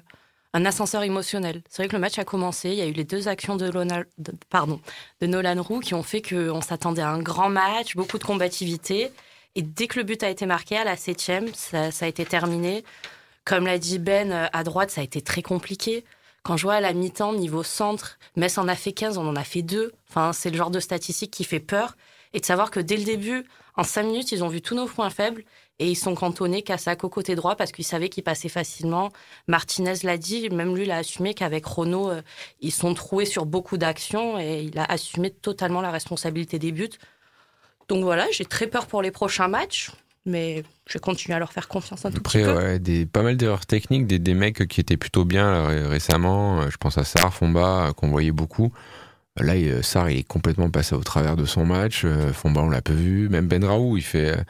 un 0.54 0.66
ascenseur 0.66 1.04
émotionnel. 1.04 1.62
C'est 1.70 1.82
vrai 1.84 1.88
que 1.88 1.96
le 1.96 2.00
match 2.02 2.20
a 2.20 2.26
commencé. 2.26 2.70
Il 2.70 2.76
y 2.76 2.82
a 2.82 2.86
eu 2.88 2.92
les 2.92 3.04
deux 3.06 3.28
actions 3.28 3.56
de, 3.56 3.70
Lona- 3.70 4.04
de- 4.18 4.34
pardon, 4.50 4.82
de 5.22 5.28
Nolan 5.28 5.62
Roux 5.62 5.80
qui 5.80 5.94
ont 5.94 6.04
fait 6.04 6.22
qu'on 6.22 6.62
s'attendait 6.62 7.02
à 7.02 7.10
un 7.10 7.22
grand 7.22 7.50
match, 7.50 7.96
beaucoup 7.96 8.18
de 8.18 8.24
combativité. 8.24 9.12
Et 9.56 9.62
dès 9.62 9.88
que 9.88 10.00
le 10.00 10.04
but 10.04 10.24
a 10.24 10.30
été 10.30 10.46
marqué 10.46 10.78
à 10.78 10.84
la 10.84 10.98
septième, 10.98 11.48
ça, 11.54 11.90
a 12.02 12.08
été 12.08 12.26
terminé. 12.26 12.84
Comme 13.46 13.66
l'a 13.66 13.78
dit 13.78 14.00
Ben, 14.00 14.32
euh, 14.32 14.48
à 14.54 14.64
droite, 14.64 14.92
ça 14.92 15.02
a 15.02 15.04
été 15.04 15.22
très 15.22 15.42
compliqué. 15.42 16.04
Quand 16.44 16.58
je 16.58 16.64
vois 16.64 16.76
à 16.76 16.82
la 16.82 16.94
mi-temps, 16.94 17.34
niveau 17.34 17.64
centre, 17.64 18.18
Metz 18.36 18.58
en 18.58 18.68
a 18.68 18.76
fait 18.76 18.92
15, 18.94 19.18
on 19.18 19.28
en 19.28 19.36
a 19.36 19.44
fait 19.44 19.62
2. 19.62 19.94
Enfin, 20.10 20.34
c'est 20.34 20.50
le 20.50 20.58
genre 20.58 20.72
de 20.72 20.80
statistique 20.80 21.32
qui 21.32 21.44
fait 21.44 21.60
peur. 21.60 21.96
Et 22.34 22.40
de 22.40 22.46
savoir 22.46 22.72
que 22.72 22.80
dès 22.80 22.98
le 22.98 23.04
début, 23.04 23.46
en 23.78 23.84
5 23.84 24.04
minutes, 24.04 24.32
ils 24.32 24.44
ont 24.44 24.48
vu 24.48 24.62
tous 24.62 24.76
nos 24.76 24.86
points 24.88 25.10
faibles 25.10 25.44
et 25.82 25.88
ils 25.90 25.96
sont 25.96 26.14
cantonnés 26.16 26.62
qu'à 26.62 26.78
sa 26.78 26.96
côté 26.96 27.34
droit 27.36 27.56
parce 27.56 27.72
qu'ils 27.72 27.86
savaient 27.86 28.10
qu'ils 28.10 28.24
passaient 28.24 28.50
facilement. 28.50 29.10
Martinez 29.48 29.96
l'a 30.04 30.18
dit, 30.18 30.50
même 30.50 30.76
lui 30.76 30.86
l'a 30.86 30.98
assumé 30.98 31.34
qu'avec 31.34 31.66
Renault, 31.66 32.10
euh, 32.12 32.22
ils 32.60 32.72
sont 32.72 32.94
troués 32.94 33.26
sur 33.26 33.46
beaucoup 33.46 33.78
d'actions 33.78 34.40
et 34.40 34.62
il 34.62 34.78
a 34.78 34.86
assumé 34.86 35.32
totalement 35.32 35.82
la 35.82 35.90
responsabilité 35.92 36.60
des 36.60 36.72
buts. 36.72 36.90
Donc 37.90 38.04
voilà, 38.04 38.26
j'ai 38.32 38.46
très 38.46 38.68
peur 38.68 38.86
pour 38.86 39.02
les 39.02 39.12
prochains 39.12 39.48
matchs, 39.48 39.90
mais 40.26 40.64
je 40.88 40.94
vais 40.94 41.00
continuer 41.00 41.36
à 41.36 41.40
leur 41.40 41.52
faire 41.52 41.68
confiance 41.68 42.06
un 42.06 42.12
tout 42.12 42.18
Après, 42.20 42.40
petit 42.44 42.46
peu. 42.50 42.56
ouais, 42.56 42.80
des, 42.80 43.06
pas 43.06 43.24
mal 43.24 43.36
d'erreurs 43.36 43.66
techniques, 43.66 44.06
des, 44.08 44.20
des 44.20 44.34
mecs 44.36 44.68
qui 44.68 44.80
étaient 44.82 44.98
plutôt 44.98 45.26
bien 45.26 45.66
ré- 45.68 45.88
récemment. 45.88 46.62
Euh, 46.62 46.70
Je 46.70 46.78
pense 46.78 46.98
à 46.98 47.04
Sarr, 47.04 47.34
Fomba, 47.34 47.88
euh, 47.88 47.92
qu'on 47.94 48.10
voyait 48.10 48.32
beaucoup. 48.32 48.72
Euh, 49.40 49.44
Là, 49.44 49.82
Sarr 49.82 50.10
il 50.12 50.20
est 50.20 50.24
complètement 50.24 50.70
passé 50.70 50.94
au 50.94 51.04
travers 51.04 51.36
de 51.36 51.46
son 51.46 51.66
match. 51.66 52.04
Euh, 52.06 52.32
Fomba, 52.34 52.62
on 52.62 52.70
l'a 52.70 52.82
peu 52.82 52.94
vu. 52.94 53.30
Même 53.30 53.48
Ben 53.48 53.64
Raoult, 53.66 53.98
il 53.98 54.04
fait, 54.04 54.38
euh, 54.38 54.44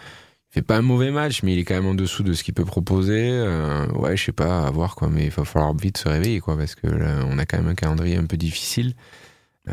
fait 0.52 0.62
pas 0.62 0.78
un 0.78 0.82
mauvais 0.82 1.12
match, 1.12 1.44
mais 1.44 1.54
il 1.54 1.60
est 1.60 1.64
quand 1.64 1.76
même 1.76 1.88
en 1.88 1.96
dessous 1.96 2.24
de 2.24 2.34
ce 2.34 2.44
qu'il 2.44 2.54
peut 2.54 2.66
proposer. 2.66 3.30
Euh, 3.32 3.88
ouais, 3.94 4.18
je 4.18 4.26
sais 4.26 4.32
pas, 4.34 4.68
à 4.68 4.72
voir 4.72 4.96
quoi. 4.96 5.10
Mais 5.10 5.26
il 5.26 5.32
va 5.32 5.46
falloir 5.46 5.74
vite 5.74 5.98
se 5.98 6.10
réveiller 6.10 6.42
quoi, 6.42 6.58
parce 6.58 6.76
que 6.76 6.88
là, 6.88 7.26
on 7.30 7.38
a 7.38 7.46
quand 7.46 7.58
même 7.58 7.70
un 7.70 7.76
calendrier 7.76 8.18
un 8.18 8.26
peu 8.26 8.38
difficile. 8.38 8.94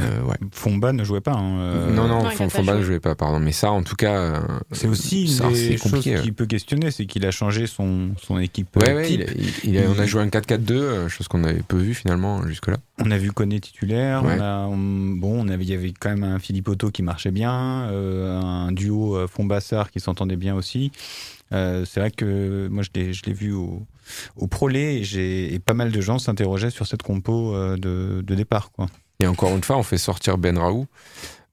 Euh, 0.01 0.23
ouais. 0.23 0.37
Fomba 0.53 0.93
ne 0.93 1.03
jouait 1.05 1.21
pas. 1.21 1.33
hein, 1.33 1.59
euh, 1.59 1.91
non, 1.93 2.07
non, 2.07 2.23
pas 2.23 2.31
Fomba 2.31 2.75
ne 2.77 2.83
jouait 2.83 3.01
pas, 3.01 3.15
pardon. 3.15 3.41
Mais 3.41 3.53
ça, 3.53 3.71
en 3.73 3.83
tout 3.83 3.97
cas, 3.97 4.13
euh, 4.17 4.41
C'est 4.73 4.87
aussi 4.87 5.27
une 5.27 5.51
des 5.53 5.77
choses 5.77 6.05
qui 6.23 6.33
peut 6.33 6.47
questionner, 6.47 6.91
c'est 6.91 7.07
qu'il 7.07 7.27
a 7.27 7.31
changé 7.31 7.67
son, 7.67 8.11
son 8.23 8.39
équipe. 8.39 8.77
Ouais, 8.77 8.91
euh, 8.91 8.95
ouais, 8.97 9.07
type. 9.07 9.25
il, 9.37 9.45
il- 9.65 9.71
il 9.75 9.79
a- 9.79 9.91
on 9.91 9.99
a 9.99 10.07
joué 10.07 10.23
un 10.23 10.29
4-4-2, 10.29 10.75
euh, 10.75 11.09
chose 11.09 11.27
qu'on 11.29 11.43
avait 11.45 11.63
peu 11.67 11.77
vu 11.79 11.95
finalement 11.95 12.47
jusque-là. 12.47 12.77
On 13.05 13.11
a 13.11 13.19
vu 13.19 13.33
Koné 13.33 13.61
titulaire, 13.61 14.25
Ouais. 14.25 14.37
on 14.39 14.41
a, 14.43 14.67
on- 14.67 14.77
bon, 15.17 15.45
on 15.45 15.49
avait, 15.49 15.65
il 15.65 15.71
y 15.71 15.75
avait 15.75 15.93
quand 15.99 16.11
même 16.11 16.25
un 16.25 16.39
Philippe 16.39 16.69
Otto 16.69 16.91
qui 16.91 17.03
marchait 17.03 17.31
bien, 17.31 17.89
euh, 17.91 18.41
un 18.41 18.73
duo 18.73 19.27
Fombassar 19.27 19.91
qui 19.91 20.01
s'entendait 20.01 20.37
bien 20.37 20.55
aussi. 20.55 20.93
Euh, 21.53 21.85
c'est 21.87 22.01
vrai 22.01 22.11
que 22.11 22.69
moi 22.71 22.83
je 22.83 22.91
l'ai, 22.95 23.33
vu 23.33 23.53
au, 23.55 23.83
au 24.37 24.47
Prolé 24.49 24.99
et, 24.99 25.05
j'ai, 25.05 25.55
et 25.55 25.59
pas 25.59 25.73
mal 25.75 25.91
de 25.91 26.01
gens 26.01 26.19
s'interrogeaient 26.19 26.69
sur 26.71 26.87
cette 26.87 27.03
compo 27.03 27.55
de, 27.77 28.23
de 28.23 28.35
départ. 28.35 28.71
Quoi. 28.73 28.87
Et 29.21 29.27
encore 29.27 29.55
une 29.57 29.65
fois, 29.65 29.77
on 29.77 29.83
fait 29.83 29.99
sortir 29.99 30.39
Ben 30.39 30.57
Raoult. 30.59 30.87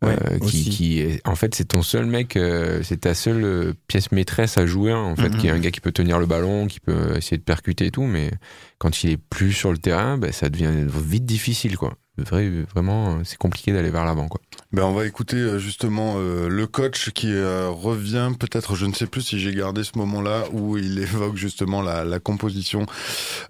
Ouais, 0.01 0.15
euh, 0.25 0.38
qui, 0.39 0.43
aussi. 0.45 0.69
qui 0.69 0.99
est, 0.99 1.21
en 1.25 1.36
fait, 1.36 1.56
c'est 1.56 1.69
ton 1.69 1.82
seul 1.82 2.06
mec, 2.06 2.36
euh, 2.36 2.82
c'est 2.84 3.01
ta 3.01 3.13
seule 3.13 3.43
euh, 3.43 3.73
pièce 3.88 4.12
maîtresse 4.12 4.58
à 4.58 4.65
jouer, 4.65 4.91
hein, 4.91 4.97
en 5.01 5.15
fait, 5.15 5.30
Mhm. 5.30 5.38
qui 5.38 5.47
est 5.47 5.51
un 5.51 5.58
gars 5.58 5.71
qui 5.71 5.80
peut 5.80 5.93
tenir 5.93 6.19
le 6.19 6.25
ballon, 6.25 6.67
qui 6.67 6.82
peut 6.82 7.15
essayer 7.15 7.38
de 7.38 7.43
percuter 7.43 7.86
et 7.88 7.91
tout, 7.91 8.04
mais 8.04 8.30
quand 8.78 9.04
il 9.04 9.12
est 9.12 9.17
plus 9.17 9.54
sur 9.54 9.71
le 9.71 9.78
terrain, 9.78 10.17
ben, 10.17 10.34
ça 10.34 10.49
devient 10.49 10.71
vite 10.86 11.25
difficile, 11.25 11.78
quoi. 11.78 11.95
Vrai, 12.17 12.49
vraiment, 12.73 13.17
euh, 13.17 13.21
c'est 13.25 13.38
compliqué 13.38 13.73
d'aller 13.73 13.89
vers 13.89 14.06
l'avant, 14.06 14.28
quoi. 14.28 14.39
Ben, 14.71 14.84
on 14.84 14.93
va 14.93 15.06
écouter 15.06 15.36
euh, 15.36 15.60
justement 15.60 16.15
euh, 16.17 16.47
le 16.47 16.65
coach 16.65 17.12
qui 17.12 17.32
euh, 17.34 17.69
revient, 17.69 18.32
peut-être, 18.39 18.75
je 18.75 18.86
ne 18.86 18.93
sais 18.93 19.06
plus 19.06 19.21
si 19.21 19.39
j'ai 19.39 19.54
gardé 19.54 19.84
ce 19.84 19.97
moment-là 19.97 20.43
où 20.54 20.78
il 20.78 20.97
évoque 21.06 21.36
justement 21.36 21.82
la, 21.82 22.06
la 22.06 22.19
composition, 22.19 22.86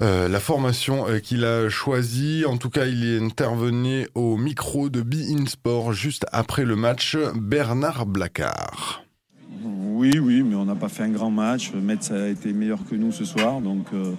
euh, 0.01 0.28
la 0.28 0.39
formation 0.39 1.08
euh, 1.08 1.19
qu'il 1.19 1.45
a 1.45 1.69
choisie. 1.69 2.43
En 2.47 2.58
tout 2.58 2.69
cas, 2.71 2.86
il 2.86 3.06
est 3.06 3.19
intervenu 3.23 4.08
au 4.15 4.36
micro 4.38 4.89
de 4.89 5.01
Be 5.01 5.15
In 5.30 5.45
Sport 5.45 5.93
juste 5.93 6.25
après 6.32 6.65
le 6.65 6.75
match 6.75 7.17
Bernard 7.36 8.06
Blacard. 8.08 9.04
Oui, 9.63 10.19
oui, 10.19 10.43
mais 10.43 10.56
on 10.56 10.65
n'a 10.65 10.75
pas 10.75 10.89
fait 10.89 11.04
un 11.04 11.10
grand 11.10 11.32
match. 11.32 11.71
Metz 11.73 12.12
a 12.12 12.28
été 12.28 12.51
meilleur 12.51 12.80
que 12.89 12.95
nous 12.95 13.12
ce 13.12 13.23
soir, 13.25 13.62
donc 13.62 13.86
euh, 13.93 14.13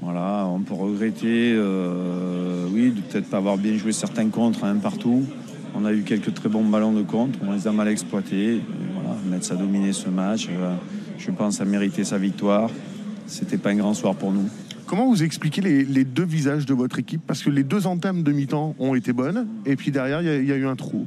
voilà, 0.00 0.46
on 0.46 0.60
peut 0.60 0.74
regretter, 0.74 1.52
euh, 1.56 2.66
oui, 2.72 2.90
de 2.92 3.00
peut-être 3.00 3.28
pas 3.28 3.38
avoir 3.38 3.56
bien 3.58 3.76
joué 3.76 3.92
certains 3.92 4.28
contres 4.28 4.64
un 4.64 4.76
partout. 4.76 5.24
On 5.74 5.84
a 5.84 5.92
eu 5.92 6.02
quelques 6.02 6.32
très 6.34 6.48
bons 6.48 6.64
ballons 6.64 6.92
de 6.92 7.02
contre, 7.02 7.38
on 7.46 7.52
les 7.52 7.66
a 7.66 7.72
mal 7.72 7.88
exploités. 7.88 8.60
Voilà, 8.94 9.16
Metz 9.28 9.50
a 9.50 9.54
dominé 9.56 9.92
ce 9.92 10.08
match. 10.08 10.48
Euh, 10.50 10.74
je 11.18 11.30
pense 11.30 11.60
a 11.60 11.64
mérité 11.64 12.04
sa 12.04 12.16
victoire. 12.18 12.70
C'était 13.26 13.58
pas 13.58 13.70
un 13.70 13.76
grand 13.76 13.94
soir 13.94 14.14
pour 14.14 14.32
nous. 14.32 14.48
Comment 14.86 15.06
vous 15.08 15.22
expliquez 15.22 15.60
les, 15.60 15.84
les 15.84 16.04
deux 16.04 16.24
visages 16.24 16.64
de 16.64 16.72
votre 16.72 16.98
équipe? 16.98 17.20
Parce 17.26 17.42
que 17.42 17.50
les 17.50 17.62
deux 17.64 17.86
entames 17.86 18.22
de 18.22 18.32
mi-temps 18.32 18.74
ont 18.78 18.94
été 18.94 19.12
bonnes, 19.12 19.46
et 19.66 19.76
puis 19.76 19.90
derrière, 19.90 20.22
il 20.22 20.26
y 20.26 20.30
a- 20.30 20.36
il 20.38 20.46
y, 20.48 20.52
a 20.52 20.56
eu 20.56 20.66
un 20.66 20.76
trou. 20.76 21.06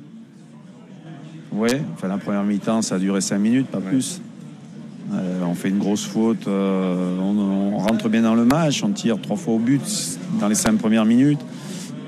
Oui, 1.53 1.69
enfin 1.93 2.07
la 2.07 2.17
première 2.17 2.43
mi-temps, 2.43 2.81
ça 2.81 2.95
a 2.95 2.99
duré 2.99 3.21
5 3.21 3.39
minutes, 3.39 3.67
pas 3.67 3.81
plus. 3.81 4.21
Euh, 5.13 5.41
on 5.45 5.55
fait 5.55 5.69
une 5.69 5.79
grosse 5.79 6.05
faute, 6.05 6.47
euh, 6.47 7.19
on, 7.19 7.77
rentre 7.77 8.07
bien 8.09 8.21
dans 8.21 8.35
le 8.35 8.45
match, 8.45 8.83
on 8.83 8.91
tire 8.91 9.19
trois 9.19 9.35
fois 9.35 9.55
au 9.55 9.59
but 9.59 9.81
dans 10.39 10.47
les 10.47 10.55
5 10.55 10.77
premières 10.77 11.05
minutes. 11.05 11.41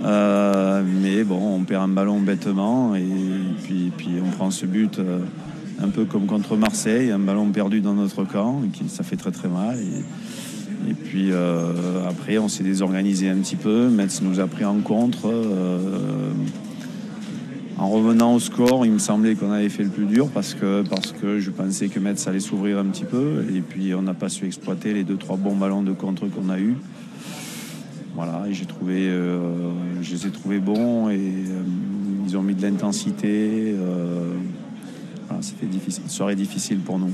Euh, 0.06 0.84
mais 1.02 1.24
bon, 1.24 1.56
on 1.56 1.64
perd 1.64 1.84
un 1.84 1.88
ballon 1.88 2.20
bêtement 2.20 2.96
et 2.96 3.04
puis, 3.64 3.92
on 4.24 4.30
prend 4.32 4.52
ce 4.52 4.66
but 4.66 5.00
un 5.82 5.88
peu 5.90 6.06
comme 6.06 6.26
contre 6.26 6.56
Marseille, 6.56 7.12
un 7.12 7.20
ballon 7.20 7.50
perdu 7.50 7.82
dans 7.82 7.94
notre 7.94 8.24
camp, 8.24 8.62
qui, 8.72 8.88
ça 8.88 9.04
fait 9.04 9.16
très 9.16 9.32
très 9.32 9.50
mal. 9.50 9.78
Et, 10.90 10.94
puis 10.94 11.32
après, 12.08 12.38
on 12.38 12.48
s'est 12.48 12.64
désorganisé 12.64 13.30
un 13.30 13.38
petit 13.38 13.56
peu. 13.56 13.90
Metz 13.90 14.22
nous 14.22 14.40
a 14.40 14.48
pris 14.48 14.66
en 14.66 14.80
contre. 14.80 15.32
En 17.78 17.90
revenant 17.90 18.36
au 18.36 18.40
score, 18.40 18.86
il 18.86 18.92
me 18.92 19.00
semblait 19.00 19.36
qu'on 19.36 19.52
avait 19.52 19.70
fait 19.70 19.84
le 19.84 19.90
plus 19.90 20.06
dur 20.06 20.30
parce 20.30 20.54
que, 20.54 20.84
je 21.40 21.50
pensais 21.50 21.88
que 21.88 22.00
Metz 22.00 22.28
allait 22.28 22.40
s'ouvrir 22.40 22.78
un 22.78 22.86
petit 22.86 23.06
peu. 23.06 23.46
Et 23.54 23.62
puis 23.62 23.94
on 23.96 24.02
n'a 24.02 24.14
pas 24.14 24.30
su 24.30 24.46
exploiter 24.46 24.94
les 24.94 25.04
deux 25.04 25.18
trois 25.18 25.38
bons 25.38 25.56
ballons 25.56 25.82
de 25.82 25.92
contre 25.92 26.28
qu'on 26.28 26.50
a 26.50 26.60
eus. 26.60 26.76
Voilà, 28.16 28.44
et 28.48 28.54
j'ai 28.54 28.66
trouvé, 28.66 29.10
euh, 29.10 29.40
je 30.02 30.14
les 30.14 30.28
ai 30.28 30.30
trouvés 30.30 30.60
bons 30.60 31.10
et 31.10 31.18
euh, 31.18 31.64
ils 32.28 32.38
ont 32.38 32.44
mis 32.44 32.54
de 32.54 32.62
l'intensité. 32.62 33.76
euh, 33.76 34.34
c'était 35.42 35.66
difficile, 35.66 36.04
une 36.04 36.10
soirée 36.10 36.36
difficile 36.36 36.78
pour 36.78 37.00
nous. 37.00 37.12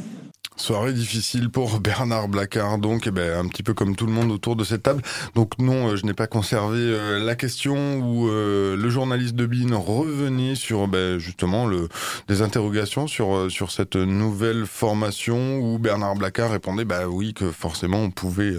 Soirée 0.59 0.91
difficile 0.91 1.49
pour 1.49 1.79
Bernard 1.79 2.27
Blacard, 2.27 2.79
donc 2.79 3.07
eh 3.07 3.11
ben, 3.11 3.45
un 3.45 3.47
petit 3.47 3.63
peu 3.63 3.73
comme 3.73 3.95
tout 3.95 4.05
le 4.05 4.11
monde 4.11 4.29
autour 4.29 4.57
de 4.57 4.65
cette 4.65 4.83
table. 4.83 5.01
Donc 5.33 5.57
non, 5.57 5.87
euh, 5.87 5.95
je 5.95 6.05
n'ai 6.05 6.13
pas 6.13 6.27
conservé 6.27 6.79
euh, 6.79 7.17
la 7.17 7.35
question 7.35 7.99
où 7.99 8.27
euh, 8.27 8.75
le 8.75 8.89
journaliste 8.89 9.35
de 9.35 9.45
Bin 9.45 9.73
revenait 9.73 10.55
sur 10.55 10.89
ben, 10.89 11.17
justement 11.17 11.65
le, 11.65 11.87
des 12.27 12.41
interrogations 12.41 13.07
sur, 13.07 13.49
sur 13.49 13.71
cette 13.71 13.95
nouvelle 13.95 14.65
formation 14.65 15.59
où 15.59 15.79
Bernard 15.79 16.15
Blacard 16.15 16.51
répondait 16.51 16.83
bah 16.83 17.07
oui 17.07 17.33
que 17.33 17.51
forcément 17.51 17.99
on 17.99 18.11
pouvait 18.11 18.55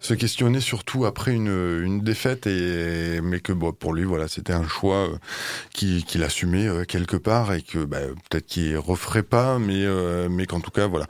se 0.00 0.14
questionner 0.14 0.60
surtout 0.60 1.04
après 1.04 1.34
une, 1.34 1.82
une 1.84 2.00
défaite 2.00 2.48
et 2.48 3.20
mais 3.22 3.38
que 3.38 3.52
bon, 3.52 3.72
pour 3.72 3.94
lui 3.94 4.04
voilà 4.04 4.26
c'était 4.26 4.52
un 4.52 4.66
choix 4.66 5.08
qu'il 5.72 6.04
qui 6.04 6.22
assumait 6.22 6.68
quelque 6.86 7.16
part 7.16 7.52
et 7.52 7.62
que 7.62 7.84
bah, 7.84 7.98
peut-être 8.28 8.46
qu'il 8.46 8.76
referait 8.76 9.22
pas 9.22 9.60
mais 9.60 9.86
mais 10.28 10.46
qu'en 10.46 10.60
tout 10.60 10.72
cas 10.72 10.88
voilà 10.88 11.06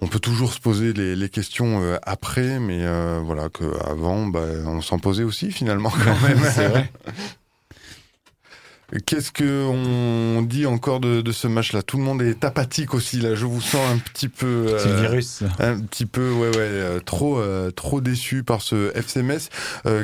on 0.00 0.06
peut 0.06 0.20
toujours 0.20 0.52
se 0.52 0.60
poser 0.60 0.92
les, 0.92 1.28
questions 1.28 1.82
euh, 1.82 1.96
après, 2.02 2.58
mais 2.58 2.80
euh, 2.82 3.20
voilà 3.22 3.48
qu'avant, 3.48 4.26
bah, 4.26 4.40
on 4.66 4.80
s'en 4.80 4.98
posait 4.98 5.24
aussi 5.24 5.50
finalement 5.52 5.90
quand 5.90 6.20
même. 6.28 6.40
C'est 6.54 6.68
vrai. 6.68 6.90
Qu'est-ce 9.04 9.32
que 9.32 9.66
on 9.66 10.40
dit 10.40 10.64
encore 10.64 11.00
de, 11.00 11.32
ce 11.32 11.46
match-là? 11.46 11.82
Tout 11.82 11.98
le 11.98 12.02
monde 12.02 12.22
est 12.22 12.42
apathique 12.44 12.94
aussi 12.94 13.20
là. 13.20 13.34
Je 13.34 13.44
vous 13.44 13.60
sens 13.60 13.80
un 13.92 13.98
petit 13.98 14.28
peu, 14.28 14.66
C'est 14.78 14.88
le 14.88 14.94
euh, 14.94 15.00
virus, 15.02 15.42
un 15.58 15.78
petit 15.80 16.06
peu, 16.06 16.32
ouais, 16.32 16.56
ouais, 16.56 17.00
trop, 17.04 17.42
trop 17.76 18.00
déçu 18.00 18.42
par 18.42 18.62
ce 18.62 18.90
FCMS 18.94 19.50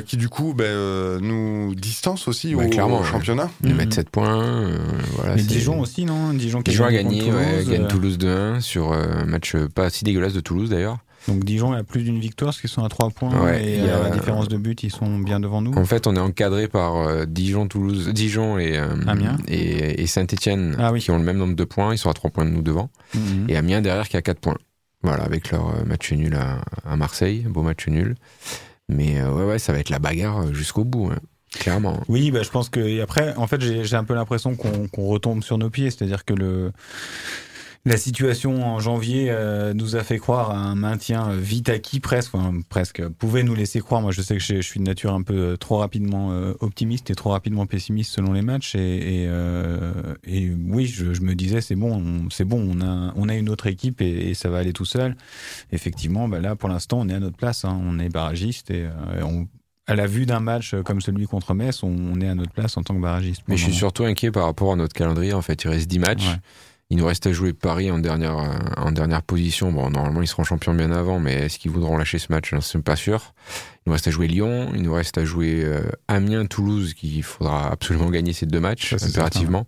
qui 0.05 0.17
du 0.17 0.29
coup, 0.29 0.53
ben, 0.53 1.19
nous 1.19 1.73
distance 1.75 2.27
aussi 2.27 2.53
au, 2.53 2.61
championnat. 3.03 3.49
Ils 3.63 3.73
mettent 3.73 3.93
7 3.93 4.09
points. 4.09 4.69
voilà, 5.15 5.35
Mais 5.35 5.41
Dijon 5.41 5.79
aussi, 5.79 6.05
non? 6.05 6.33
Dijon, 6.33 6.61
qui 6.61 6.79
a 6.81 6.91
gagné, 6.91 7.21
Toulouse, 7.21 7.69
gagne 7.69 7.87
Toulouse 7.87 8.17
2-1 8.19 8.61
sur 8.61 8.93
un 8.93 9.25
match 9.25 9.55
pas 9.73 9.89
si 9.89 10.03
dégueulasse 10.03 10.33
de 10.33 10.41
Toulouse 10.41 10.69
d'ailleurs. 10.69 10.99
Donc 11.27 11.43
Dijon 11.43 11.73
a 11.73 11.83
plus 11.83 12.03
d'une 12.03 12.19
victoire, 12.19 12.49
parce 12.49 12.61
qu'ils 12.61 12.69
sont 12.69 12.83
à 12.83 12.89
3 12.89 13.09
points. 13.09 13.53
et 13.53 13.89
à 13.89 14.03
la 14.03 14.09
différence 14.09 14.47
de 14.47 14.57
but, 14.57 14.83
ils 14.83 14.91
sont 14.91 15.17
bien 15.19 15.39
devant 15.39 15.61
nous. 15.61 15.73
En 15.73 15.85
fait, 15.85 16.07
on 16.07 16.15
est 16.15 16.19
encadré 16.19 16.67
par 16.67 16.95
euh, 16.95 17.25
Dijon, 17.25 17.67
Toulouse, 17.67 18.09
Dijon 18.13 18.59
et, 18.59 18.77
euh, 18.77 18.95
Amiens. 19.07 19.37
et, 19.47 20.05
Saint-Etienne 20.07 20.75
ah 20.79 20.93
qui 20.97 21.11
ont 21.11 21.17
le 21.17 21.23
même 21.23 21.37
nombre 21.37 21.55
de 21.55 21.63
points. 21.63 21.93
Ils 21.93 21.97
sont 21.97 22.09
à 22.09 22.13
3 22.13 22.29
points 22.29 22.45
de 22.45 22.51
nous 22.51 22.61
devant. 22.61 22.89
Mhm. 23.15 23.47
Et 23.49 23.57
Amiens 23.57 23.81
derrière 23.81 24.07
qui 24.07 24.17
a 24.17 24.21
4 24.21 24.39
points. 24.39 24.57
Voilà, 25.01 25.23
avec 25.23 25.51
leur 25.51 25.69
euh, 25.69 25.83
match 25.85 26.11
nul 26.11 26.35
à, 26.35 26.95
Marseille, 26.95 27.45
beau 27.47 27.61
match 27.61 27.87
nul. 27.87 28.15
Mais 28.87 29.21
ouais, 29.23 29.43
ouais, 29.43 29.59
ça 29.59 29.73
va 29.73 29.79
être 29.79 29.89
la 29.89 29.99
bagarre 29.99 30.53
jusqu'au 30.53 30.83
bout. 30.83 31.09
Hein, 31.11 31.19
clairement. 31.59 31.99
Oui, 32.07 32.29
bah, 32.29 32.43
je 32.43 32.49
pense 32.49 32.69
que. 32.69 33.01
après, 33.01 33.35
en 33.35 33.47
fait, 33.47 33.61
j'ai 33.61 33.95
un 33.95 34.03
peu 34.03 34.13
l'impression 34.13 34.55
qu'on 34.55 35.07
retombe 35.07 35.43
sur 35.43 35.57
nos 35.57 35.69
pieds. 35.71 35.89
C'est-à-dire 35.89 36.23
que 36.23 36.33
le 36.33 36.71
la 37.87 37.97
situation 37.97 38.65
en 38.65 38.79
janvier 38.79 39.27
euh, 39.29 39.75
nous 39.75 39.95
a 39.95 40.03
fait 40.03 40.17
croire 40.17 40.49
à 40.49 40.57
un 40.57 40.73
maintien 40.73 41.35
vite 41.35 41.69
acquis 41.69 41.99
presque, 41.99 42.33
enfin, 42.33 42.51
presque. 42.67 43.07
Pouvait 43.07 43.43
nous 43.43 43.53
laisser 43.53 43.79
croire. 43.79 44.01
Moi, 44.01 44.11
je 44.11 44.23
sais 44.23 44.35
que 44.35 44.41
je, 44.41 44.61
suis 44.61 44.79
de 44.79 44.85
nature 44.85 45.13
un 45.13 45.21
peu 45.21 45.37
euh, 45.37 45.55
trop 45.55 45.77
rapidement 45.77 46.31
euh, 46.31 46.53
optimiste 46.61 47.11
et 47.11 47.15
trop 47.15 47.29
rapidement 47.29 47.67
pessimiste 47.67 48.11
selon 48.11 48.33
les 48.33 48.41
matchs. 48.41 48.73
Et, 48.73 49.25
et, 50.25 50.49
oui, 50.67 50.87
je, 50.87 51.21
me 51.21 51.35
disais 51.35 51.61
c'est 51.61 51.75
bon, 51.75 52.27
c'est 52.31 52.43
bon, 52.43 52.75
on 52.75 52.81
a, 52.81 53.13
on 53.15 53.29
a 53.29 53.35
une 53.35 53.49
autre 53.49 53.67
équipe 53.67 54.01
et, 54.01 54.33
ça 54.33 54.49
va 54.49 54.57
aller 54.57 54.73
tout 54.73 54.85
seul. 54.85 55.15
Effectivement, 55.71 56.27
bah 56.27 56.39
là, 56.39 56.55
pour 56.55 56.69
l'instant, 56.69 56.99
on 56.99 57.07
est 57.07 57.13
à 57.13 57.19
notre 57.19 57.37
place. 57.37 57.65
Hein. 57.65 57.79
on 57.83 57.99
est 57.99 58.09
barragiste 58.09 58.71
et 58.71 58.87
on, 59.21 59.47
à 59.85 59.95
la 59.95 60.07
vue 60.07 60.25
d'un 60.25 60.39
match 60.39 60.75
comme 60.83 61.01
celui 61.01 61.27
contre 61.27 61.53
Metz, 61.53 61.83
on, 61.83 62.19
est 62.19 62.27
à 62.27 62.35
notre 62.35 62.51
place 62.51 62.77
en 62.77 62.83
tant 62.83 62.95
que 62.95 63.01
barragiste. 63.01 63.43
Mais 63.47 63.57
je 63.57 63.63
suis 63.65 63.73
surtout 63.73 64.05
inquiet 64.05 64.31
par 64.31 64.45
rapport 64.45 64.73
à 64.73 64.75
notre 64.75 64.93
calendrier. 64.93 65.33
En 65.33 65.43
fait, 65.43 65.63
il 65.63 65.69
reste 65.69 65.87
10 65.87 65.99
matchs. 65.99 66.25
Il 66.91 66.97
nous 66.97 67.05
reste 67.05 67.25
à 67.25 67.31
jouer 67.31 67.53
Paris 67.53 67.89
en 67.89 67.97
dernière, 67.97 68.37
en 68.77 68.91
dernière 68.91 69.23
position. 69.23 69.71
Bon, 69.71 69.89
normalement, 69.89 70.21
ils 70.21 70.27
seront 70.27 70.43
champions 70.43 70.73
bien 70.73 70.91
avant, 70.91 71.19
mais 71.19 71.33
est-ce 71.33 71.57
qu'ils 71.57 71.71
voudront 71.71 71.97
lâcher 71.97 72.19
ce 72.19 72.31
match? 72.31 72.51
Je 72.51 72.55
ne 72.55 72.61
suis 72.61 72.79
pas 72.79 72.95
sûr. 72.95 73.33
Il 73.85 73.89
nous 73.89 73.93
reste 73.93 74.07
à 74.07 74.11
jouer 74.11 74.27
Lyon, 74.27 74.71
il 74.75 74.83
nous 74.83 74.93
reste 74.93 75.17
à 75.17 75.25
jouer 75.25 75.63
euh, 75.63 75.81
Amiens, 76.07 76.45
Toulouse, 76.45 76.93
qu'il 76.93 77.23
faudra 77.23 77.71
absolument 77.71 78.09
gagner 78.11 78.33
ces 78.33 78.45
deux 78.45 78.59
matchs, 78.59 78.93
impérativement. 78.93 79.65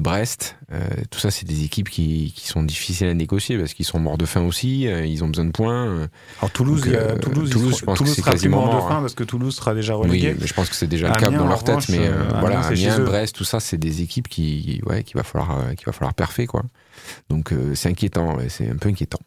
Brest, 0.00 0.56
euh, 0.72 0.80
tout 1.10 1.18
ça, 1.18 1.30
c'est 1.30 1.46
des 1.46 1.64
équipes 1.64 1.90
qui, 1.90 2.32
qui, 2.34 2.46
sont 2.46 2.62
difficiles 2.62 3.06
à 3.06 3.14
négocier 3.14 3.58
parce 3.58 3.74
qu'ils 3.74 3.84
sont 3.84 3.98
morts 3.98 4.16
de 4.16 4.24
faim 4.24 4.42
aussi, 4.42 4.88
euh, 4.88 5.04
ils 5.04 5.22
ont 5.22 5.28
besoin 5.28 5.44
de 5.44 5.50
points. 5.50 6.08
Alors 6.38 6.50
Toulouse, 6.52 6.82
Toulouse, 7.20 7.50
Toulouse, 7.50 7.76
je 7.80 7.84
pense 7.84 8.00
que 8.00 8.06
c'est 8.06 8.22
quasiment 8.22 8.64
mort 8.64 8.76
de 8.76 8.80
faim 8.80 8.96
hein. 8.96 9.00
parce 9.02 9.14
que 9.14 9.24
Toulouse 9.24 9.54
sera 9.54 9.74
déjà 9.74 9.94
relégué. 9.94 10.30
Oui, 10.30 10.38
mais 10.40 10.46
je 10.46 10.54
pense 10.54 10.70
que 10.70 10.74
c'est 10.74 10.86
déjà 10.86 11.08
le 11.08 11.14
cas 11.14 11.30
dans 11.30 11.46
leur 11.46 11.62
tête. 11.64 11.88
Mais 11.90 12.08
voilà, 12.40 12.60
Amiens, 12.60 13.00
Brest, 13.00 13.36
tout 13.36 13.44
ça, 13.44 13.60
c'est 13.60 13.78
des 13.78 14.02
équipes 14.02 14.28
qui, 14.28 14.80
ouais, 14.86 15.02
qui 15.02 15.14
va 15.14 15.22
falloir, 15.22 15.74
qui 15.76 15.84
va 15.84 15.92
falloir 15.92 16.14
parfait, 16.14 16.46
quoi. 16.46 16.62
Donc 17.28 17.52
c'est 17.74 17.88
inquiétant, 17.88 18.38
c'est 18.48 18.70
un 18.70 18.76
peu 18.76 18.88
inquiétant. 18.88 19.20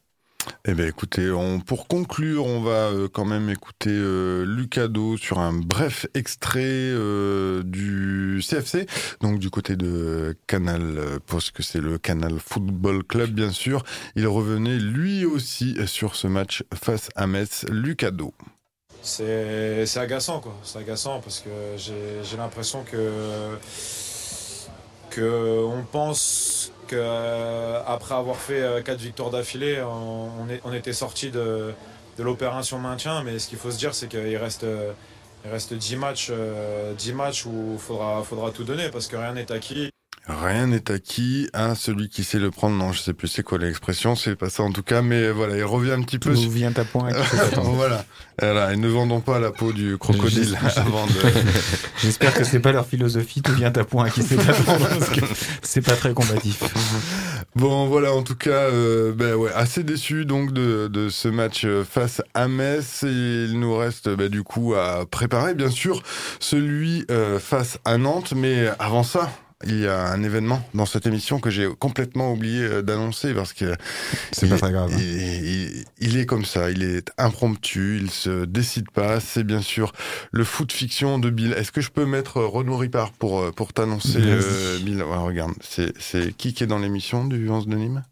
Eh 0.65 0.73
bien 0.73 0.87
écoutez, 0.87 1.31
on, 1.31 1.59
pour 1.59 1.87
conclure, 1.87 2.45
on 2.45 2.61
va 2.61 2.89
euh, 2.89 3.07
quand 3.07 3.25
même 3.25 3.49
écouter 3.49 3.89
euh, 3.89 4.45
Lucado 4.45 5.17
sur 5.17 5.39
un 5.39 5.53
bref 5.53 6.07
extrait 6.13 6.61
euh, 6.63 7.63
du 7.63 8.41
CFC, 8.47 8.85
donc 9.21 9.39
du 9.39 9.49
côté 9.49 9.75
de 9.75 10.37
Canal, 10.47 11.19
parce 11.27 11.51
que 11.51 11.63
c'est 11.63 11.79
le 11.79 11.97
Canal 11.97 12.39
Football 12.39 13.03
Club 13.03 13.31
bien 13.31 13.51
sûr. 13.51 13.83
Il 14.15 14.27
revenait 14.27 14.77
lui 14.77 15.25
aussi 15.25 15.77
sur 15.85 16.15
ce 16.15 16.27
match 16.27 16.63
face 16.73 17.09
à 17.15 17.27
Metz, 17.27 17.65
Lucado. 17.69 18.33
C'est 19.01 19.85
agaçant 19.97 20.41
quoi, 20.41 20.57
c'est 20.63 20.79
agaçant 20.79 21.21
parce 21.21 21.39
que 21.39 21.49
j'ai 21.77 22.37
l'impression 22.37 22.83
que, 22.83 23.57
que 25.11 25.63
on 25.63 25.83
pense 25.83 26.73
qu'après 26.87 28.15
euh, 28.15 28.17
avoir 28.17 28.37
fait 28.37 28.61
euh, 28.61 28.81
quatre 28.81 28.99
victoires 28.99 29.29
d'affilée, 29.29 29.81
on, 29.83 30.73
était 30.73 30.93
sorti 30.93 31.29
de, 31.29 31.73
l'opération 32.17 32.79
maintien. 32.79 33.23
Mais 33.23 33.39
ce 33.39 33.47
qu'il 33.47 33.57
faut 33.57 33.71
se 33.71 33.77
dire, 33.77 33.93
c'est 33.93 34.07
qu'il 34.07 34.37
reste, 34.37 34.65
il 35.45 35.51
reste 35.51 35.73
10 35.73 35.95
matchs, 35.97 36.31
10 36.97 37.13
matchs 37.13 37.45
où 37.45 37.73
il 37.73 37.79
faudra, 37.79 38.23
faudra 38.23 38.51
tout 38.51 38.63
donner 38.63 38.89
parce 38.89 39.07
que 39.07 39.15
rien 39.15 39.33
n'est 39.33 39.51
acquis. 39.51 39.91
Rien 40.27 40.67
n'est 40.67 40.91
acquis 40.91 41.47
à 41.53 41.73
celui 41.73 42.09
qui 42.09 42.25
sait 42.25 42.39
le 42.39 42.51
prendre. 42.51 42.75
Non, 42.75 42.91
je 42.91 42.99
sais 42.99 43.13
plus 43.13 43.29
c'est 43.29 43.43
quoi 43.43 43.57
l'expression, 43.57 44.15
c'est 44.15 44.35
pas 44.35 44.49
ça 44.49 44.63
en 44.63 44.71
tout 44.73 44.83
cas, 44.83 45.01
mais 45.01 45.31
voilà, 45.31 45.55
il 45.55 45.63
revient 45.63 45.91
un 45.91 46.01
petit 46.01 46.19
peu. 46.19 46.31
Où 46.31 46.49
vient 46.49 46.73
ta 46.73 46.83
point 46.83 47.09
Voilà. 47.55 48.05
voilà. 48.41 48.73
Et 48.73 48.77
ne 48.77 48.89
vendons 48.89 49.21
pas 49.21 49.39
la 49.39 49.51
peau 49.51 49.71
du 49.71 49.97
crocodile 49.97 50.57
avant 50.75 51.07
de. 51.07 51.13
J'espère 52.01 52.33
que 52.33 52.43
c'est 52.43 52.59
pas 52.59 52.73
leur 52.73 52.85
philosophie. 52.85 53.41
Tout 53.41 53.53
vient 53.53 53.71
ta 53.71 53.85
point 53.85 54.09
qui 54.09 54.21
sait 54.21 54.37
attendre 54.37 54.87
parce 54.89 55.09
que 55.09 55.21
c'est 55.61 55.81
pas 55.81 55.95
très 55.95 56.13
combatif. 56.13 56.61
Bon, 57.55 57.87
voilà, 57.87 58.11
en 58.13 58.21
tout 58.21 58.35
cas, 58.35 58.49
euh, 58.51 59.13
ben 59.13 59.33
ouais, 59.33 59.51
assez 59.55 59.83
déçu 59.83 60.25
donc 60.25 60.51
de, 60.51 60.89
de 60.89 61.07
ce 61.07 61.29
match 61.29 61.63
euh, 61.63 61.85
face 61.85 62.21
à 62.33 62.49
Metz. 62.49 63.03
Et 63.03 63.45
il 63.49 63.59
nous 63.59 63.75
reste 63.77 64.09
ben, 64.09 64.27
du 64.27 64.43
coup 64.43 64.75
à 64.75 65.05
préparer, 65.09 65.53
bien 65.53 65.71
sûr, 65.71 66.03
celui 66.41 67.05
euh, 67.09 67.39
face 67.39 67.79
à 67.85 67.97
Nantes. 67.97 68.33
Mais 68.35 68.67
avant 68.77 69.03
ça, 69.03 69.31
il 69.65 69.79
y 69.79 69.87
a 69.87 70.11
un 70.11 70.21
événement 70.21 70.61
dans 70.75 70.85
cette 70.85 71.07
émission 71.07 71.39
que 71.39 71.49
j'ai 71.49 71.67
complètement 71.79 72.31
oublié 72.31 72.61
euh, 72.61 72.81
d'annoncer 72.83 73.33
parce 73.33 73.53
que 73.53 73.75
c'est 74.31 74.47
pas 74.47 74.57
très 74.57 74.71
grave. 74.71 74.91
Hein. 74.93 74.99
Il, 75.99 76.17
est 76.17 76.27
comme 76.27 76.45
ça, 76.45 76.69
il 76.69 76.83
est 76.83 77.11
impromptu, 77.17 77.97
il 77.99 78.11
se 78.11 78.45
décide 78.45 78.91
pas. 78.91 79.19
C'est 79.19 79.43
bien 79.43 79.61
sûr 79.61 79.93
le 80.31 80.43
foot 80.43 80.71
fiction 80.71 81.17
de 81.17 81.31
Bill. 81.31 81.53
Est-ce 81.53 81.71
que 81.71 81.81
je 81.81 81.89
peux 81.89 82.05
mettre 82.05 82.41
Renaud 82.41 82.77
Ripard 82.77 83.11
pour 83.13 83.39
euh, 83.39 83.51
pour 83.51 83.73
t'annoncer 83.73 84.19
euh, 84.21 84.77
Bill? 84.79 85.01
Regarde, 85.01 85.53
c'est 85.61 86.37
qui 86.37 86.53
qui 86.53 86.63
est 86.63 86.67
dans 86.67 86.79
l'émission 86.79 87.25
du 87.25 87.49
11 87.49 87.67
de 87.67 87.75
Nîmes? 87.75 88.03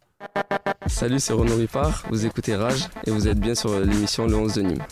Salut, 0.88 1.20
c'est 1.20 1.34
Renaud 1.34 1.58
Ripard. 1.58 2.06
Vous 2.10 2.26
écoutez 2.26 2.56
Rage 2.56 2.88
et 3.06 3.12
vous 3.12 3.28
êtes 3.28 3.40
bien 3.40 3.54
sur 3.54 3.80
l'émission 3.80 4.26
Le 4.26 4.36
11 4.36 4.54
de 4.54 4.62
Nîmes. 4.64 4.84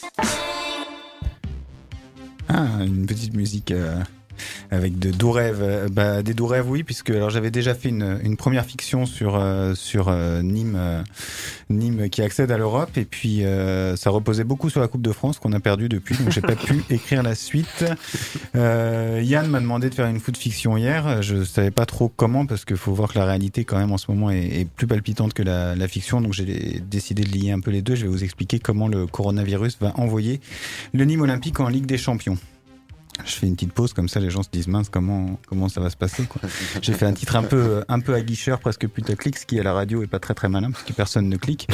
Ah, 2.47 2.83
une 2.83 3.07
petite 3.07 3.33
musique 3.33 3.73
avec 4.71 4.99
de 4.99 5.11
doux 5.11 5.31
rêves. 5.31 5.61
Euh, 5.61 5.87
bah, 5.89 6.23
des 6.23 6.33
doux 6.33 6.47
rêves, 6.47 6.69
oui, 6.69 6.83
puisque 6.83 7.09
alors 7.09 7.29
j'avais 7.29 7.51
déjà 7.51 7.73
fait 7.73 7.89
une, 7.89 8.19
une 8.23 8.37
première 8.37 8.65
fiction 8.65 9.05
sur 9.05 9.35
euh, 9.35 9.75
sur 9.75 10.07
euh, 10.09 10.41
Nîmes, 10.41 11.03
Nîmes 11.69 12.09
qui 12.09 12.21
accède 12.21 12.51
à 12.51 12.57
l'Europe, 12.57 12.97
et 12.97 13.05
puis 13.05 13.43
ça 13.95 14.09
reposait 14.09 14.43
beaucoup 14.43 14.69
sur 14.69 14.79
la 14.79 14.87
Coupe 14.87 15.01
de 15.01 15.11
France 15.11 15.39
qu'on 15.39 15.53
a 15.53 15.59
perdu 15.59 15.89
depuis, 15.89 16.15
donc 16.15 16.31
j'ai 16.31 16.41
pas 16.41 16.55
pu 16.55 16.83
écrire 16.89 17.23
la 17.23 17.35
suite. 17.35 17.85
Yann 18.53 19.47
m'a 19.47 19.59
demandé 19.59 19.89
de 19.89 19.95
faire 19.95 20.07
une 20.07 20.19
foot 20.19 20.37
fiction 20.37 20.77
hier. 20.77 21.21
Je 21.21 21.43
savais 21.43 21.71
pas 21.71 21.85
trop 21.85 22.09
comment 22.09 22.45
parce 22.45 22.65
qu'il 22.65 22.77
faut 22.77 22.93
voir 22.93 23.13
que 23.13 23.19
la 23.19 23.25
réalité 23.25 23.65
quand 23.65 23.77
même 23.77 23.91
en 23.91 23.97
ce 23.97 24.11
moment 24.11 24.29
est, 24.29 24.61
est 24.61 24.69
plus 24.69 24.87
palpitante 24.87 25.33
que 25.33 25.43
la, 25.43 25.75
la 25.75 25.87
fiction, 25.87 26.21
donc 26.21 26.33
j'ai 26.33 26.81
décidé 26.89 27.23
de 27.23 27.29
lier 27.29 27.51
un 27.51 27.59
peu 27.59 27.71
les 27.71 27.81
deux. 27.81 27.95
Je 27.95 28.03
vais 28.03 28.11
vous 28.11 28.23
expliquer 28.23 28.59
comment 28.59 28.87
le 28.87 29.07
coronavirus 29.07 29.77
va 29.79 29.93
envoyer 29.97 30.39
le 30.93 31.05
Nîmes 31.05 31.21
Olympique 31.21 31.59
en 31.59 31.69
Ligue 31.69 31.85
des 31.85 31.97
Champions. 31.97 32.37
Je 33.25 33.31
fais 33.31 33.47
une 33.47 33.55
petite 33.55 33.73
pause 33.73 33.93
comme 33.93 34.09
ça, 34.09 34.19
les 34.19 34.29
gens 34.29 34.43
se 34.43 34.49
disent 34.51 34.67
mince 34.67 34.89
comment 34.89 35.39
comment 35.47 35.69
ça 35.69 35.79
va 35.79 35.89
se 35.89 35.95
passer. 35.95 36.27
J'ai 36.81 36.93
fait 36.93 37.05
un 37.05 37.13
titre 37.13 37.35
un 37.35 37.43
peu 37.43 37.83
un 37.87 37.99
peu 37.99 38.13
aguicheur, 38.13 38.59
presque 38.59 38.87
putaclic, 38.87 39.37
ce 39.37 39.45
qui 39.45 39.59
à 39.59 39.63
la 39.63 39.73
radio 39.73 40.03
est 40.03 40.07
pas 40.07 40.19
très 40.19 40.33
très 40.33 40.49
malin 40.49 40.71
parce 40.71 40.83
que 40.83 40.93
personne 40.93 41.29
ne 41.29 41.37
clique. 41.37 41.67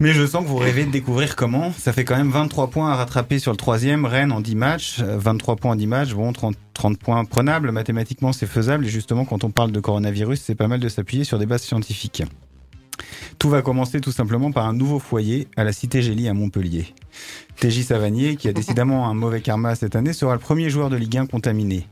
Mais 0.00 0.12
je 0.12 0.26
sens 0.26 0.42
que 0.42 0.48
vous 0.48 0.56
rêvez 0.56 0.84
de 0.84 0.90
découvrir 0.90 1.36
comment. 1.36 1.72
Ça 1.72 1.92
fait 1.92 2.04
quand 2.04 2.16
même 2.16 2.30
23 2.30 2.70
points 2.70 2.90
à 2.90 2.96
rattraper 2.96 3.38
sur 3.38 3.52
le 3.52 3.56
troisième. 3.56 4.04
Rennes 4.04 4.32
en 4.32 4.40
10 4.40 4.56
matchs, 4.56 5.00
23 5.00 5.56
points 5.56 5.72
en 5.72 5.76
10 5.76 5.86
matchs, 5.86 6.14
bon 6.14 6.32
30, 6.32 6.56
30 6.74 6.98
points 6.98 7.24
prenables. 7.24 7.70
Mathématiquement 7.70 8.32
c'est 8.32 8.46
faisable 8.46 8.86
et 8.86 8.88
justement 8.88 9.24
quand 9.24 9.44
on 9.44 9.50
parle 9.50 9.72
de 9.72 9.80
coronavirus, 9.80 10.40
c'est 10.40 10.54
pas 10.54 10.68
mal 10.68 10.80
de 10.80 10.88
s'appuyer 10.88 11.24
sur 11.24 11.38
des 11.38 11.46
bases 11.46 11.62
scientifiques. 11.62 12.22
Tout 13.38 13.50
va 13.50 13.62
commencer 13.62 14.00
tout 14.00 14.12
simplement 14.12 14.52
par 14.52 14.66
un 14.66 14.72
nouveau 14.72 14.98
foyer 14.98 15.48
à 15.56 15.64
la 15.64 15.72
Cité 15.72 16.02
Gélie 16.02 16.28
à 16.28 16.34
Montpellier. 16.34 16.94
TJ 17.60 17.82
Savanier, 17.82 18.36
qui 18.36 18.48
a 18.48 18.52
décidément 18.54 19.08
un 19.08 19.14
mauvais 19.14 19.40
karma 19.40 19.74
cette 19.74 19.96
année, 19.96 20.12
sera 20.12 20.34
le 20.34 20.40
premier 20.40 20.70
joueur 20.70 20.90
de 20.90 20.96
Ligue 20.96 21.18
1 21.18 21.26
contaminé. 21.26 21.86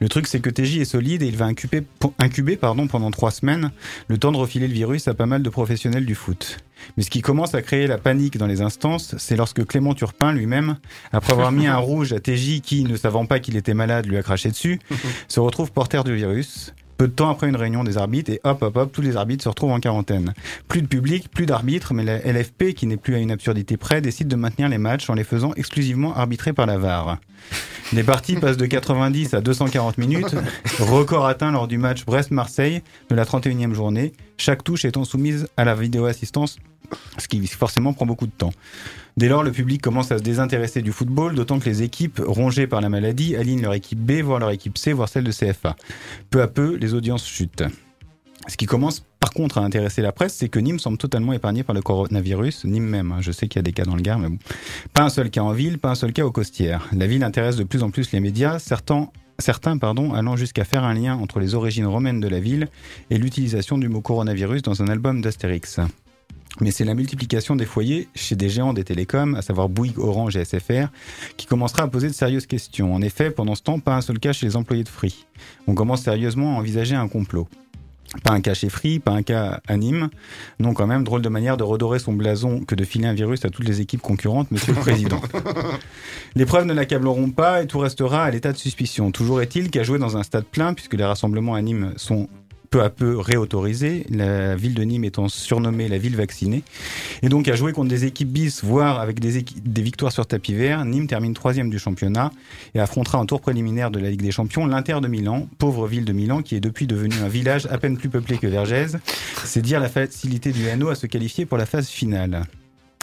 Le 0.00 0.08
truc, 0.08 0.26
c'est 0.26 0.40
que 0.40 0.50
TJ 0.50 0.78
est 0.78 0.84
solide 0.84 1.22
et 1.22 1.26
il 1.26 1.36
va 1.36 1.44
incuber, 1.44 1.82
incuber 2.18 2.56
pardon, 2.56 2.86
pendant 2.86 3.10
trois 3.10 3.30
semaines, 3.30 3.70
le 4.08 4.18
temps 4.18 4.32
de 4.32 4.36
refiler 4.36 4.66
le 4.66 4.74
virus 4.74 5.08
à 5.08 5.14
pas 5.14 5.26
mal 5.26 5.42
de 5.42 5.50
professionnels 5.50 6.06
du 6.06 6.14
foot. 6.14 6.58
Mais 6.96 7.02
ce 7.02 7.10
qui 7.10 7.20
commence 7.20 7.54
à 7.54 7.62
créer 7.62 7.86
la 7.86 7.98
panique 7.98 8.38
dans 8.38 8.46
les 8.46 8.60
instances, 8.60 9.14
c'est 9.18 9.36
lorsque 9.36 9.64
Clément 9.66 9.94
Turpin 9.94 10.32
lui-même, 10.32 10.76
après 11.12 11.32
avoir 11.32 11.52
mis 11.52 11.66
un 11.66 11.76
rouge 11.78 12.12
à 12.12 12.20
TJ 12.20 12.60
qui, 12.60 12.84
ne 12.84 12.96
savant 12.96 13.26
pas 13.26 13.40
qu'il 13.40 13.56
était 13.56 13.74
malade, 13.74 14.06
lui 14.06 14.16
a 14.16 14.22
craché 14.22 14.48
dessus, 14.48 14.80
se 15.28 15.40
retrouve 15.40 15.72
porteur 15.72 16.04
du 16.04 16.14
virus. 16.14 16.72
Peu 16.98 17.06
de 17.06 17.12
temps 17.12 17.30
après 17.30 17.48
une 17.48 17.54
réunion 17.54 17.84
des 17.84 17.96
arbitres, 17.96 18.32
et 18.32 18.40
hop, 18.42 18.60
hop, 18.60 18.76
hop, 18.76 18.92
tous 18.92 19.02
les 19.02 19.16
arbitres 19.16 19.44
se 19.44 19.48
retrouvent 19.48 19.70
en 19.70 19.78
quarantaine. 19.78 20.34
Plus 20.66 20.82
de 20.82 20.88
public, 20.88 21.30
plus 21.30 21.46
d'arbitres, 21.46 21.94
mais 21.94 22.02
la 22.02 22.18
LFP, 22.18 22.74
qui 22.74 22.88
n'est 22.88 22.96
plus 22.96 23.14
à 23.14 23.18
une 23.18 23.30
absurdité 23.30 23.76
près, 23.76 24.00
décide 24.00 24.26
de 24.26 24.34
maintenir 24.34 24.68
les 24.68 24.78
matchs 24.78 25.08
en 25.08 25.14
les 25.14 25.22
faisant 25.22 25.52
exclusivement 25.54 26.16
arbitrer 26.16 26.52
par 26.52 26.66
la 26.66 26.76
VAR. 26.76 27.18
Les 27.92 28.02
parties 28.02 28.34
passent 28.40 28.56
de 28.56 28.66
90 28.66 29.34
à 29.34 29.40
240 29.40 29.96
minutes, 29.96 30.34
record 30.80 31.26
atteint 31.26 31.52
lors 31.52 31.68
du 31.68 31.78
match 31.78 32.04
Brest-Marseille 32.04 32.82
de 33.10 33.14
la 33.14 33.24
31e 33.24 33.74
journée, 33.74 34.12
chaque 34.36 34.64
touche 34.64 34.84
étant 34.84 35.04
soumise 35.04 35.46
à 35.56 35.64
la 35.64 35.76
vidéo 35.76 36.06
assistance, 36.06 36.58
ce 37.16 37.28
qui 37.28 37.46
forcément 37.46 37.92
prend 37.92 38.06
beaucoup 38.06 38.26
de 38.26 38.32
temps. 38.32 38.52
Dès 39.18 39.26
lors, 39.28 39.42
le 39.42 39.50
public 39.50 39.82
commence 39.82 40.12
à 40.12 40.18
se 40.18 40.22
désintéresser 40.22 40.80
du 40.80 40.92
football, 40.92 41.34
d'autant 41.34 41.58
que 41.58 41.64
les 41.64 41.82
équipes 41.82 42.22
rongées 42.24 42.68
par 42.68 42.80
la 42.80 42.88
maladie 42.88 43.34
alignent 43.34 43.62
leur 43.62 43.74
équipe 43.74 43.98
B, 43.98 44.22
voire 44.22 44.38
leur 44.38 44.52
équipe 44.52 44.78
C, 44.78 44.92
voire 44.92 45.08
celle 45.08 45.24
de 45.24 45.32
CFA. 45.32 45.74
Peu 46.30 46.40
à 46.40 46.46
peu, 46.46 46.76
les 46.76 46.94
audiences 46.94 47.26
chutent. 47.26 47.64
Ce 48.46 48.56
qui 48.56 48.66
commence 48.66 49.02
par 49.18 49.32
contre 49.32 49.58
à 49.58 49.62
intéresser 49.62 50.02
la 50.02 50.12
presse, 50.12 50.34
c'est 50.34 50.48
que 50.48 50.60
Nîmes 50.60 50.78
semble 50.78 50.98
totalement 50.98 51.32
épargné 51.32 51.64
par 51.64 51.74
le 51.74 51.82
coronavirus, 51.82 52.64
Nîmes 52.64 52.86
même. 52.86 53.10
Hein. 53.10 53.18
Je 53.20 53.32
sais 53.32 53.48
qu'il 53.48 53.58
y 53.58 53.58
a 53.58 53.62
des 53.62 53.72
cas 53.72 53.82
dans 53.82 53.96
le 53.96 54.02
Gard, 54.02 54.20
mais 54.20 54.28
bon. 54.28 54.38
Pas 54.94 55.02
un 55.02 55.08
seul 55.08 55.30
cas 55.30 55.40
en 55.40 55.50
ville, 55.50 55.80
pas 55.80 55.90
un 55.90 55.96
seul 55.96 56.12
cas 56.12 56.24
au 56.24 56.30
Costières. 56.30 56.86
La 56.92 57.08
ville 57.08 57.24
intéresse 57.24 57.56
de 57.56 57.64
plus 57.64 57.82
en 57.82 57.90
plus 57.90 58.12
les 58.12 58.20
médias, 58.20 58.60
certains, 58.60 59.08
certains 59.40 59.76
allant 59.80 60.36
jusqu'à 60.36 60.62
faire 60.62 60.84
un 60.84 60.94
lien 60.94 61.16
entre 61.16 61.40
les 61.40 61.56
origines 61.56 61.86
romaines 61.86 62.20
de 62.20 62.28
la 62.28 62.38
ville 62.38 62.68
et 63.10 63.18
l'utilisation 63.18 63.78
du 63.78 63.88
mot 63.88 64.00
coronavirus 64.00 64.62
dans 64.62 64.80
un 64.80 64.86
album 64.86 65.22
d'Astérix. 65.22 65.80
Mais 66.60 66.70
c'est 66.70 66.84
la 66.84 66.94
multiplication 66.94 67.56
des 67.56 67.64
foyers 67.64 68.08
chez 68.14 68.34
des 68.36 68.48
géants 68.48 68.72
des 68.72 68.84
télécoms, 68.84 69.34
à 69.34 69.42
savoir 69.42 69.68
Bouygues, 69.68 69.98
Orange 69.98 70.36
et 70.36 70.44
SFR, 70.44 70.88
qui 71.36 71.46
commencera 71.46 71.84
à 71.84 71.88
poser 71.88 72.08
de 72.08 72.14
sérieuses 72.14 72.46
questions. 72.46 72.94
En 72.94 73.00
effet, 73.00 73.30
pendant 73.30 73.54
ce 73.54 73.62
temps, 73.62 73.78
pas 73.78 73.96
un 73.96 74.00
seul 74.00 74.18
cas 74.18 74.32
chez 74.32 74.46
les 74.46 74.56
employés 74.56 74.84
de 74.84 74.88
Free. 74.88 75.26
On 75.66 75.74
commence 75.74 76.02
sérieusement 76.02 76.56
à 76.56 76.58
envisager 76.58 76.94
un 76.94 77.08
complot. 77.08 77.48
Pas 78.24 78.32
un 78.32 78.40
cas 78.40 78.54
chez 78.54 78.70
Free, 78.70 79.00
pas 79.00 79.12
un 79.12 79.22
cas 79.22 79.60
à 79.68 79.76
Nîmes. 79.76 80.08
Non, 80.60 80.72
quand 80.72 80.86
même, 80.86 81.04
drôle 81.04 81.20
de 81.20 81.28
manière 81.28 81.58
de 81.58 81.62
redorer 81.62 81.98
son 81.98 82.14
blason 82.14 82.60
que 82.60 82.74
de 82.74 82.84
filer 82.84 83.06
un 83.06 83.12
virus 83.12 83.44
à 83.44 83.50
toutes 83.50 83.66
les 83.66 83.82
équipes 83.82 84.00
concurrentes, 84.00 84.50
monsieur 84.50 84.72
le 84.72 84.80
président. 84.80 85.20
les 86.34 86.46
preuves 86.46 86.64
ne 86.64 86.72
l'accableront 86.72 87.30
pas 87.30 87.62
et 87.62 87.66
tout 87.66 87.78
restera 87.78 88.24
à 88.24 88.30
l'état 88.30 88.52
de 88.52 88.56
suspicion. 88.56 89.10
Toujours 89.12 89.42
est-il 89.42 89.70
qu'à 89.70 89.82
jouer 89.82 89.98
dans 89.98 90.16
un 90.16 90.22
stade 90.22 90.46
plein, 90.46 90.72
puisque 90.72 90.94
les 90.94 91.04
rassemblements 91.04 91.54
à 91.54 91.60
Nîmes 91.60 91.92
sont 91.96 92.28
peu 92.70 92.82
à 92.82 92.90
peu 92.90 93.18
réautorisé, 93.18 94.04
la 94.10 94.56
ville 94.56 94.74
de 94.74 94.82
Nîmes 94.82 95.04
étant 95.04 95.28
surnommée 95.28 95.88
la 95.88 95.98
ville 95.98 96.16
vaccinée. 96.16 96.62
Et 97.22 97.28
donc 97.28 97.48
à 97.48 97.56
jouer 97.56 97.72
contre 97.72 97.88
des 97.88 98.04
équipes 98.04 98.28
bis, 98.28 98.62
voire 98.62 99.00
avec 99.00 99.20
des, 99.20 99.44
victoires 99.82 100.12
sur 100.12 100.26
tapis 100.26 100.54
vert, 100.54 100.84
Nîmes 100.84 101.06
termine 101.06 101.34
troisième 101.34 101.70
du 101.70 101.78
championnat 101.78 102.30
et 102.74 102.80
affrontera 102.80 103.18
en 103.18 103.26
tour 103.26 103.40
préliminaire 103.40 103.90
de 103.90 103.98
la 103.98 104.10
Ligue 104.10 104.22
des 104.22 104.30
Champions 104.30 104.66
l'Inter 104.66 104.98
de 105.00 105.08
Milan, 105.08 105.48
pauvre 105.58 105.86
ville 105.86 106.04
de 106.04 106.12
Milan 106.12 106.42
qui 106.42 106.56
est 106.56 106.60
depuis 106.60 106.86
devenu 106.86 107.14
un 107.24 107.28
village 107.28 107.66
à 107.70 107.78
peine 107.78 107.96
plus 107.96 108.08
peuplé 108.08 108.38
que 108.38 108.46
Vergès. 108.46 108.96
C'est 109.44 109.62
dire 109.62 109.80
la 109.80 109.88
facilité 109.88 110.52
du 110.52 110.64
NO 110.76 110.88
à 110.88 110.94
se 110.94 111.06
qualifier 111.06 111.46
pour 111.46 111.58
la 111.58 111.66
phase 111.66 111.88
finale. 111.88 112.44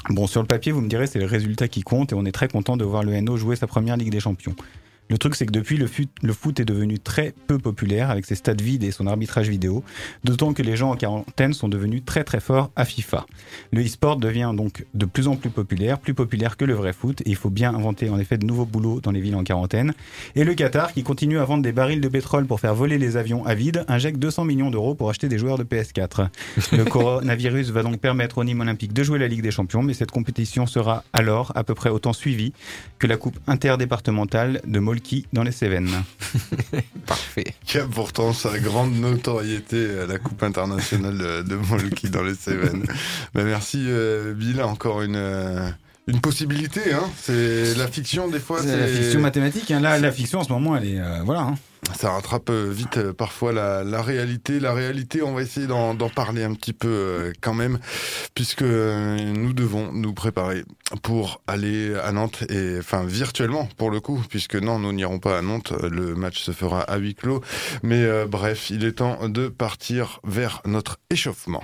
Bon, 0.09 0.27
sur 0.27 0.41
le 0.41 0.47
papier, 0.47 0.71
vous 0.71 0.81
me 0.81 0.87
direz, 0.87 1.07
c'est 1.07 1.17
le 1.17 1.25
résultat 1.25 1.67
qui 1.67 1.81
compte 1.81 2.11
et 2.11 2.15
on 2.15 2.25
est 2.25 2.31
très 2.31 2.47
content 2.47 2.77
de 2.77 2.85
voir 2.85 3.03
le 3.03 3.19
NO 3.21 3.37
jouer 3.37 3.55
sa 3.55 3.65
première 3.65 3.97
Ligue 3.97 4.11
des 4.11 4.19
Champions. 4.19 4.55
Le 5.07 5.19
truc, 5.19 5.35
c'est 5.35 5.45
que 5.45 5.51
depuis, 5.51 5.77
le, 5.77 5.87
le, 6.23 6.33
foot 6.33 6.59
est 6.59 6.65
devenu 6.65 6.97
très 6.97 7.33
peu 7.45 7.59
populaire 7.59 8.09
avec 8.09 8.25
ses 8.25 8.33
stades 8.33 8.61
vides 8.61 8.83
et 8.83 8.89
son 8.89 9.05
arbitrage 9.05 9.49
vidéo, 9.49 9.83
d'autant 10.23 10.53
que 10.53 10.63
les 10.63 10.75
gens 10.75 10.91
en 10.91 10.95
quarantaine 10.95 11.53
sont 11.53 11.69
devenus 11.69 12.03
très 12.03 12.23
très 12.23 12.39
forts 12.39 12.71
à 12.75 12.85
FIFA. 12.85 13.27
Le 13.71 13.85
e-sport 13.85 14.17
devient 14.17 14.51
donc 14.55 14.85
de 14.95 15.05
plus 15.05 15.27
en 15.27 15.35
plus 15.35 15.51
populaire, 15.51 15.99
plus 15.99 16.15
populaire 16.15 16.57
que 16.57 16.65
le 16.65 16.73
vrai 16.73 16.91
foot, 16.91 17.21
et 17.21 17.29
il 17.29 17.35
faut 17.35 17.51
bien 17.51 17.75
inventer 17.75 18.09
en 18.09 18.17
effet 18.17 18.39
de 18.39 18.47
nouveaux 18.47 18.65
boulots 18.65 18.99
dans 18.99 19.11
les 19.11 19.21
villes 19.21 19.35
en 19.35 19.43
quarantaine. 19.43 19.93
Et 20.35 20.43
le 20.43 20.55
Qatar, 20.55 20.91
qui 20.91 21.03
continue 21.03 21.37
à 21.37 21.45
vendre 21.45 21.61
des 21.61 21.71
barils 21.71 22.01
de 22.01 22.07
pétrole 22.07 22.47
pour 22.47 22.59
faire 22.59 22.73
voler 22.73 22.97
les 22.97 23.15
avions 23.15 23.45
à 23.45 23.53
vide, 23.53 23.85
injecte 23.87 24.17
200 24.17 24.45
millions 24.45 24.71
d'euros 24.71 24.95
pour 24.95 25.11
acheter 25.11 25.29
des 25.29 25.37
joueurs 25.37 25.59
de 25.59 25.63
PS4. 25.63 26.29
Le 26.71 26.83
coronavirus 26.89 27.69
va 27.69 27.83
donc 27.83 27.99
permettre 27.99 28.39
au 28.39 28.43
Nîmes 28.43 28.61
Olympique 28.61 28.93
de 28.93 29.03
jouer 29.03 29.19
la 29.19 29.27
Ligue 29.27 29.43
des 29.43 29.51
Champions, 29.51 29.83
mais 29.83 29.93
cette 29.93 30.11
compétition 30.11 30.65
sera 30.65 31.03
alors 31.13 31.51
à 31.53 31.63
peu 31.63 31.75
près 31.75 31.91
autant 31.91 32.13
suivie 32.13 32.53
que 32.97 33.05
la 33.05 33.17
Coupe 33.17 33.37
interdépartementale 33.45 34.61
de 34.65 34.79
Molde 34.79 34.94
qui 35.01 35.27
dans 35.33 35.43
les 35.43 35.51
Cévennes. 35.51 36.03
Parfait. 37.05 37.55
Qui 37.65 37.77
a 37.77 37.85
pourtant 37.85 38.33
sa 38.33 38.57
grande 38.59 38.93
notoriété 38.95 39.99
à 39.99 40.05
la 40.05 40.17
Coupe 40.17 40.43
internationale 40.43 41.43
de 41.43 41.55
Molki 41.55 42.09
dans 42.09 42.23
les 42.23 42.35
Cévennes. 42.35 42.85
Ben 43.33 43.45
merci 43.45 43.85
euh, 43.87 44.33
Bill, 44.33 44.61
encore 44.61 45.01
une... 45.01 45.15
Euh, 45.15 45.69
une 46.07 46.21
possibilité, 46.21 46.93
hein. 46.93 47.03
C'est 47.19 47.73
la 47.75 47.87
fiction 47.87 48.27
des 48.27 48.39
fois. 48.39 48.61
C'est 48.61 48.77
la 48.77 48.87
fiction 48.87 49.19
mathématique. 49.19 49.71
Hein. 49.71 49.79
Là, 49.79 49.97
la 49.97 50.11
fiction 50.11 50.39
en 50.39 50.43
ce 50.43 50.51
moment, 50.51 50.77
elle 50.77 50.85
est 50.85 50.99
euh, 50.99 51.21
voilà. 51.23 51.41
Hein. 51.41 51.55
Ça 51.93 52.11
rattrape 52.11 52.49
euh, 52.49 52.69
vite 52.71 52.97
euh, 52.97 53.13
parfois 53.13 53.53
la, 53.53 53.83
la, 53.83 54.01
réalité. 54.01 54.59
La 54.59 54.73
réalité, 54.73 55.21
on 55.21 55.33
va 55.33 55.41
essayer 55.41 55.67
d'en 55.67 55.95
parler 56.09 56.43
un 56.43 56.53
petit 56.53 56.73
peu 56.73 57.31
quand 57.41 57.53
même, 57.53 57.79
puisque 58.33 58.63
nous 58.63 59.53
devons 59.53 59.91
nous 59.91 60.13
préparer 60.13 60.63
pour 61.03 61.41
aller 61.47 61.95
à 61.95 62.11
Nantes 62.11 62.43
et 62.49 62.77
enfin 62.79 63.05
virtuellement 63.05 63.67
pour 63.77 63.91
le 63.91 63.99
coup, 63.99 64.21
puisque 64.29 64.55
non, 64.55 64.79
nous 64.79 64.93
n'irons 64.93 65.19
pas 65.19 65.37
à 65.37 65.41
Nantes. 65.41 65.73
Le 65.81 66.15
match 66.15 66.41
se 66.41 66.51
fera 66.51 66.81
à 66.81 66.97
huis 66.97 67.15
clos. 67.15 67.41
Mais 67.83 68.25
bref, 68.25 68.69
il 68.69 68.83
est 68.83 68.93
temps 68.93 69.29
de 69.29 69.47
partir 69.47 70.19
vers 70.23 70.61
notre 70.65 70.97
échauffement. 71.09 71.63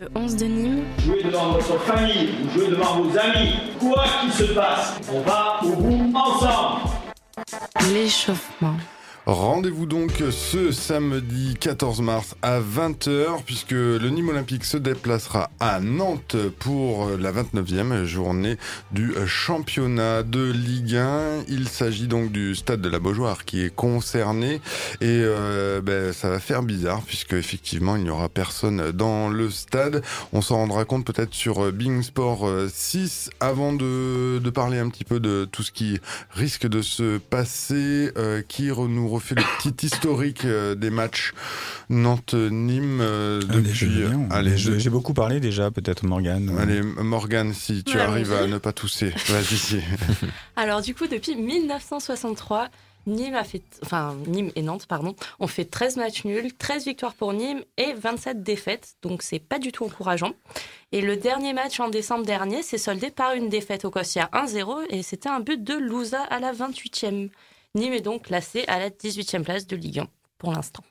Le 0.00 0.08
11 0.12 0.36
de 0.36 0.44
Nîmes. 0.46 0.84
Jouez 0.98 1.22
devant 1.22 1.52
votre 1.52 1.78
famille, 1.82 2.30
vous 2.42 2.50
jouez 2.58 2.70
devant 2.70 3.00
vos 3.00 3.16
amis. 3.16 3.54
Quoi 3.78 4.04
qu'il 4.20 4.32
se 4.32 4.52
passe, 4.52 4.94
on 5.12 5.20
va 5.20 5.60
au 5.62 5.76
bout 5.76 6.12
ensemble. 6.16 6.93
L'échauffement. 7.92 8.76
Rendez-vous 9.26 9.86
donc 9.86 10.22
ce 10.30 10.70
samedi 10.70 11.56
14 11.58 12.02
mars 12.02 12.36
à 12.42 12.60
20h 12.60 13.42
puisque 13.46 13.70
le 13.70 14.10
Nîmes 14.10 14.28
Olympique 14.28 14.66
se 14.66 14.76
déplacera 14.76 15.50
à 15.60 15.80
Nantes 15.80 16.36
pour 16.58 17.08
la 17.08 17.32
29e 17.32 18.04
journée 18.04 18.58
du 18.92 19.14
championnat 19.24 20.24
de 20.24 20.52
Ligue 20.52 20.96
1. 20.96 21.44
Il 21.48 21.68
s'agit 21.68 22.06
donc 22.06 22.32
du 22.32 22.54
stade 22.54 22.82
de 22.82 22.88
la 22.90 22.98
Beaujoire 22.98 23.46
qui 23.46 23.62
est 23.62 23.74
concerné 23.74 24.60
et 25.00 25.22
euh, 25.22 25.80
ben, 25.80 26.12
ça 26.12 26.28
va 26.28 26.38
faire 26.38 26.62
bizarre 26.62 27.00
puisque 27.00 27.32
effectivement 27.32 27.96
il 27.96 28.02
n'y 28.02 28.10
aura 28.10 28.28
personne 28.28 28.92
dans 28.92 29.30
le 29.30 29.48
stade. 29.48 30.02
On 30.34 30.42
s'en 30.42 30.56
rendra 30.56 30.84
compte 30.84 31.06
peut-être 31.06 31.32
sur 31.32 31.72
Bing 31.72 32.02
Sport 32.02 32.46
6 32.68 33.30
avant 33.40 33.72
de, 33.72 34.38
parler 34.50 34.78
un 34.78 34.90
petit 34.90 35.04
peu 35.04 35.18
de 35.18 35.48
tout 35.50 35.62
ce 35.62 35.72
qui 35.72 35.98
risque 36.30 36.66
de 36.66 36.82
se 36.82 37.16
passer, 37.16 38.12
euh, 38.18 38.42
qui 38.46 38.64
nous 38.68 39.13
refait 39.14 39.34
le 39.34 39.42
petit 39.62 39.86
historique 39.86 40.44
euh, 40.44 40.74
des 40.74 40.90
matchs 40.90 41.32
Nantes-Nîmes 41.88 43.00
euh, 43.00 43.40
depuis. 43.40 44.02
Euh, 44.02 44.10
allez, 44.30 44.56
j'ai 44.56 44.90
beaucoup 44.90 45.14
parlé 45.14 45.40
déjà, 45.40 45.70
peut-être 45.70 46.04
Morgane. 46.04 46.56
Allez, 46.58 46.82
Morgane, 46.82 47.54
si 47.54 47.84
tu 47.84 47.98
arrives 47.98 48.32
à 48.32 48.46
ne 48.46 48.58
pas 48.58 48.72
tousser, 48.72 49.10
vas-y. 49.28 49.82
Alors 50.56 50.82
du 50.82 50.94
coup, 50.94 51.06
depuis 51.06 51.36
1963. 51.36 52.68
Nîmes 53.06 53.34
a 53.34 53.44
fait, 53.44 53.62
enfin 53.82 54.16
Nîmes 54.26 54.50
et 54.56 54.62
Nantes 54.62 54.86
pardon, 54.86 55.14
ont 55.38 55.46
fait 55.46 55.66
13 55.66 55.96
matchs 55.98 56.24
nuls, 56.24 56.54
13 56.56 56.86
victoires 56.86 57.12
pour 57.12 57.34
Nîmes 57.34 57.62
et 57.76 57.92
27 57.92 58.42
défaites, 58.42 58.94
donc 59.02 59.22
c'est 59.22 59.40
pas 59.40 59.58
du 59.58 59.72
tout 59.72 59.84
encourageant. 59.84 60.32
Et 60.90 61.02
le 61.02 61.18
dernier 61.18 61.52
match 61.52 61.80
en 61.80 61.90
décembre 61.90 62.24
dernier 62.24 62.62
s'est 62.62 62.78
soldé 62.78 63.10
par 63.10 63.34
une 63.34 63.50
défaite 63.50 63.84
au 63.84 63.90
Cossière 63.90 64.30
1-0 64.32 64.86
et 64.88 65.02
c'était 65.02 65.28
un 65.28 65.40
but 65.40 65.62
de 65.62 65.74
Louza 65.74 66.22
à 66.22 66.40
la 66.40 66.54
28e. 66.54 67.28
Nîmes 67.76 67.94
est 67.94 68.00
donc 68.00 68.26
classé 68.26 68.64
à 68.68 68.78
la 68.78 68.88
18e 68.88 69.42
place 69.42 69.66
de 69.66 69.74
Ligue 69.74 69.98
1 69.98 70.08
pour 70.38 70.52
l'instant. 70.52 70.84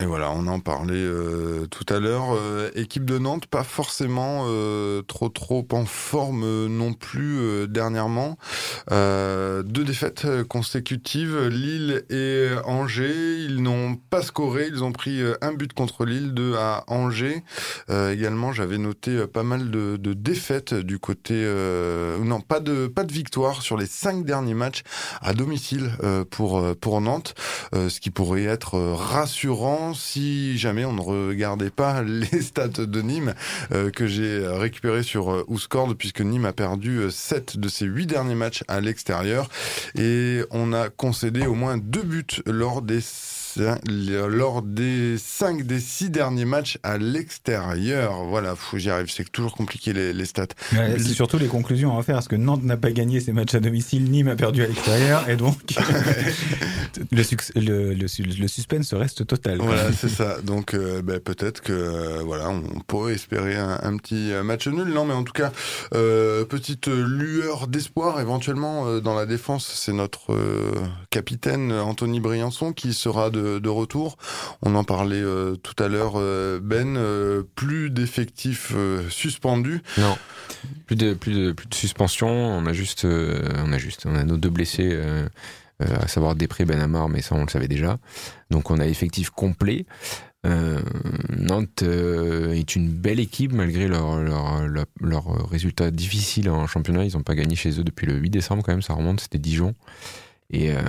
Et 0.00 0.06
voilà, 0.06 0.30
on 0.30 0.46
en 0.46 0.60
parlait 0.60 0.94
euh, 0.94 1.66
tout 1.66 1.84
à 1.92 1.98
l'heure. 1.98 2.26
Euh, 2.32 2.70
équipe 2.76 3.04
de 3.04 3.18
Nantes, 3.18 3.46
pas 3.46 3.64
forcément 3.64 4.44
euh, 4.46 5.02
trop 5.02 5.28
trop 5.28 5.66
en 5.72 5.86
forme 5.86 6.68
non 6.68 6.92
plus 6.92 7.66
dernièrement. 7.66 8.38
deux 8.88 9.84
défaites 9.84 10.44
consécutives, 10.44 11.48
Lille 11.48 12.04
et 12.10 12.48
Angers. 12.64 13.42
Ils 13.44 13.60
n'ont 13.60 13.96
pas 13.96 14.22
scoré, 14.22 14.68
ils 14.68 14.84
ont 14.84 14.92
pris 14.92 15.20
un 15.40 15.52
but 15.52 15.72
contre 15.72 16.04
Lille, 16.04 16.32
deux 16.32 16.54
à 16.54 16.84
Angers. 16.86 17.42
également, 17.88 18.52
j'avais 18.52 18.78
noté 18.78 19.26
pas 19.26 19.42
mal 19.42 19.72
de, 19.72 19.96
de, 19.96 20.12
défaites 20.12 20.74
du 20.74 21.00
côté, 21.00 21.34
non 22.22 22.40
pas 22.40 22.60
de 22.60 22.86
pas 22.86 23.02
de 23.02 23.12
victoire 23.12 23.62
sur 23.62 23.76
les 23.76 23.86
cinq 23.86 24.24
derniers 24.24 24.54
matchs 24.54 24.82
à 25.22 25.32
domicile 25.32 25.90
pour 26.30 26.62
pour 26.76 27.00
Nantes, 27.00 27.34
ce 27.72 27.98
qui 27.98 28.10
pourrait 28.10 28.44
être 28.44 28.78
rassurant 28.78 29.67
si 29.94 30.58
jamais 30.58 30.84
on 30.84 30.92
ne 30.92 31.00
regardait 31.00 31.70
pas 31.70 32.02
les 32.06 32.42
stats 32.42 32.68
de 32.68 33.02
Nîmes 33.02 33.34
euh, 33.72 33.90
que 33.90 34.06
j'ai 34.06 34.46
récupéré 34.46 35.02
sur 35.02 35.30
euh, 35.30 35.44
Ouscord 35.48 35.94
puisque 35.96 36.20
Nîmes 36.20 36.46
a 36.46 36.52
perdu 36.52 37.10
7 37.10 37.58
de 37.58 37.68
ses 37.68 37.86
8 37.86 38.06
derniers 38.06 38.34
matchs 38.34 38.64
à 38.68 38.80
l'extérieur. 38.80 39.48
Et 39.96 40.42
on 40.50 40.72
a 40.72 40.88
concédé 40.88 41.46
au 41.46 41.54
moins 41.54 41.76
deux 41.76 42.02
buts 42.02 42.42
lors 42.46 42.82
des 42.82 43.00
lors 43.56 44.62
des 44.62 45.16
5 45.18 45.62
des 45.62 45.80
6 45.80 46.10
derniers 46.10 46.44
matchs 46.44 46.78
à 46.82 46.98
l'extérieur. 46.98 48.24
Voilà, 48.24 48.54
j'y 48.74 48.90
arrive, 48.90 49.10
c'est 49.10 49.30
toujours 49.30 49.54
compliqué 49.54 49.92
les, 49.92 50.12
les 50.12 50.24
stats. 50.24 50.46
c'est 50.70 50.98
surtout 51.08 51.38
les 51.38 51.48
conclusions 51.48 51.98
à 51.98 52.02
faire, 52.02 52.16
parce 52.16 52.28
que 52.28 52.36
Nantes 52.36 52.64
n'a 52.64 52.76
pas 52.76 52.90
gagné 52.90 53.20
ses 53.20 53.32
matchs 53.32 53.54
à 53.54 53.60
domicile, 53.60 54.10
Nîmes 54.10 54.28
a 54.28 54.36
perdu 54.36 54.62
à 54.62 54.66
l'extérieur, 54.66 55.28
et 55.28 55.36
donc 55.36 55.56
le, 57.54 57.94
le, 57.94 58.40
le, 58.40 58.48
suspense 58.48 58.94
reste 58.94 59.26
total. 59.26 59.58
Voilà, 59.58 59.92
c'est 59.96 60.08
ça. 60.08 60.40
Donc 60.42 60.74
euh, 60.74 61.02
ben, 61.02 61.20
peut-être 61.20 61.60
que 61.60 61.72
euh, 61.72 62.22
voilà, 62.24 62.48
on 62.48 62.62
pourrait 62.86 63.14
espérer 63.14 63.56
un, 63.56 63.96
petit 63.96 64.32
match 64.44 64.66
nul. 64.68 64.88
Non, 64.88 65.04
mais 65.04 65.14
en 65.14 65.24
tout 65.24 65.32
cas, 65.32 65.52
euh, 65.94 66.44
petite 66.44 66.88
lueur 66.88 67.66
d'espoir 67.66 68.20
éventuellement 68.20 69.00
dans 69.00 69.14
la 69.14 69.26
défense. 69.26 69.70
C'est 69.74 69.92
notre 69.92 70.36
capitaine 71.10 71.72
Anthony 71.72 72.20
Briançon 72.20 72.72
qui 72.72 72.92
sera 72.92 73.30
de 73.30 73.37
de, 73.38 73.68
retour. 73.68 74.16
On 74.62 74.74
en 74.74 74.84
parlait 74.84 75.20
euh, 75.20 75.56
tout 75.56 75.82
à 75.82 75.88
l'heure, 75.88 76.14
euh, 76.16 76.60
Ben. 76.62 76.96
Euh, 76.96 77.42
plus 77.54 77.90
d'effectifs 77.90 78.72
suspendus. 79.10 79.82
Non, 79.98 80.16
plus 80.86 80.96
de 80.96 81.14
plus 81.14 81.34
de 81.34 81.52
plus 81.52 81.66
de 81.66 81.74
suspension. 81.74 82.28
On 82.28 82.66
a 82.66 82.72
juste, 82.72 83.04
on 83.04 83.72
a 83.72 83.78
juste, 83.78 84.06
on 84.06 84.14
a 84.14 84.24
nos 84.24 84.36
deux 84.36 84.50
blessés. 84.50 84.98
à 85.80 86.08
savoir 86.08 86.34
Després, 86.34 86.64
Ben 86.64 86.80
Amar, 86.80 87.08
mais 87.08 87.22
ça 87.22 87.34
on 87.34 87.44
le 87.44 87.50
savait 87.50 87.68
déjà. 87.68 87.98
Donc 88.50 88.70
on 88.70 88.78
a 88.78 88.86
effectif 88.86 89.30
complet. 89.30 89.86
Nantes 90.44 91.82
est 91.82 92.76
une 92.76 92.88
belle 92.88 93.20
équipe 93.20 93.52
malgré 93.52 93.86
leurs 93.86 94.20
leur, 94.20 94.86
leur, 95.00 95.50
résultats 95.50 95.90
difficiles 95.90 96.48
en 96.50 96.66
championnat. 96.66 97.04
Ils 97.04 97.16
n'ont 97.16 97.22
pas 97.22 97.34
gagné 97.34 97.54
chez 97.56 97.78
eux 97.78 97.84
depuis 97.84 98.06
le 98.06 98.14
8 98.14 98.30
décembre 98.30 98.62
quand 98.64 98.72
même, 98.72 98.82
ça 98.82 98.94
remonte, 98.94 99.20
c'était 99.20 99.38
Dijon. 99.38 99.74
Et 100.50 100.72
euh, 100.72 100.80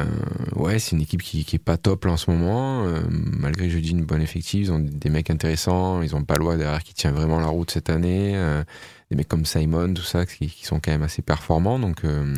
ouais, 0.56 0.80
c'est 0.80 0.96
une 0.96 1.02
équipe 1.02 1.22
qui, 1.22 1.44
qui 1.44 1.58
est 1.58 1.60
pas 1.60 1.78
top 1.78 2.06
là 2.06 2.14
en 2.14 2.18
ce 2.18 2.32
moment. 2.32 2.86
Euh, 2.86 3.02
malgré, 3.10 3.70
je 3.70 3.78
dis, 3.80 3.92
une 3.92 4.06
bonne 4.06 4.22
effective, 4.22 4.62
ils 4.62 4.72
ont 4.72 4.80
des 4.80 5.10
mecs 5.10 5.30
intéressants. 5.30 6.02
Ils 6.02 6.16
ont 6.16 6.24
Palois 6.24 6.56
derrière 6.56 6.82
qui 6.82 6.94
tient 6.94 7.12
vraiment 7.12 7.40
la 7.40 7.48
route 7.48 7.70
cette 7.70 7.90
année. 7.90 8.38
Euh, 8.38 8.64
des 9.12 9.18
mecs 9.18 9.28
comme 9.28 9.44
Simon, 9.44 9.94
tout 9.94 10.04
ça, 10.04 10.26
qui, 10.26 10.48
qui, 10.48 10.66
sont 10.66 10.80
quand 10.80 10.92
même 10.92 11.02
assez 11.02 11.22
performants. 11.22 11.78
Donc, 11.78 12.06
euh, 12.06 12.34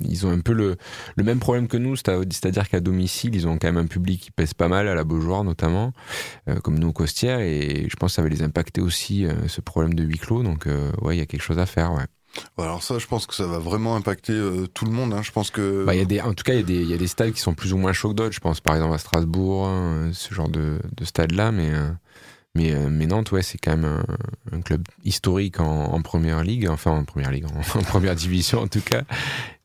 ils 0.00 0.26
ont 0.26 0.30
un 0.30 0.40
peu 0.40 0.52
le, 0.52 0.76
le 1.16 1.22
même 1.22 1.38
problème 1.38 1.68
que 1.68 1.76
nous, 1.76 1.94
c'est-à-dire 1.94 2.68
qu'à 2.68 2.80
domicile, 2.80 3.36
ils 3.36 3.46
ont 3.46 3.58
quand 3.58 3.68
même 3.68 3.76
un 3.76 3.86
public 3.86 4.22
qui 4.22 4.30
pèse 4.32 4.54
pas 4.54 4.68
mal, 4.68 4.88
à 4.88 4.94
la 4.96 5.04
Beaujoire 5.04 5.44
notamment, 5.44 5.92
euh, 6.48 6.56
comme 6.56 6.78
nous 6.78 6.88
au 6.88 6.92
Costières. 6.92 7.40
Et 7.40 7.86
je 7.88 7.96
pense 7.96 8.12
que 8.12 8.14
ça 8.16 8.22
va 8.22 8.28
les 8.28 8.42
impacter 8.42 8.80
aussi, 8.80 9.26
ce 9.46 9.60
problème 9.60 9.94
de 9.94 10.02
huis 10.02 10.18
clos. 10.18 10.42
Donc, 10.42 10.66
ouais, 11.02 11.16
il 11.16 11.18
y 11.18 11.22
a 11.22 11.26
quelque 11.26 11.42
chose 11.42 11.60
à 11.60 11.66
faire, 11.66 11.92
ouais. 11.92 12.06
Alors 12.58 12.82
ça, 12.82 12.98
je 12.98 13.06
pense 13.06 13.26
que 13.26 13.34
ça 13.34 13.46
va 13.46 13.58
vraiment 13.58 13.96
impacter 13.96 14.32
euh, 14.32 14.66
tout 14.66 14.84
le 14.84 14.90
monde. 14.90 15.12
Hein. 15.12 15.22
Je 15.22 15.32
pense 15.32 15.50
que. 15.50 15.84
Bah, 15.84 15.94
y 15.94 16.00
a 16.00 16.04
des, 16.04 16.20
en 16.20 16.34
tout 16.34 16.44
cas, 16.44 16.54
il 16.54 16.60
y, 16.60 16.62
a 16.62 16.64
des, 16.64 16.84
y 16.84 16.94
a 16.94 16.96
des 16.96 17.06
stades 17.06 17.32
qui 17.32 17.40
sont 17.40 17.54
plus 17.54 17.72
ou 17.72 17.78
moins 17.78 17.92
choc 17.92 18.14
d'autres. 18.14 18.34
Je 18.34 18.40
pense 18.40 18.60
par 18.60 18.74
exemple 18.74 18.94
à 18.94 18.98
Strasbourg, 18.98 19.66
hein, 19.66 20.10
ce 20.12 20.34
genre 20.34 20.48
de, 20.48 20.78
de 20.96 21.04
stade-là. 21.04 21.52
Mais, 21.52 21.70
euh, 21.70 21.90
mais, 22.54 22.72
euh, 22.72 22.88
mais 22.90 23.06
Nantes, 23.06 23.32
ouais, 23.32 23.42
c'est 23.42 23.58
quand 23.58 23.72
même 23.76 23.84
un, 23.84 24.04
un 24.56 24.60
club 24.60 24.82
historique 25.04 25.60
en, 25.60 25.92
en, 25.92 26.02
première 26.02 26.42
ligue, 26.42 26.68
enfin 26.68 26.90
en 26.90 27.04
première 27.04 27.30
ligue, 27.32 27.46
en, 27.46 27.78
en 27.78 27.82
première 27.82 28.14
division 28.14 28.60
en 28.60 28.68
tout 28.68 28.82
cas. 28.82 29.02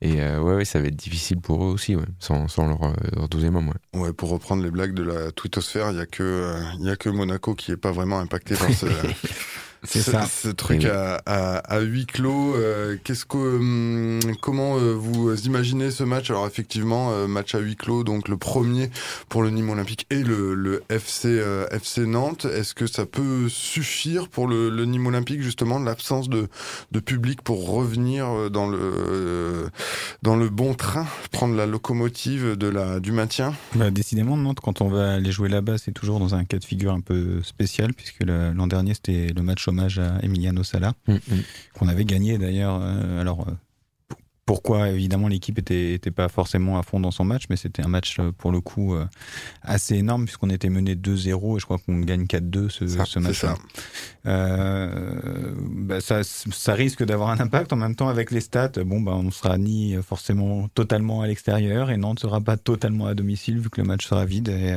Et 0.01 0.21
ouais, 0.21 0.55
ouais, 0.55 0.65
ça 0.65 0.79
va 0.79 0.87
être 0.87 0.95
difficile 0.95 1.39
pour 1.39 1.63
eux 1.63 1.67
aussi, 1.67 1.95
ouais, 1.95 2.05
sans, 2.19 2.47
sans 2.47 2.67
leur, 2.67 2.93
leur 3.15 3.27
12 3.27 3.45
homme. 3.45 3.69
Ouais. 3.93 4.01
ouais, 4.01 4.13
pour 4.13 4.29
reprendre 4.29 4.63
les 4.63 4.71
blagues 4.71 4.93
de 4.93 5.03
la 5.03 5.31
twittosphère, 5.31 5.89
il 5.91 5.95
n'y 5.95 6.01
a, 6.01 6.05
que, 6.05 6.55
y 6.79 6.89
a 6.89 6.95
que 6.95 7.09
Monaco 7.09 7.55
qui 7.55 7.71
est 7.71 7.77
pas 7.77 7.91
vraiment 7.91 8.19
impacté 8.19 8.55
par 8.55 8.71
ce. 8.71 8.85
C'est 9.83 10.01
ça. 10.01 10.25
Ce 10.25 10.49
truc 10.49 10.85
à, 10.85 11.21
à, 11.25 11.57
à, 11.57 11.79
huis 11.79 12.05
clos. 12.05 12.55
Euh, 12.55 12.97
qu'est-ce 13.03 13.25
que, 13.25 13.37
hum, 13.37 14.19
comment 14.41 14.77
euh, 14.77 14.93
vous 14.93 15.33
imaginez 15.45 15.91
ce 15.91 16.03
match? 16.03 16.29
Alors 16.29 16.47
effectivement, 16.47 17.11
euh, 17.11 17.27
match 17.27 17.55
à 17.55 17.59
huis 17.59 17.75
clos, 17.75 18.03
donc 18.03 18.27
le 18.27 18.37
premier 18.37 18.89
pour 19.29 19.43
le 19.43 19.49
Nîmes 19.49 19.69
Olympique 19.69 20.05
et 20.09 20.23
le, 20.23 20.55
le 20.55 20.83
FC 20.89 21.41
FC 21.71 22.05
Nantes. 22.05 22.45
Est-ce 22.45 22.73
que 22.73 22.87
ça 22.87 23.05
peut 23.05 23.47
suffire 23.49 24.29
pour 24.29 24.47
le, 24.47 24.69
le 24.69 24.85
Nîmes 24.85 25.07
Olympique 25.07 25.41
justement 25.41 25.79
l'absence 25.79 26.29
de, 26.29 26.47
de 26.91 26.99
public 26.99 27.41
pour 27.41 27.69
revenir 27.69 28.49
dans 28.49 28.67
le 28.67 29.69
dans 30.23 30.35
le 30.35 30.49
bon 30.49 30.73
train, 30.73 31.05
prendre 31.31 31.55
la 31.55 31.65
locomotive 31.65 32.55
de 32.55 32.67
la 32.67 32.99
du 32.99 33.11
maintien? 33.11 33.53
Bah, 33.75 33.91
Décidément, 33.91 34.37
Nantes, 34.37 34.59
quand 34.61 34.81
on 34.81 34.89
va 34.89 35.13
aller 35.13 35.31
jouer 35.31 35.49
là-bas, 35.49 35.77
c'est 35.77 35.91
toujours 35.91 36.19
dans 36.19 36.35
un 36.35 36.45
cas 36.45 36.57
de 36.57 36.65
figure 36.65 36.93
un 36.93 37.01
peu 37.01 37.41
spécial 37.43 37.93
puisque 37.93 38.23
l'an 38.23 38.67
dernier 38.67 38.93
c'était 38.93 39.33
le 39.35 39.41
match 39.41 39.66
hommage 39.67 39.99
à 39.99 40.17
Emiliano 40.21 40.63
Sala, 40.63 40.93
mm, 41.07 41.13
mm. 41.13 41.19
qu'on 41.73 41.87
avait 41.87 42.05
gagné 42.05 42.37
d'ailleurs. 42.37 42.79
Euh, 42.81 43.21
alors, 43.21 43.47
euh, 43.47 43.51
pourquoi 44.45 44.89
évidemment 44.89 45.27
l'équipe 45.27 45.59
était, 45.59 45.93
était 45.93 46.11
pas 46.11 46.29
forcément 46.29 46.79
à 46.79 46.83
fond 46.83 47.01
dans 47.01 47.11
son 47.11 47.25
match, 47.25 47.43
mais 47.49 47.57
c'était 47.57 47.83
un 47.83 47.89
match 47.89 48.15
euh, 48.19 48.31
pour 48.31 48.53
le 48.53 48.61
coup 48.61 48.95
assez 49.61 49.95
énorme 49.95 50.23
puisqu'on 50.23 50.49
était 50.49 50.69
mené 50.69 50.95
2-0 50.95 51.57
et 51.57 51.59
je 51.59 51.65
crois 51.65 51.77
qu'on 51.79 51.99
gagne 51.99 52.23
4-2 52.23 52.69
ce, 52.69 52.87
ce 52.87 53.19
match-là. 53.19 53.55
Bah, 54.23 55.99
ça, 55.99 56.23
ça, 56.23 56.73
risque 56.73 57.03
d'avoir 57.03 57.29
un 57.29 57.39
impact. 57.41 57.73
En 57.73 57.75
même 57.75 57.95
temps, 57.95 58.07
avec 58.07 58.31
les 58.31 58.39
stats, 58.39 58.71
bon, 58.85 59.01
bah, 59.01 59.15
on 59.15 59.31
sera 59.31 59.57
ni 59.57 59.95
forcément 60.01 60.69
totalement 60.69 61.21
à 61.21 61.27
l'extérieur 61.27 61.91
et 61.91 61.97
Nantes 61.97 62.23
ne 62.23 62.29
sera 62.29 62.39
pas 62.39 62.55
totalement 62.55 63.07
à 63.07 63.15
domicile 63.15 63.59
vu 63.59 63.69
que 63.69 63.81
le 63.81 63.87
match 63.87 64.07
sera 64.07 64.23
vide. 64.23 64.47
Et, 64.47 64.73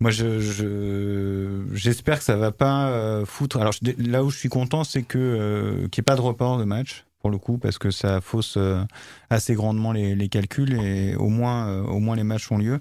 moi, 0.00 0.10
je, 0.10 1.66
j'espère 1.74 2.18
que 2.18 2.24
ça 2.24 2.36
va 2.36 2.52
pas 2.52 2.88
euh, 2.88 3.26
foutre. 3.26 3.58
Alors 3.58 3.74
là 3.98 4.24
où 4.24 4.30
je 4.30 4.38
suis 4.38 4.48
content, 4.48 4.82
c'est 4.82 5.02
que 5.02 5.18
euh, 5.18 5.88
qu'il 5.88 6.00
n'y 6.00 6.02
ait 6.02 6.02
pas 6.04 6.16
de 6.16 6.22
report 6.22 6.56
de 6.56 6.64
match 6.64 7.04
pour 7.20 7.28
le 7.28 7.36
coup, 7.36 7.58
parce 7.58 7.76
que 7.76 7.90
ça 7.90 8.22
fausse 8.22 8.54
euh, 8.56 8.82
assez 9.28 9.54
grandement 9.54 9.92
les, 9.92 10.14
les, 10.14 10.28
calculs 10.30 10.72
et 10.72 11.14
au 11.16 11.28
moins, 11.28 11.82
au 11.82 11.98
moins 11.98 12.16
les 12.16 12.24
matchs 12.24 12.50
ont 12.50 12.56
lieu. 12.56 12.80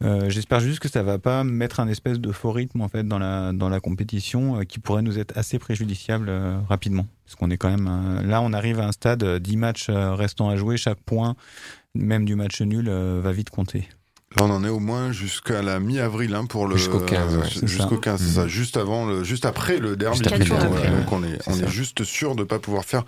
J'espère 0.00 0.60
juste 0.60 0.80
que 0.80 0.88
ça 0.88 1.02
va 1.02 1.18
pas 1.18 1.44
mettre 1.44 1.80
un 1.80 1.88
espèce 1.88 2.18
de 2.18 2.32
faux 2.32 2.50
rythme 2.50 2.80
en 2.80 2.88
fait 2.88 3.06
dans 3.06 3.18
la 3.18 3.52
dans 3.52 3.68
la 3.68 3.80
compétition 3.80 4.60
qui 4.60 4.78
pourrait 4.78 5.02
nous 5.02 5.18
être 5.18 5.36
assez 5.36 5.58
préjudiciable 5.58 6.32
rapidement, 6.66 7.06
parce 7.26 7.36
qu'on 7.36 7.50
est 7.50 7.58
quand 7.58 7.70
même 7.70 8.22
là, 8.24 8.40
on 8.40 8.54
arrive 8.54 8.80
à 8.80 8.86
un 8.86 8.92
stade 8.92 9.22
10 9.22 9.56
matchs 9.58 9.90
restants 9.90 10.48
à 10.48 10.56
jouer, 10.56 10.78
chaque 10.78 11.00
point, 11.00 11.36
même 11.94 12.24
du 12.24 12.36
match 12.36 12.62
nul, 12.62 12.88
va 12.88 13.32
vite 13.32 13.50
compter. 13.50 13.86
Là, 14.36 14.44
on 14.44 14.50
en 14.50 14.64
est 14.64 14.68
au 14.68 14.80
moins 14.80 15.12
jusqu'à 15.12 15.62
la 15.62 15.78
mi-avril 15.78 16.34
hein, 16.34 16.44
pour 16.44 16.66
le 16.66 16.76
jusqu'au 16.76 16.98
15, 16.98 17.36
ouais, 17.36 17.68
jusqu'au 17.68 17.98
15, 17.98 18.20
c'est 18.20 18.34
ça, 18.34 18.44
mm. 18.44 18.48
juste 18.48 18.76
avant 18.76 19.06
le, 19.06 19.22
juste 19.22 19.44
après 19.44 19.78
le 19.78 19.96
derby. 19.96 20.18
Juste 20.18 20.32
après, 20.32 20.90
donc 20.90 21.12
on 21.12 21.22
est, 21.22 21.38
on 21.46 21.54
est 21.54 21.68
juste 21.68 22.02
sûr 22.02 22.34
de 22.34 22.42
pas 22.42 22.58
pouvoir 22.58 22.84
faire 22.84 23.04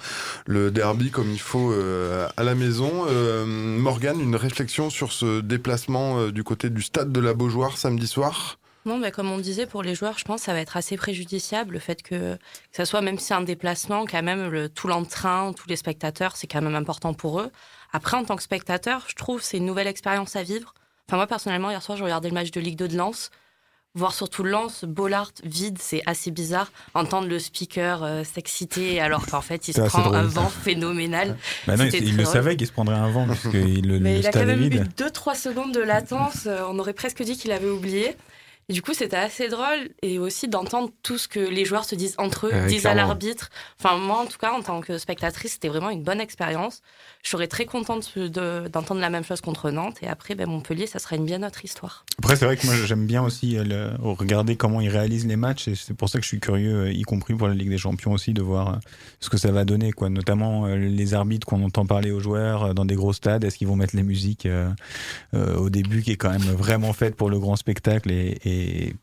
le 0.47 0.71
derby 0.71 1.11
comme 1.11 1.31
il 1.33 1.41
faut 1.41 1.73
euh, 1.73 2.29
à 2.37 2.45
la 2.45 2.55
maison. 2.55 3.07
Euh, 3.09 3.45
Morgane, 3.45 4.21
une 4.21 4.37
réflexion 4.37 4.89
sur 4.89 5.13
ce 5.13 5.41
déplacement 5.41 6.19
euh, 6.19 6.33
du 6.33 6.45
côté 6.45 6.71
du 6.71 6.83
stade 6.83 7.11
de 7.11 7.21
la 7.21 7.35
Beaujoire 7.35 7.77
samedi 7.77 8.07
soir? 8.07 8.59
Non, 8.85 8.99
mais 8.99 9.11
comme 9.11 9.33
on 9.33 9.39
disait, 9.39 9.67
pour 9.67 9.83
les 9.83 9.97
joueurs, 9.97 10.17
je 10.17 10.25
pense 10.25 10.43
que 10.43 10.47
ça 10.47 10.53
va 10.53 10.61
être 10.61 10.77
assez 10.77 10.97
préjudiciable. 10.97 11.73
Le 11.73 11.81
fait 11.81 12.03
que, 12.03 12.37
que 12.37 12.39
ça 12.71 12.85
soit, 12.85 13.01
même 13.01 13.19
si 13.19 13.27
c'est 13.27 13.35
un 13.35 13.41
déplacement, 13.41 14.07
quand 14.07 14.23
même, 14.23 14.49
le, 14.49 14.69
tout 14.69 14.87
l'entrain, 14.87 15.53
tous 15.53 15.69
les 15.69 15.75
spectateurs, 15.75 16.37
c'est 16.37 16.47
quand 16.47 16.63
même 16.63 16.77
important 16.77 17.13
pour 17.13 17.41
eux. 17.41 17.51
Après, 17.93 18.17
en 18.17 18.25
tant 18.25 18.37
que 18.37 18.45
spectateur, 18.45 19.05
je 19.09 19.17
trouve 19.17 19.43
c'est 19.43 19.57
une 19.57 19.67
nouvelle 19.67 19.89
expérience 19.89 20.37
à 20.37 20.45
vivre. 20.45 20.73
Enfin, 21.09 21.17
moi, 21.17 21.27
personnellement, 21.27 21.71
hier 21.71 21.83
soir, 21.83 21.97
j'ai 21.97 22.05
regardé 22.05 22.29
le 22.29 22.35
match 22.35 22.51
de 22.51 22.61
Ligue 22.61 22.77
2 22.77 22.89
de 22.89 22.97
Lens. 22.97 23.31
Voir 23.95 24.13
surtout 24.13 24.43
Lens, 24.43 24.85
Bollard 24.85 25.31
vide, 25.43 25.79
c'est 25.81 26.03
assez 26.05 26.31
bizarre. 26.31 26.71
Entendre 26.93 27.29
le 27.29 27.39
speaker 27.39 28.03
euh, 28.03 28.25
s'exciter 28.25 29.01
alors 29.01 29.25
qu'en 29.25 29.41
fait, 29.41 29.69
il 29.69 29.75
se 29.77 29.81
prend 29.81 30.13
un 30.13 30.25
vent 30.25 30.51
phénoménal. 30.51 31.37
Bah 31.67 31.77
non, 31.77 31.85
il, 31.85 32.15
le 32.15 32.25
savait 32.27 32.57
qu'il 32.57 32.67
se 32.67 32.73
prendrait 32.73 32.97
un 32.97 33.09
vent 33.11 33.27
parce 33.27 33.45
il, 33.55 33.89
le, 33.89 33.99
Mais 33.99 34.19
il 34.19 34.27
a 34.27 34.33
quand 34.33 34.45
même 34.45 34.63
eu 34.63 34.69
2-3 34.69 35.35
secondes 35.35 35.73
de 35.73 35.81
latence. 35.81 36.47
Euh, 36.47 36.61
on 36.69 36.79
aurait 36.79 36.93
presque 36.93 37.23
dit 37.23 37.39
qu'il 37.39 37.53
avait 37.53 37.71
oublié. 37.71 38.17
Et 38.69 38.73
du 38.73 38.83
coup, 38.83 38.95
c'était 38.95 39.17
assez 39.17 39.49
drôle 39.49 39.91
et 40.03 40.19
aussi 40.19 40.49
d'entendre 40.49 40.91
tout 41.05 41.19
ce 41.19 41.29
que 41.29 41.39
les 41.39 41.65
joueurs 41.65 41.85
se 41.85 41.95
disent 41.95 42.17
entre 42.19 42.49
eux, 42.49 42.51
oui, 42.53 42.67
disent 42.67 42.87
à 42.87 42.95
l'arbitre. 42.95 43.49
Enfin, 43.79 43.97
moi, 43.97 44.19
en 44.19 44.27
tout 44.27 44.39
cas, 44.39 44.53
en 44.53 44.61
tant 44.61 44.81
que 44.81 44.99
spectatrice, 44.99 45.53
c'était 45.53 45.69
vraiment 45.69 45.91
une 45.91 46.03
bonne 46.03 46.21
expérience. 46.21 46.83
Je 47.23 47.29
serais 47.31 47.47
très 47.47 47.65
contente 47.65 48.19
de- 48.19 48.67
d'entendre 48.67 49.01
la 49.01 49.09
même 49.09 49.23
chose 49.23 49.41
contre 49.41 49.71
Nantes. 49.71 49.99
Et 50.03 50.09
après, 50.09 50.35
ben, 50.35 50.49
Montpellier, 50.49 50.89
ça 50.89 50.99
sera 50.99 51.15
une 51.15 51.25
bien 51.25 51.45
autre 51.45 51.65
histoire. 51.65 52.05
Après, 52.19 52.35
c'est 52.35 52.45
vrai 52.45 52.57
que 52.57 52.67
moi, 52.67 52.75
j'aime 52.85 53.07
bien 53.07 53.23
aussi 53.23 53.57
euh, 53.57 53.63
le- 53.63 53.91
regarder 54.03 54.57
comment 54.57 54.81
ils 54.81 54.89
réalisent 54.89 55.29
les 55.29 55.37
matchs, 55.37 55.69
et 55.69 55.77
c'est 55.77 55.95
pour 55.95 56.09
ça 56.09 56.19
que 56.19 56.25
je 56.25 56.29
suis 56.29 56.41
curieux, 56.41 56.87
euh, 56.87 56.93
y 56.93 57.03
compris 57.03 57.35
pour 57.35 57.47
la 57.47 57.55
Ligue 57.55 57.71
des 57.71 57.79
Champions 57.79 58.11
aussi, 58.15 58.33
de 58.33 58.43
voir 58.43 58.69
euh, 58.75 58.77
ce 59.21 59.31
que 59.31 59.37
ça 59.37 59.53
va 59.53 59.65
donner, 59.65 59.93
quoi. 59.93 60.09
Notamment 60.11 60.67
euh, 60.67 60.75
les 60.75 61.15
arbitres 61.15 61.47
qu'on 61.47 61.63
entend 61.63 61.87
parler 61.87 62.11
aux 62.11 62.19
joueurs 62.21 62.65
euh, 62.65 62.75
dans 62.75 62.85
des 62.85 62.97
gros 62.97 63.13
stades. 63.13 63.45
Est-ce 63.45 63.59
qu'ils 63.59 63.69
vont 63.69 63.77
mettre 63.77 63.95
les 63.95 64.03
musiques 64.03 64.47
euh, 64.47 64.71
euh, 65.35 65.57
au 65.57 65.71
début, 65.71 66.03
qui 66.03 66.11
est 66.11 66.17
quand 66.17 66.31
même 66.31 66.43
vraiment 66.43 66.93
faite 66.93 67.15
pour 67.15 67.31
le 67.31 67.39
grand 67.39 67.55
spectacle 67.55 68.11
et, 68.11 68.39
et 68.45 68.56
les 68.57 68.95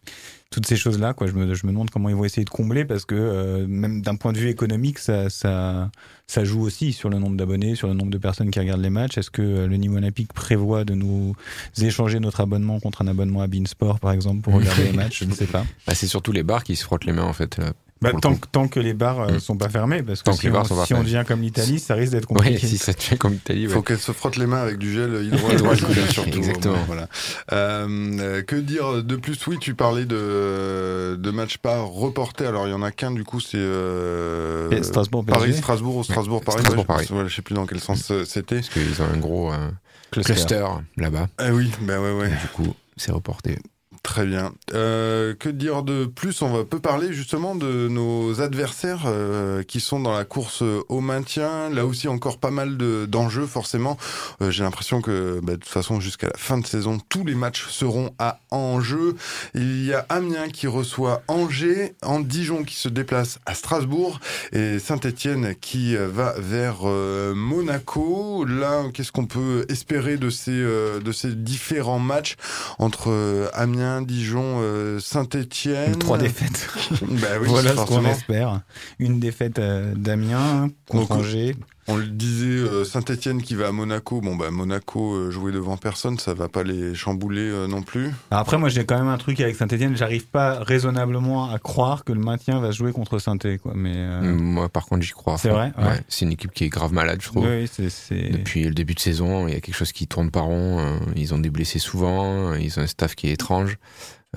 toutes 0.54 0.68
ces 0.68 0.76
choses-là. 0.76 1.14
Quoi. 1.14 1.28
Je, 1.28 1.34
me, 1.34 1.54
je 1.56 1.66
me 1.66 1.72
demande 1.72 1.90
comment 1.90 2.10
ils 2.10 2.16
vont 2.16 2.26
essayer 2.26 2.46
de 2.46 2.50
combler 2.50 2.86
parce 2.86 3.06
que 3.06 3.16
euh, 3.16 3.66
même 3.68 4.02
d'un 4.02 4.16
point 4.16 4.32
de 4.32 4.38
vue 4.38 4.50
économique, 4.50 5.00
ça, 5.00 5.30
ça, 5.30 5.90
ça 6.28 6.46
joue 6.46 6.62
aussi 6.62 6.94
sur 6.94 7.10
le 7.10 7.18
nombre 7.18 7.36
d'abonnés, 7.36 7.76
sur 7.76 7.88
le 7.88 7.96
nombre 7.96 8.12
de 8.12 8.18
personnes 8.20 8.52
qui 8.52 8.60
regardent 8.60 8.82
les 8.82 8.92
matchs. 8.92 9.18
Est-ce 9.18 9.32
que 9.32 9.42
euh, 9.42 9.68
le 9.68 9.76
Nîmes 9.78 9.96
Olympique 9.96 10.32
prévoit 10.32 10.86
de 10.86 10.94
nous 10.94 11.36
échanger 11.82 12.20
notre 12.20 12.40
abonnement 12.42 12.80
contre 12.80 13.02
un 13.02 13.08
abonnement 13.08 13.42
à 13.42 13.48
Beansport, 13.48 14.00
par 14.00 14.12
exemple, 14.12 14.42
pour 14.42 14.54
regarder 14.54 14.84
les 14.92 14.94
matchs? 14.94 15.22
Je 15.22 15.26
ne 15.26 15.34
sais 15.34 15.48
pas. 15.48 15.66
Bah, 15.88 15.96
c'est 15.96 16.08
surtout 16.08 16.32
les 16.32 16.44
bars 16.44 16.64
qui 16.64 16.76
se 16.76 16.84
frottent 16.84 17.06
les 17.06 17.14
mains, 17.14 17.24
en 17.24 17.34
fait. 17.34 17.58
Là. 17.58 17.74
Bah, 18.02 18.12
tant, 18.22 18.36
tant, 18.36 18.68
que 18.68 18.82
les 18.82 18.94
bars 18.94 19.22
euh, 19.22 19.40
sont 19.40 19.56
pas 19.56 19.70
fermés, 19.70 20.04
parce 20.04 20.20
que 20.20 20.26
Tant 20.26 20.34
si, 20.34 20.42
que 20.42 20.48
les 20.48 20.52
bars 20.52 20.64
on, 20.64 20.68
sont 20.68 20.76
pas 20.76 20.86
si 20.86 20.94
on 20.94 20.98
fermés. 20.98 21.12
devient 21.12 21.24
comme 21.26 21.42
l'Italie, 21.42 21.80
ça 21.80 21.94
risque 21.96 22.12
d'être 22.12 22.26
compliqué. 22.26 22.56
Ouais, 22.56 22.60
si 22.60 22.78
ça 22.78 22.92
devient 22.92 23.18
comme 23.18 23.32
l'Italie, 23.32 23.62
Il 23.62 23.68
ouais. 23.70 23.74
faut 23.74 23.82
qu'elle 23.82 23.98
se 24.00 24.12
frotte 24.12 24.36
les 24.36 24.46
mains 24.46 24.62
avec 24.62 24.78
du 24.78 24.92
gel 24.94 25.24
hydroalcoolique 25.24 26.08
surtout. 26.12 26.38
Exactement. 26.38 26.84
Voilà. 26.86 27.08
Euh, 27.54 27.88
euh, 28.20 28.42
que 28.42 28.58
dire 28.58 29.02
de 29.04 29.16
plus? 29.16 29.48
Oui, 29.48 29.58
tu 29.58 29.74
parlais 29.74 30.04
de, 30.06 31.16
de 31.18 31.32
matchs 31.32 31.58
pas 31.60 31.80
reportés. 31.82 32.46
Alors 32.46 32.68
il 32.68 32.72
y 32.72 32.74
en 32.74 32.82
a 32.84 32.92
qu'un 32.92 33.12
du 33.12 33.24
coup, 33.24 33.40
c'est 33.40 33.56
euh, 33.58 34.84
Strasbourg, 34.84 35.24
PSG. 35.26 35.40
Paris, 35.40 35.54
Strasbourg 35.58 35.96
ou 35.96 36.04
Strasbourg, 36.04 36.40
Ouais, 36.40 36.46
Paris. 36.46 36.60
Strasbourg, 36.60 36.86
ouais, 36.90 37.04
je, 37.04 37.08
Paris. 37.08 37.22
ouais, 37.24 37.30
je 37.30 37.36
sais 37.36 37.42
plus 37.42 37.56
dans 37.56 37.66
quel 37.66 37.80
sens 37.80 38.12
euh, 38.12 38.26
c'était. 38.26 38.56
Parce 38.58 38.70
qu'ils 38.70 39.02
ont 39.02 39.06
un 39.14 39.18
gros 39.18 39.54
euh, 39.54 39.70
Cluster. 40.12 40.34
cluster, 40.34 40.66
là-bas. 40.98 41.28
Ah 41.38 41.52
oui, 41.54 41.72
bah 41.82 42.00
ouais, 42.02 42.12
ouais. 42.12 42.28
Et 42.28 42.32
du 42.42 42.48
coup, 42.54 42.74
c'est 42.98 43.12
reporté. 43.14 43.58
Très 44.04 44.26
bien. 44.26 44.52
Euh, 44.74 45.34
que 45.34 45.48
dire 45.48 45.82
de 45.82 46.06
plus? 46.06 46.42
On 46.42 46.52
va 46.52 46.66
peu 46.66 46.80
parler 46.80 47.14
justement 47.14 47.56
de 47.56 47.88
nos 47.88 48.42
adversaires 48.42 49.04
euh, 49.06 49.64
qui 49.64 49.80
sont 49.80 50.02
dans 50.02 50.12
la 50.12 50.26
course 50.26 50.62
au 50.62 51.00
maintien. 51.00 51.70
Là 51.70 51.86
aussi, 51.86 52.10
encore 52.10 52.38
pas 52.38 52.52
mal 52.52 52.76
de- 52.76 53.06
d'enjeux 53.06 53.46
forcément. 53.46 53.98
Euh, 54.42 54.52
J'ai 54.52 54.64
l'impression 54.66 55.02
que 55.02 55.40
bah, 55.42 55.54
de 55.54 55.58
toute 55.58 55.70
façon, 55.70 56.02
jusqu'à 56.02 56.28
la 56.28 56.38
fin 56.38 56.58
de 56.58 56.68
saison, 56.68 57.00
tous 57.08 57.24
les 57.26 57.34
matchs 57.34 57.66
seront 57.70 58.14
à 58.20 58.40
enjeu. 58.52 59.16
Il 59.56 59.86
y 59.86 59.94
a 59.94 60.06
Amiens 60.10 60.50
qui 60.50 60.68
reçoit 60.68 61.22
Angers, 61.30 61.96
en 62.04 62.20
Dijon 62.20 62.66
qui 62.66 62.76
se 62.76 62.90
déplace 62.90 63.40
à 63.46 63.56
Strasbourg 63.56 64.20
et 64.52 64.80
Saint-Étienne 64.80 65.56
qui 65.62 65.96
va 65.96 66.36
vers 66.38 66.80
euh, 66.84 67.34
Monaco. 67.34 68.44
Là, 68.44 68.84
qu'est-ce 68.94 69.14
qu'on 69.14 69.28
peut 69.28 69.66
espérer 69.70 70.18
de 70.18 70.30
ces 70.30 70.52
euh, 70.52 71.00
de 71.00 71.12
ces 71.14 71.34
différents 71.34 72.00
matchs 72.00 72.36
entre 72.80 73.10
euh, 73.10 73.48
Amiens, 73.94 74.02
Dijon, 74.02 74.60
euh, 74.62 75.00
Saint-Étienne 75.00 75.98
Trois 75.98 76.18
défaites. 76.18 76.68
bah 77.02 77.28
oui, 77.40 77.48
voilà 77.48 77.76
ce 77.76 77.86
qu'on 77.86 78.06
espère. 78.06 78.62
Une 79.00 79.20
défaite 79.20 79.60
euh, 79.60 79.94
d'Amiens 79.96 80.70
contre 80.88 81.12
Angers. 81.12 81.56
On 81.88 81.98
le 81.98 82.06
disait, 82.08 82.46
euh, 82.46 82.84
Saint-Étienne 82.86 83.42
qui 83.42 83.56
va 83.56 83.68
à 83.68 83.72
Monaco. 83.72 84.22
Bon, 84.22 84.36
bah 84.36 84.52
Monaco 84.52 85.14
euh, 85.14 85.32
jouer 85.32 85.52
devant 85.52 85.76
personne, 85.78 86.18
ça 86.18 86.34
va 86.34 86.48
pas 86.48 86.64
les 86.64 86.96
chambouler 86.96 87.42
euh, 87.42 87.68
non 87.68 87.82
plus. 87.82 88.12
Après, 88.32 88.58
moi, 88.58 88.70
j'ai 88.70 88.86
quand 88.86 88.98
même 88.98 89.08
un 89.10 89.18
truc 89.18 89.40
avec 89.42 89.56
Saint-Etienne. 89.56 89.96
J'arrive 89.98 90.28
pas 90.28 90.60
raisonnablement 90.64 91.52
à 91.52 91.60
croire 91.60 92.04
que 92.04 92.14
le 92.14 92.22
maintien 92.22 92.60
va 92.62 92.72
se 92.72 92.78
jouer 92.78 92.92
contre 92.94 93.20
Saint-Etienne, 93.20 93.60
quoi. 93.60 93.74
Mais 93.76 93.94
euh, 93.96 94.22
Moi, 94.22 94.70
par 94.70 94.86
contre, 94.86 95.04
j'y 95.04 95.12
crois. 95.12 95.38
C'est 95.38 95.50
vrai 95.50 95.74
Ouais. 95.78 95.84
Ouais. 95.84 96.02
C'est 96.08 96.26
une 96.26 96.32
équipe 96.32 96.52
qui 96.52 96.64
est 96.64 96.70
grave 96.70 96.94
malade, 96.94 97.20
je 97.22 97.28
trouve. 97.28 97.46
oui, 97.48 97.70
c'est, 97.72 97.90
c'est... 97.90 98.30
Depuis 98.30 98.64
le 98.64 98.74
début 98.74 98.94
de 98.94 99.00
saison, 99.00 99.48
il 99.48 99.54
y 99.54 99.58
a 99.58 99.60
quelque 99.62 99.76
chose 99.76 99.92
qui 99.92 100.08
tourne 100.08 100.32
pas 100.32 100.42
rond. 100.42 101.00
Ils 101.16 101.34
ont 101.34 101.40
des 101.40 101.50
blessés 101.50 101.80
souvent. 101.80 102.54
Ils 102.54 102.80
ont 102.80 102.84
un 102.84 102.88
staff 102.88 103.16
qui 103.16 103.28
est 103.28 103.34
étrange. 103.34 103.78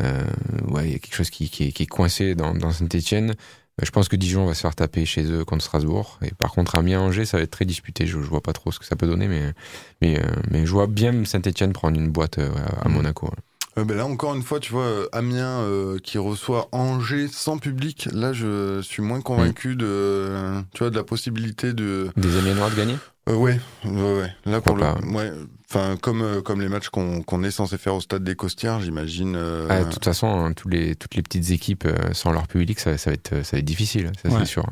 Euh, 0.00 0.24
ouais, 0.68 0.88
il 0.88 0.92
y 0.92 0.94
a 0.94 0.98
quelque 0.98 1.14
chose 1.14 1.30
qui, 1.30 1.48
qui 1.48 1.68
est, 1.68 1.72
qui 1.72 1.84
est 1.84 1.86
coincé 1.86 2.34
dans, 2.34 2.54
dans 2.54 2.70
Saint-Etienne. 2.70 3.34
Je 3.82 3.90
pense 3.90 4.08
que 4.08 4.16
Dijon 4.16 4.46
va 4.46 4.54
se 4.54 4.62
faire 4.62 4.74
taper 4.74 5.04
chez 5.04 5.30
eux 5.30 5.44
contre 5.44 5.62
Strasbourg. 5.64 6.18
Et 6.22 6.32
par 6.34 6.52
contre, 6.52 6.76
Amiens-Angers, 6.76 7.26
ça 7.26 7.36
va 7.36 7.42
être 7.42 7.50
très 7.50 7.66
disputé. 7.66 8.06
Je, 8.06 8.12
je 8.22 8.26
vois 8.26 8.42
pas 8.42 8.54
trop 8.54 8.72
ce 8.72 8.78
que 8.78 8.86
ça 8.86 8.96
peut 8.96 9.06
donner, 9.06 9.28
mais, 9.28 9.52
mais, 10.00 10.18
euh, 10.18 10.26
mais 10.50 10.64
je 10.64 10.72
vois 10.72 10.86
bien 10.86 11.24
Saint-Etienne 11.26 11.74
prendre 11.74 11.98
une 11.98 12.10
boîte 12.10 12.38
euh, 12.38 12.54
à, 12.56 12.86
à 12.86 12.88
Monaco. 12.88 13.30
Euh, 13.78 13.84
ben 13.84 13.96
là, 13.96 14.06
encore 14.06 14.34
une 14.34 14.42
fois, 14.42 14.58
tu 14.58 14.72
vois, 14.72 14.84
euh, 14.84 15.06
Amiens 15.12 15.60
euh, 15.60 15.98
qui 15.98 16.16
reçoit 16.18 16.68
Angers 16.72 17.28
sans 17.28 17.58
public. 17.58 18.08
Là, 18.12 18.32
je 18.32 18.80
suis 18.80 19.02
moins 19.02 19.20
convaincu 19.20 19.76
de, 19.76 19.84
euh, 19.86 20.60
tu 20.72 20.78
vois, 20.78 20.90
de 20.90 20.96
la 20.96 21.04
possibilité 21.04 21.72
de. 21.74 22.08
Des 22.16 22.38
Amiennois 22.38 22.70
de 22.70 22.74
gagner? 22.74 22.96
Euh, 23.28 23.34
ouais, 23.34 23.60
ouais, 23.84 23.90
ouais. 24.20 24.32
Là, 24.46 24.60
pour 24.60 24.76
Pourquoi 24.76 24.98
le, 25.02 25.08
ouais. 25.14 25.32
Enfin, 25.68 25.96
comme 26.00 26.22
euh, 26.22 26.40
comme 26.42 26.60
les 26.60 26.68
matchs 26.68 26.88
qu'on 26.88 27.42
est 27.42 27.50
censé 27.50 27.76
faire 27.76 27.94
au 27.96 28.00
stade 28.00 28.22
des 28.24 28.36
Costières, 28.36 28.80
j'imagine. 28.80 29.34
euh, 29.36 29.66
Ah, 29.68 29.84
de 29.84 29.92
toute 29.92 30.04
façon, 30.04 30.28
hein, 30.28 30.52
tous 30.52 30.68
les, 30.68 30.94
toutes 30.94 31.14
les 31.16 31.22
petites 31.22 31.50
équipes 31.50 31.88
sans 32.12 32.30
leur 32.32 32.46
public, 32.46 32.78
ça, 32.80 32.96
ça 32.96 33.10
va, 33.10 33.14
être, 33.14 33.44
ça 33.44 33.56
va 33.56 33.58
être 33.58 33.64
difficile, 33.64 34.12
ça 34.22 34.28
Ouais. 34.30 34.36
c'est 34.38 34.44
sûr. 34.46 34.64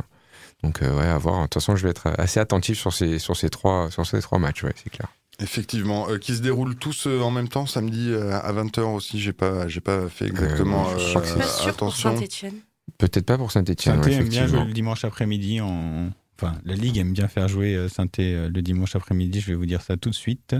Donc, 0.62 0.78
ouais, 0.80 1.06
à 1.08 1.18
voir. 1.18 1.38
De 1.40 1.42
toute 1.42 1.54
façon, 1.54 1.76
je 1.76 1.82
vais 1.82 1.90
être 1.90 2.08
assez 2.16 2.40
attentif 2.40 2.78
sur 2.78 2.92
ces, 2.92 3.18
sur 3.18 3.36
ces, 3.36 3.50
trois, 3.50 3.90
sur 3.90 4.06
ces 4.06 4.20
trois 4.22 4.38
matchs, 4.38 4.62
ouais, 4.62 4.72
c'est 4.82 4.88
clair. 4.88 5.08
Effectivement, 5.40 6.08
euh, 6.08 6.18
qui 6.18 6.34
se 6.36 6.40
déroulent 6.42 6.76
tous 6.76 7.06
euh, 7.06 7.20
en 7.20 7.30
même 7.30 7.48
temps 7.48 7.66
samedi 7.66 8.08
euh, 8.10 8.32
à 8.32 8.52
20h 8.52 8.80
aussi. 8.94 9.20
J'ai 9.20 9.32
pas, 9.32 9.66
j'ai 9.68 9.80
pas 9.80 10.08
fait 10.08 10.26
exactement 10.26 10.88
Euh, 10.90 10.98
je 10.98 11.08
crois 11.10 11.20
que 11.22 11.26
c'est- 11.28 11.34
euh, 11.34 11.38
Pas 11.38 11.46
sûr 11.46 11.74
pour 11.76 11.88
attention. 11.88 12.16
Saint-Etienne. 12.16 12.54
Peut-être 12.98 13.26
pas 13.26 13.36
pour 13.36 13.50
Saint-Etienne. 13.50 13.96
Saint-Etienne 13.96 14.20
aime 14.22 14.28
bien 14.28 14.46
jouer 14.46 14.64
le 14.64 14.72
dimanche 14.72 15.04
après-midi 15.04 15.60
en. 15.60 16.10
Enfin, 16.44 16.58
la 16.64 16.74
Ligue 16.74 16.98
aime 16.98 17.12
bien 17.12 17.28
faire 17.28 17.48
jouer 17.48 17.74
euh, 17.74 17.88
Saint-Etienne 17.88 18.34
euh, 18.34 18.48
le 18.52 18.62
dimanche 18.62 18.96
après-midi, 18.96 19.40
je 19.40 19.46
vais 19.48 19.54
vous 19.54 19.66
dire 19.66 19.82
ça 19.82 19.96
tout 19.96 20.10
de 20.10 20.14
suite. 20.14 20.54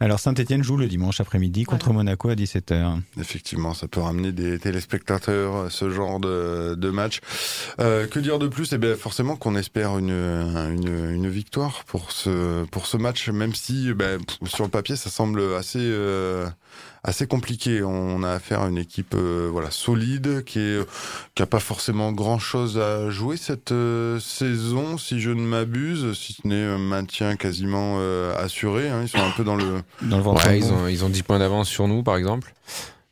Alors, 0.00 0.18
Saint-Etienne 0.18 0.62
joue 0.62 0.76
le 0.76 0.88
dimanche 0.88 1.20
après-midi 1.20 1.64
contre 1.64 1.92
Monaco 1.92 2.28
à 2.28 2.34
17h. 2.34 3.00
Effectivement, 3.18 3.74
ça 3.74 3.88
peut 3.88 4.00
ramener 4.00 4.32
des 4.32 4.58
téléspectateurs, 4.58 5.56
euh, 5.56 5.68
ce 5.70 5.90
genre 5.90 6.20
de, 6.20 6.74
de 6.74 6.90
match. 6.90 7.20
Euh, 7.80 8.06
que 8.06 8.18
dire 8.18 8.38
de 8.38 8.48
plus? 8.48 8.72
Eh 8.72 8.78
bien, 8.78 8.94
forcément 8.96 9.36
qu'on 9.36 9.56
espère 9.56 9.98
une, 9.98 10.10
une, 10.10 11.14
une 11.14 11.28
victoire 11.28 11.84
pour 11.86 12.12
ce, 12.12 12.64
pour 12.66 12.86
ce 12.86 12.96
match, 12.96 13.28
même 13.28 13.54
si 13.54 13.92
ben, 13.94 14.20
sur 14.44 14.64
le 14.64 14.70
papier, 14.70 14.96
ça 14.96 15.10
semble 15.10 15.54
assez, 15.54 15.78
euh, 15.80 16.46
assez 17.04 17.26
compliqué. 17.26 17.82
On 17.82 18.22
a 18.22 18.30
affaire 18.32 18.62
à 18.62 18.68
une 18.68 18.78
équipe 18.78 19.14
euh, 19.14 19.48
voilà, 19.50 19.70
solide, 19.70 20.44
qui 20.44 20.58
est, 20.58 20.86
qui 21.34 21.42
a 21.42 21.46
pas 21.46 21.60
forcément 21.60 22.12
grand-chose 22.12 22.78
à 22.78 23.10
jouer 23.10 23.36
cette 23.36 23.72
euh, 23.72 24.18
saison, 24.20 24.98
si 24.98 25.20
je 25.20 25.30
ne 25.30 25.40
m'abuse, 25.42 26.12
si 26.18 26.34
ce 26.34 26.46
n'est 26.48 26.62
un 26.64 26.78
maintien 26.78 27.36
quasiment 27.36 27.96
euh, 27.98 28.34
assuré. 28.36 28.88
hein. 28.90 29.00
Ils 29.02 29.08
sont 29.08 29.18
un 29.18 29.30
peu 29.36 29.44
dans 29.44 29.56
le... 29.56 29.82
Dans 30.02 30.18
le 30.18 30.22
ventre 30.22 30.46
Ouais, 30.46 30.58
ils 30.58 30.72
ont, 30.72 30.86
ils 30.88 31.04
ont 31.04 31.08
10 31.08 31.22
points 31.22 31.38
d'avance 31.38 31.68
sur 31.68 31.88
nous, 31.88 32.02
par 32.02 32.16
exemple. 32.16 32.52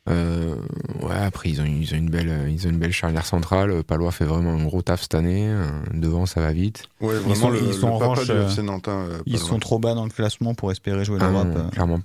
Euh, 0.09 0.55
ouais, 1.01 1.15
après, 1.15 1.49
ils 1.49 1.61
ont, 1.61 1.65
ils, 1.65 1.93
ont 1.93 1.97
une 1.97 2.09
belle, 2.09 2.47
ils 2.49 2.65
ont 2.65 2.71
une 2.71 2.79
belle 2.79 2.93
charnière 2.93 3.25
centrale. 3.27 3.83
Palois 3.83 4.11
fait 4.11 4.25
vraiment 4.25 4.53
un 4.53 4.63
gros 4.63 4.81
taf 4.81 5.01
cette 5.03 5.13
année. 5.13 5.47
Euh, 5.49 5.65
Devant, 5.93 6.25
ça 6.25 6.41
va 6.41 6.51
vite. 6.51 6.85
Ouais, 6.99 7.13
Ils 7.27 7.35
sont, 7.35 7.51
le, 7.51 7.59
ils 7.61 7.73
sont 7.75 7.87
le 7.89 7.93
en 7.93 7.99
papa 7.99 8.11
revanche, 8.13 8.25
du 8.25 8.31
euh, 8.31 8.47
FC 8.47 8.63
Nantin. 8.63 8.91
euh, 9.07 9.17
ils 9.27 9.33
pas 9.33 9.39
sont 9.39 9.49
loin. 9.51 9.59
trop 9.59 9.77
bas 9.77 9.93
dans 9.93 10.05
le 10.05 10.09
classement 10.09 10.55
pour 10.55 10.71
espérer 10.71 11.05
jouer 11.05 11.19
Ah 11.21 11.27
l'Europe. 11.29 11.47
euh. 11.55 11.69
clairement. 11.69 12.01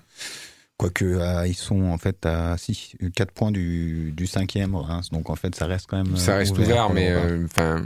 Quoique, 0.77 1.19
ah, 1.21 1.47
ils 1.47 1.55
sont 1.55 1.83
en 1.85 1.99
fait 1.99 2.27
à 2.27 2.57
6, 2.59 2.97
4 3.15 3.31
points 3.33 3.53
du, 3.53 4.13
du 4.13 4.27
cinquième 4.27 4.75
Reims. 4.75 5.11
Donc 5.13 5.31
en 5.31 5.37
fait, 5.37 5.55
ça 5.55 5.67
reste 5.67 5.87
quand 5.89 5.97
même. 5.97 6.17
Ça 6.17 6.33
euh, 6.33 6.39
reste 6.39 6.59
ouvert, 6.59 6.91
mais 6.91 7.11
euh, 7.11 7.45
enfin, 7.45 7.85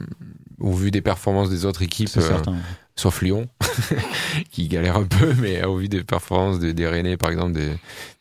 au 0.58 0.72
vu 0.72 0.90
des 0.90 1.02
performances 1.02 1.50
des 1.50 1.64
autres 1.66 1.82
équipes, 1.82 2.08
euh, 2.16 2.38
sauf 2.96 3.20
Lyon, 3.22 3.46
qui 4.50 4.68
galère 4.68 4.96
un 4.96 5.04
peu, 5.04 5.34
mais 5.40 5.64
au 5.64 5.76
vu 5.76 5.88
des 5.88 6.02
performances 6.02 6.58
des, 6.58 6.72
des 6.72 6.86
Rennais, 6.86 7.16
par 7.16 7.30
exemple, 7.30 7.52
des, 7.52 7.72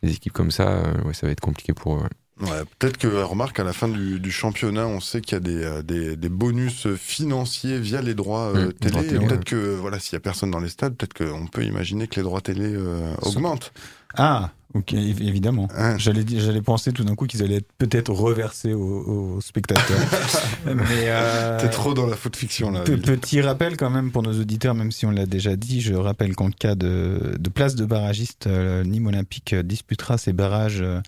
des 0.04 0.12
équipes 0.14 0.34
comme 0.34 0.52
ça, 0.52 0.68
euh, 0.70 1.02
ouais, 1.06 1.14
ça 1.14 1.26
va 1.28 1.32
être 1.32 1.40
compliqué 1.42 1.74
pour 1.74 1.96
eux. 1.98 2.02
ouais. 2.02 2.10
Ouais, 2.40 2.62
peut-être 2.78 2.98
que, 3.00 3.08
remarque, 3.08 3.60
à 3.60 3.64
la 3.64 3.74
fin 3.74 3.88
du, 3.88 4.20
du 4.20 4.32
championnat, 4.32 4.86
on 4.86 5.00
sait 5.00 5.22
qu'il 5.22 5.34
y 5.34 5.38
a 5.38 5.40
des, 5.40 5.64
euh, 5.64 5.82
des, 5.82 6.16
des 6.16 6.30
bonus 6.30 6.88
financiers 6.96 7.80
via 7.80 8.00
les 8.04 8.14
droits 8.14 8.54
euh, 8.56 8.68
Mmh, 8.68 8.74
télé. 8.74 9.02
peut-être 9.18 9.32
ouais. 9.32 9.44
que, 9.44 9.56
voilà, 9.76 9.98
s'il 10.00 10.14
y 10.14 10.18
a 10.18 10.20
personne 10.20 10.52
dans 10.52 10.60
les 10.60 10.70
stades, 10.70 10.96
peut-être 10.96 11.16
qu'on 11.16 11.48
peut 11.48 11.64
imaginer 11.64 12.08
que 12.08 12.18
les 12.18 12.22
droits 12.22 12.42
télé 12.42 12.74
euh, 12.76 13.12
augmentent. 13.24 13.74
Ah, 14.16 14.52
ok, 14.74 14.94
évi- 14.94 15.28
évidemment. 15.28 15.68
Hein. 15.76 15.98
J'allais 15.98 16.24
j'allais 16.28 16.62
penser 16.62 16.92
tout 16.92 17.04
d'un 17.04 17.16
coup 17.16 17.26
qu'ils 17.28 17.42
allaient 17.44 17.56
être 17.58 17.72
peut-être 17.78 18.12
reversés 18.12 18.74
aux, 18.74 19.36
aux 19.38 19.42
spectateurs. 19.42 19.98
mais 20.66 21.06
euh, 21.08 21.60
T'es 21.60 21.70
trop 21.70 21.94
dans 21.94 22.06
la 22.06 22.16
faute 22.16 22.36
fiction, 22.36 22.72
là. 22.72 22.82
Pe-. 22.82 22.98
Petit 22.98 23.42
rappel 23.42 23.76
quand 23.78 23.90
même 23.90 24.12
pour 24.12 24.24
nos 24.24 24.40
auditeurs, 24.40 24.76
même 24.76 24.92
si 24.92 25.06
on 25.06 25.12
l'a 25.12 25.26
déjà 25.26 25.56
dit, 25.56 25.82
je 25.82 25.94
rappelle 25.94 26.36
qu'en 26.36 26.52
cas 26.52 26.76
de, 26.76 27.36
de 27.40 27.50
place 27.50 27.76
de 27.76 27.86
barragiste, 27.86 28.48
euh, 28.48 28.84
Nîmes 28.84 29.08
Olympique 29.08 29.54
euh, 29.54 29.64
disputera 29.64 30.18
ses 30.18 30.34
barrages, 30.34 30.82
euh, 30.82 31.02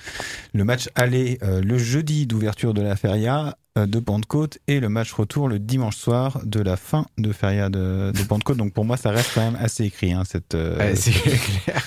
le 0.54 0.64
match 0.64 0.90
aller 0.96 1.38
euh, 1.44 1.62
le 1.62 1.78
jeudi 1.78 2.26
d'ouverture 2.26 2.74
de 2.74 2.82
la 2.82 2.96
feria 2.96 3.56
de 3.76 4.00
Pentecôte 4.00 4.58
et 4.68 4.80
le 4.80 4.90
match 4.90 5.14
retour 5.14 5.48
le 5.48 5.58
dimanche 5.60 5.96
soir 5.96 6.40
de 6.44 6.60
la 6.60 6.76
fin 6.76 7.06
de 7.18 7.32
feria 7.32 7.70
de, 7.70 8.12
de 8.14 8.24
Pentecôte. 8.24 8.58
Donc 8.58 8.74
pour 8.74 8.84
moi, 8.84 8.98
ça 8.98 9.12
reste 9.12 9.32
quand 9.36 9.42
même 9.52 9.58
assez 9.62 9.86
écrit. 9.86 10.12
Hein, 10.12 10.24
cette, 10.26 10.56
euh, 10.56 10.78
Ouais, 10.78 10.96
c'est 10.96 11.12
clair. 11.12 11.82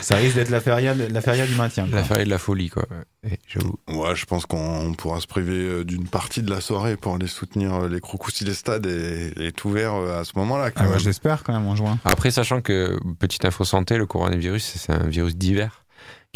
ça 0.00 0.16
risque 0.16 0.34
d'être 0.36 0.50
la 0.50 0.60
feria, 0.60 0.94
la 0.94 1.20
feria 1.20 1.46
du 1.46 1.54
maintien. 1.54 1.86
quoi. 1.86 1.96
La 1.96 2.04
ferie 2.04 2.24
de 2.24 2.30
la 2.30 2.38
folie, 2.38 2.68
quoi. 2.70 2.84
Ouais, 3.24 3.38
J'avoue. 3.46 3.78
Ouais, 3.88 4.14
je 4.16 4.24
pense 4.24 4.46
qu'on 4.46 4.94
pourra 4.94 5.20
se 5.20 5.26
priver 5.26 5.52
euh, 5.58 5.84
d'une 5.84 6.08
partie 6.08 6.42
de 6.42 6.50
la 6.50 6.60
soirée 6.60 6.96
pour 6.96 7.14
aller 7.14 7.26
soutenir 7.26 7.74
euh, 7.74 7.88
les 7.88 8.00
Crocous 8.00 8.34
si 8.34 8.44
les 8.44 8.54
stades 8.54 8.86
est, 8.86 9.38
est 9.38 9.64
ouvert 9.64 9.94
euh, 9.94 10.20
à 10.20 10.24
ce 10.24 10.32
moment-là. 10.36 10.70
quand 10.70 10.84
Ah, 10.84 10.88
bah. 10.92 10.98
J'espère 10.98 11.44
quand 11.44 11.52
même 11.52 11.66
en 11.66 11.76
juin. 11.76 11.98
Après, 12.04 12.30
sachant 12.30 12.60
que, 12.60 12.98
petite 13.18 13.44
info 13.44 13.64
santé, 13.64 13.98
le 13.98 14.06
coronavirus, 14.06 14.64
c'est 14.78 14.92
un 14.92 15.06
virus 15.06 15.36
divers 15.36 15.84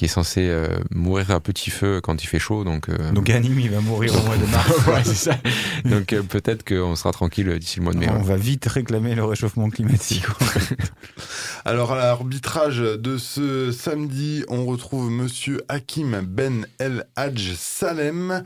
qui 0.01 0.07
est 0.07 0.09
censé 0.09 0.49
euh, 0.49 0.67
mourir 0.95 1.31
à 1.31 1.41
petit 1.41 1.69
feu 1.69 2.01
quand 2.03 2.25
il 2.25 2.27
fait 2.27 2.39
chaud. 2.39 2.65
Donc, 2.65 2.89
euh, 2.89 3.13
Donc 3.13 3.29
Anim, 3.29 3.61
il 3.61 3.69
va 3.69 3.83
mourir 3.83 4.15
au 4.19 4.23
mois 4.23 4.39
de 4.39 4.47
mars. 4.47 4.71
ouais, 4.87 5.05
c'est 5.05 5.15
ça. 5.15 5.37
Donc 5.85 6.15
euh, 6.15 6.23
peut-être 6.23 6.67
qu'on 6.67 6.97
sera 6.97 7.13
tranquille 7.13 7.59
d'ici 7.59 7.81
le 7.81 7.85
mois 7.85 7.93
de 7.93 7.99
mai. 7.99 8.09
On 8.09 8.17
ouais. 8.17 8.25
va 8.25 8.37
vite 8.37 8.65
réclamer 8.65 9.15
le 9.15 9.27
réchauffement 9.27 9.69
climatique. 9.69 10.25
Alors 11.67 11.93
à 11.93 11.97
l'arbitrage 11.97 12.79
de 12.79 13.19
ce 13.19 13.73
samedi, 13.73 14.43
on 14.49 14.65
retrouve 14.65 15.11
monsieur 15.11 15.61
Hakim 15.69 16.23
Ben 16.27 16.67
El 16.79 17.05
Hadj 17.15 17.53
Salem. 17.59 18.43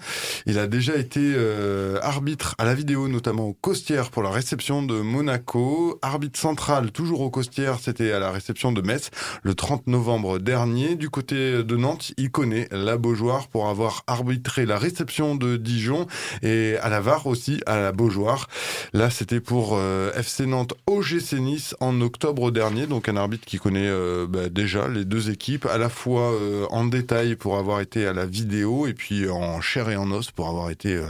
Il 0.47 0.59
a 0.59 0.67
déjà 0.67 0.97
été 0.97 1.21
euh, 1.23 2.01
arbitre 2.03 2.57
à 2.59 2.65
la 2.65 2.75
vidéo, 2.75 3.07
notamment 3.07 3.45
au 3.45 3.53
Costières 3.53 4.11
pour 4.11 4.25
la 4.25 4.31
réception 4.31 4.83
de 4.83 5.01
Monaco. 5.01 6.01
Arbitre 6.03 6.41
central, 6.41 6.91
toujours 6.91 7.21
au 7.21 7.31
Costières, 7.31 7.79
c'était 7.81 8.11
à 8.11 8.19
la 8.19 8.33
réception 8.33 8.73
de 8.73 8.83
Metz 8.83 9.11
le 9.45 9.55
30 9.55 9.87
novembre 9.87 10.41
dernier. 10.41 10.97
Du 10.97 11.11
côté 11.11 11.44
de 11.53 11.77
Nantes, 11.77 12.13
il 12.17 12.31
connaît 12.31 12.69
la 12.71 12.97
Beaujoire 12.97 13.49
pour 13.49 13.69
avoir 13.69 14.03
arbitré 14.07 14.67
la 14.67 14.79
réception 14.79 15.35
de 15.35 15.57
Dijon 15.57 16.07
et 16.43 16.77
à 16.83 16.89
la 16.89 17.01
VAR 17.01 17.27
aussi 17.27 17.61
à 17.67 17.81
la 17.81 17.93
Beaujoire. 17.93 18.49
Là, 18.93 19.11
c'était 19.11 19.41
pour 19.41 19.77
euh, 19.77 20.13
FC 20.15 20.47
Nantes 20.47 20.75
OGC 20.87 21.35
Nice 21.35 21.75
en 21.81 22.01
octobre 22.01 22.51
dernier. 22.51 22.87
Donc 22.87 23.09
un 23.09 23.17
arbitre 23.17 23.45
qui 23.47 23.59
connaît 23.59 23.89
euh, 23.89 24.27
bah, 24.29 24.49
déjà 24.49 24.89
les 24.89 25.05
deux 25.05 25.31
équipes, 25.31 25.67
à 25.67 25.79
la 25.79 25.89
fois 25.89 26.33
euh, 26.33 26.67
en 26.71 26.85
détail 26.85 27.37
pour 27.37 27.57
avoir 27.59 27.81
été 27.81 28.07
à 28.07 28.13
la 28.13 28.27
vidéo 28.27 28.87
et 28.87 28.95
puis 28.95 29.29
en 29.29 29.61
chair 29.61 29.91
et 29.91 29.97
en 29.97 30.11
os 30.11 30.31
pour 30.31 30.49
avoir 30.49 30.71
été 30.71 31.01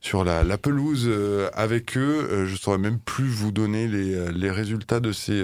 sur 0.00 0.24
la, 0.24 0.42
la 0.42 0.58
pelouse 0.58 1.10
avec 1.54 1.96
eux. 1.96 2.46
Je 2.46 2.56
saurais 2.56 2.78
même 2.78 2.98
plus 2.98 3.28
vous 3.28 3.52
donner 3.52 3.86
les, 3.88 4.30
les 4.32 4.50
résultats 4.50 5.00
de 5.00 5.12
ces, 5.12 5.42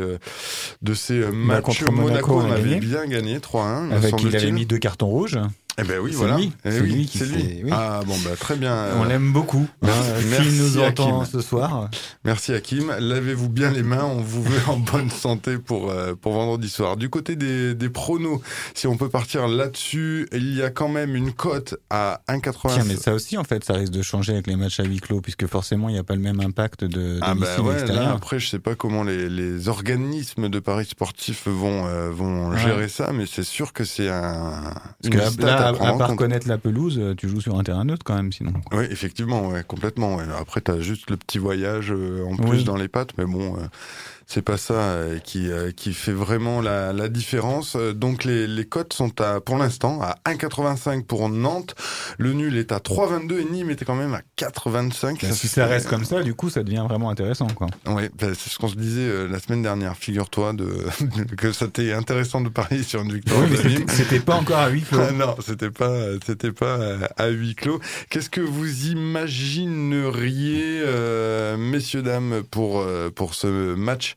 de 0.83 0.95
ces 0.95 1.21
Bah, 1.21 1.31
matchs. 1.33 1.65
contre 1.65 1.93
Monaco, 1.93 2.41
on 2.41 2.51
avait 2.51 2.77
bien 2.77 3.07
gagné 3.07 3.39
3-1. 3.39 3.87
me 3.87 3.93
Avec 3.95 4.05
il 4.05 4.11
semble-t-il. 4.11 4.36
Avait 4.37 4.53
mis 4.53 4.67
deux 4.67 4.79
cartons 4.79 5.09
rouges. 5.09 5.39
Eh 5.79 5.85
ben 5.85 5.99
oui, 6.01 6.11
C'est 6.13 6.17
voilà. 6.19 6.37
lui. 6.39 6.53
Eh 6.65 6.71
C'est 6.71 6.81
oui, 6.81 6.93
lui 6.93 7.07
qui 7.07 7.19
lui. 7.19 7.61
oui. 7.65 7.71
Ah 7.73 8.01
bon, 8.07 8.15
bah 8.25 8.31
très 8.39 8.57
bien. 8.57 8.75
On 8.99 9.05
Euh, 9.05 9.09
l'aime 9.09 9.33
beaucoup. 9.33 9.67
Merci, 9.83 10.01
hein, 10.11 10.15
merci 10.31 10.51
S'il 10.51 10.63
nous 10.63 10.79
entend 10.79 11.21
Hakim. 11.21 11.33
ce 11.41 11.47
soir. 11.47 11.91
Merci 12.25 12.55
Hakim. 12.55 12.95
Lavez-vous 12.99 13.49
bien 13.51 13.71
les 13.71 13.83
mains. 13.83 14.05
On 14.05 14.23
vous 14.23 14.43
veut 14.43 14.61
en 14.69 14.77
bonne 14.93 15.11
santé 15.11 15.59
pour 15.59 15.91
euh, 15.91 16.15
pour 16.15 16.33
vendredi 16.33 16.69
soir. 16.71 16.97
Du 16.97 17.11
côté 17.11 17.37
des, 17.37 17.75
des 17.75 17.89
pronos, 17.91 18.41
si 18.75 18.87
on 18.87 18.97
peut 18.97 19.11
partir 19.11 19.49
là-dessus, 19.49 20.29
il 20.33 20.55
y 20.55 20.63
a 20.63 20.71
quand 20.71 20.89
même 20.89 21.15
une 21.15 21.33
cote 21.33 21.75
à 21.91 22.21
1,80. 22.29 22.73
Tiens, 22.75 22.85
mais 22.87 22.97
ça 22.97 23.13
aussi, 23.13 23.37
en 23.37 23.45
fait, 23.45 23.63
ça 23.65 23.75
risque 23.75 23.93
de 23.93 24.03
changer 24.03 24.33
avec 24.33 24.47
les 24.47 24.57
matchs 24.57 24.81
à 24.81 24.85
huis 24.85 25.01
clos, 25.01 25.21
puisque 25.21 25.47
forcément, 25.47 25.89
il 25.89 25.93
n'y 25.93 25.99
a 25.99 26.05
pas 26.05 26.15
le 26.15 26.21
même 26.23 26.41
impact 26.41 26.85
de 26.85 27.19
Ah 27.23 27.35
bah 27.35 27.61
ouais, 27.61 27.85
là 27.87 28.13
après 28.13 28.39
je 28.39 28.49
sais 28.49 28.59
pas 28.59 28.75
comment 28.75 29.03
les, 29.05 29.29
les 29.29 29.69
organismes 29.69 30.49
de 30.49 30.59
paris 30.59 30.87
sportifs 30.87 31.47
vont 31.49 31.87
euh, 31.87 32.11
vont 32.11 32.49
Ouais. 32.51 32.59
gérer 32.61 32.89
ça, 32.89 33.11
mais 33.13 33.25
c'est 33.27 33.43
sûr 33.45 33.73
que 33.73 33.85
c'est 33.85 34.09
un 34.09 34.73
Parce 34.73 34.85
une 35.05 35.11
que 35.11 35.19
là, 35.19 35.31
stat 35.31 35.47
là, 35.47 35.66
à 35.69 35.93
part 35.95 36.09
compte. 36.09 36.19
connaître 36.19 36.49
la 36.49 36.59
pelouse, 36.59 36.99
euh, 36.99 37.15
tu 37.15 37.29
joues 37.29 37.41
sur 37.41 37.59
un 37.59 37.63
terrain 37.63 37.85
neutre 37.85 38.05
quand 38.05 38.15
même, 38.15 38.33
sinon. 38.33 38.53
Oui, 38.73 38.85
effectivement, 38.91 39.49
ouais, 39.49 39.65
complètement. 39.67 40.17
Ouais. 40.17 40.25
Après, 40.39 40.61
t'as 40.61 40.81
juste 40.81 41.11
le 41.11 41.17
petit 41.17 41.39
voyage 41.39 41.91
euh, 41.93 42.25
en 42.25 42.37
plus 42.37 42.59
Oui. 42.59 42.65
dans 42.65 42.77
les 42.77 42.89
pattes, 42.89 43.11
mais 43.19 43.25
bon, 43.25 43.57
euh, 43.57 43.67
c'est 44.29 44.43
pas 44.43 44.57
ça 44.57 44.75
euh, 44.75 45.19
qui 45.21 45.51
euh, 45.51 45.71
qui 45.71 45.93
fait 45.95 46.13
vraiment 46.13 46.61
la, 46.61 46.93
la 46.93 47.09
différence. 47.09 47.77
Euh, 47.77 47.93
Donc 47.93 48.25
les 48.25 48.47
les 48.47 48.65
cotes 48.65 48.93
sont 48.93 49.21
à 49.21 49.41
pour 49.41 49.57
l'instant 49.57 50.01
à 50.03 50.17
1,85 50.27 51.05
pour 51.05 51.29
Nantes. 51.29 51.75
Le 52.19 52.33
nul 52.33 52.57
est 52.57 52.73
à 52.73 52.79
3,22 52.79 53.41
et 53.41 53.45
Nîmes 53.45 53.71
était 53.71 53.85
quand 53.85 53.95
même 53.95 54.15
à 54.15 54.23
4,25. 54.37 55.23
Bah, 55.23 55.33
si 55.33 55.47
ça 55.49 55.67
reste 55.67 55.89
comme 55.89 56.05
ça, 56.05 56.23
du 56.23 56.35
coup, 56.35 56.51
ça 56.51 56.63
devient 56.65 56.85
vraiment 56.89 57.11
intéressant, 57.11 57.47
quoi. 57.47 57.69
Oui, 57.87 58.09
bah, 58.19 58.29
c'est 58.37 58.51
ce 58.51 58.59
qu'on 58.59 58.69
se 58.69 58.75
disait 58.77 59.29
la 59.29 59.39
semaine 59.39 59.63
dernière. 59.63 59.97
Figure-toi 59.97 60.53
de 60.55 60.87
que 61.39 61.53
c'était 61.53 61.93
intéressant 61.93 62.41
de 62.41 62.49
parier 62.49 62.83
sur 62.83 63.03
une 63.03 63.13
victoire 63.13 63.41
Oui, 63.43 63.85
c'était- 63.89 64.21
pas 64.21 64.35
encore 64.35 64.59
à 64.59 64.69
huis 64.71 64.83
clos. 64.83 65.01
Ah 65.09 65.13
non, 65.15 65.37
c'était 65.41 65.71
pas, 65.71 65.93
c'était 66.27 66.51
pas 66.53 66.79
à 67.17 67.29
huis 67.29 67.55
clos. 67.55 67.81
Qu'est-ce 68.11 68.31
que 68.31 68.41
vous 68.41 68.87
imagineriez, 68.89 70.81
euh, 70.85 71.57
messieurs 71.57 72.03
dames, 72.03 72.43
pour 72.51 72.85
pour 73.15 73.35
ce 73.35 73.75
match 73.75 74.16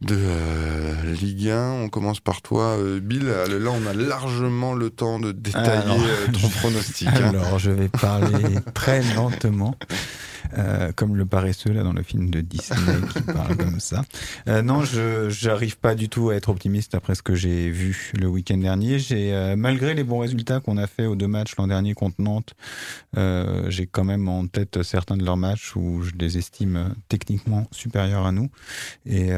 de 0.00 0.16
euh, 0.18 1.14
Ligue 1.20 1.48
1 1.50 1.72
On 1.82 1.88
commence 1.88 2.20
par 2.20 2.40
toi, 2.42 2.76
euh, 2.78 3.00
Bill. 3.00 3.26
Là, 3.26 3.70
on 3.70 3.86
a 3.86 3.92
largement 3.94 4.74
le 4.74 4.90
temps 4.90 5.18
de 5.18 5.32
détailler 5.32 5.66
Alors- 5.82 5.98
euh, 6.00 6.26
ton 6.32 6.48
pronostic. 6.48 7.08
hein. 7.08 7.28
Alors, 7.34 7.58
je 7.58 7.70
vais 7.70 7.88
parler 7.88 8.56
très 8.74 9.02
lentement, 9.14 9.74
euh, 10.58 10.92
comme 10.94 11.16
le 11.16 11.26
paresseux 11.26 11.72
là 11.72 11.82
dans 11.82 11.92
le 11.92 12.02
film 12.02 12.30
de 12.30 12.40
Disney 12.40 12.78
qui 13.12 13.20
parle 13.32 13.56
comme 13.56 13.80
ça. 13.80 14.02
Euh, 14.48 14.62
non, 14.62 14.84
je 14.84 15.28
j'arrive 15.30 15.78
pas 15.78 15.94
du 15.94 16.08
tout 16.08 16.30
à 16.30 16.34
être 16.36 16.48
optimiste 16.48 16.94
après 16.94 17.14
ce 17.14 17.22
que 17.22 17.34
j'ai 17.34 17.70
vu 17.70 18.12
le 18.18 18.26
week-end 18.28 18.58
dernier. 18.58 18.98
J'ai 18.98 19.32
euh, 19.34 19.56
malgré 19.56 19.94
les 19.94 20.04
bons 20.04 20.18
résultats 20.18 20.60
qu'on 20.60 20.76
a 20.76 20.86
fait 20.86 21.06
aux 21.06 21.16
deux 21.16 21.28
matchs 21.28 21.54
l'an 21.56 21.66
dernier 21.66 21.94
contre 21.94 22.16
Nantes, 22.20 22.54
j'ai 23.68 23.86
quand 23.86 24.04
même 24.04 24.28
en 24.28 24.46
tête 24.46 24.82
certains 24.82 25.16
de 25.16 25.24
leurs 25.24 25.36
matchs 25.36 25.74
où 25.76 26.02
je 26.02 26.12
les 26.18 26.38
estime 26.38 26.94
techniquement 27.08 27.66
supérieurs 27.72 28.26
à 28.26 28.32
nous 28.32 28.50
et 29.06 29.30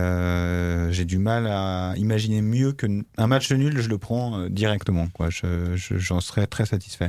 j'ai 0.90 1.04
du 1.04 1.18
mal 1.18 1.46
à 1.46 1.94
imaginer 1.96 2.42
mieux 2.42 2.72
que 2.72 2.86
un 3.16 3.26
match 3.26 3.50
nul. 3.52 3.80
Je 3.80 3.88
le 3.88 3.98
prends 3.98 4.48
directement, 4.48 5.08
quoi. 5.08 5.30
Je 5.30 5.76
je- 5.76 5.98
j'en 5.98 6.20
serais 6.20 6.46
très 6.46 6.66
satisfait. 6.66 7.08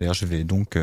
D'ailleurs, 0.00 0.14
je 0.14 0.26
vais 0.26 0.44
donc 0.44 0.78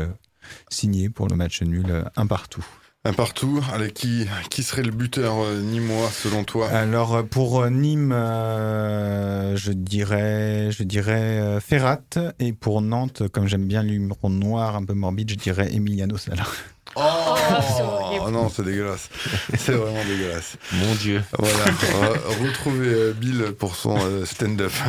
signer 0.68 1.08
pour 1.08 1.28
le 1.28 1.36
match 1.36 1.62
nul 1.62 1.86
euh, 1.88 2.02
un 2.16 2.26
partout. 2.26 2.64
Un 3.04 3.12
partout. 3.12 3.60
Allez, 3.74 3.90
qui 3.90 4.28
qui 4.48 4.62
serait 4.62 4.84
le 4.84 4.92
buteur 4.92 5.34
euh, 5.42 5.60
nîmois 5.60 6.08
selon 6.10 6.44
toi? 6.44 6.68
Alors 6.68 7.16
euh, 7.16 7.22
pour 7.24 7.60
euh, 7.60 7.68
Nîmes, 7.68 8.12
euh, 8.12 9.56
je 9.56 9.72
dirais, 9.72 10.70
je 10.70 10.84
dirais 10.84 11.40
euh, 11.40 11.58
Ferrat 11.58 11.98
et 12.38 12.52
pour 12.52 12.80
Nantes, 12.80 13.26
comme 13.32 13.48
j'aime 13.48 13.66
bien 13.66 13.82
l'humour 13.82 14.30
noir 14.30 14.76
un 14.76 14.84
peu 14.84 14.94
morbide, 14.94 15.30
je 15.30 15.34
dirais 15.34 15.74
Emiliano 15.74 16.16
Sala. 16.16 16.44
Oh, 16.94 18.30
non, 18.30 18.48
c'est 18.48 18.62
dégueulasse. 18.64 19.08
C'est 19.56 19.72
vraiment 19.72 20.04
dégueulasse. 20.04 20.56
Mon 20.72 20.94
Dieu. 20.94 21.22
Voilà. 21.38 21.64
On 21.94 22.00
va 22.00 22.08
retrouver 22.48 22.88
euh, 22.88 23.12
Bill 23.12 23.52
pour 23.58 23.76
son 23.76 23.96
euh, 23.98 24.24
stand-up. 24.24 24.72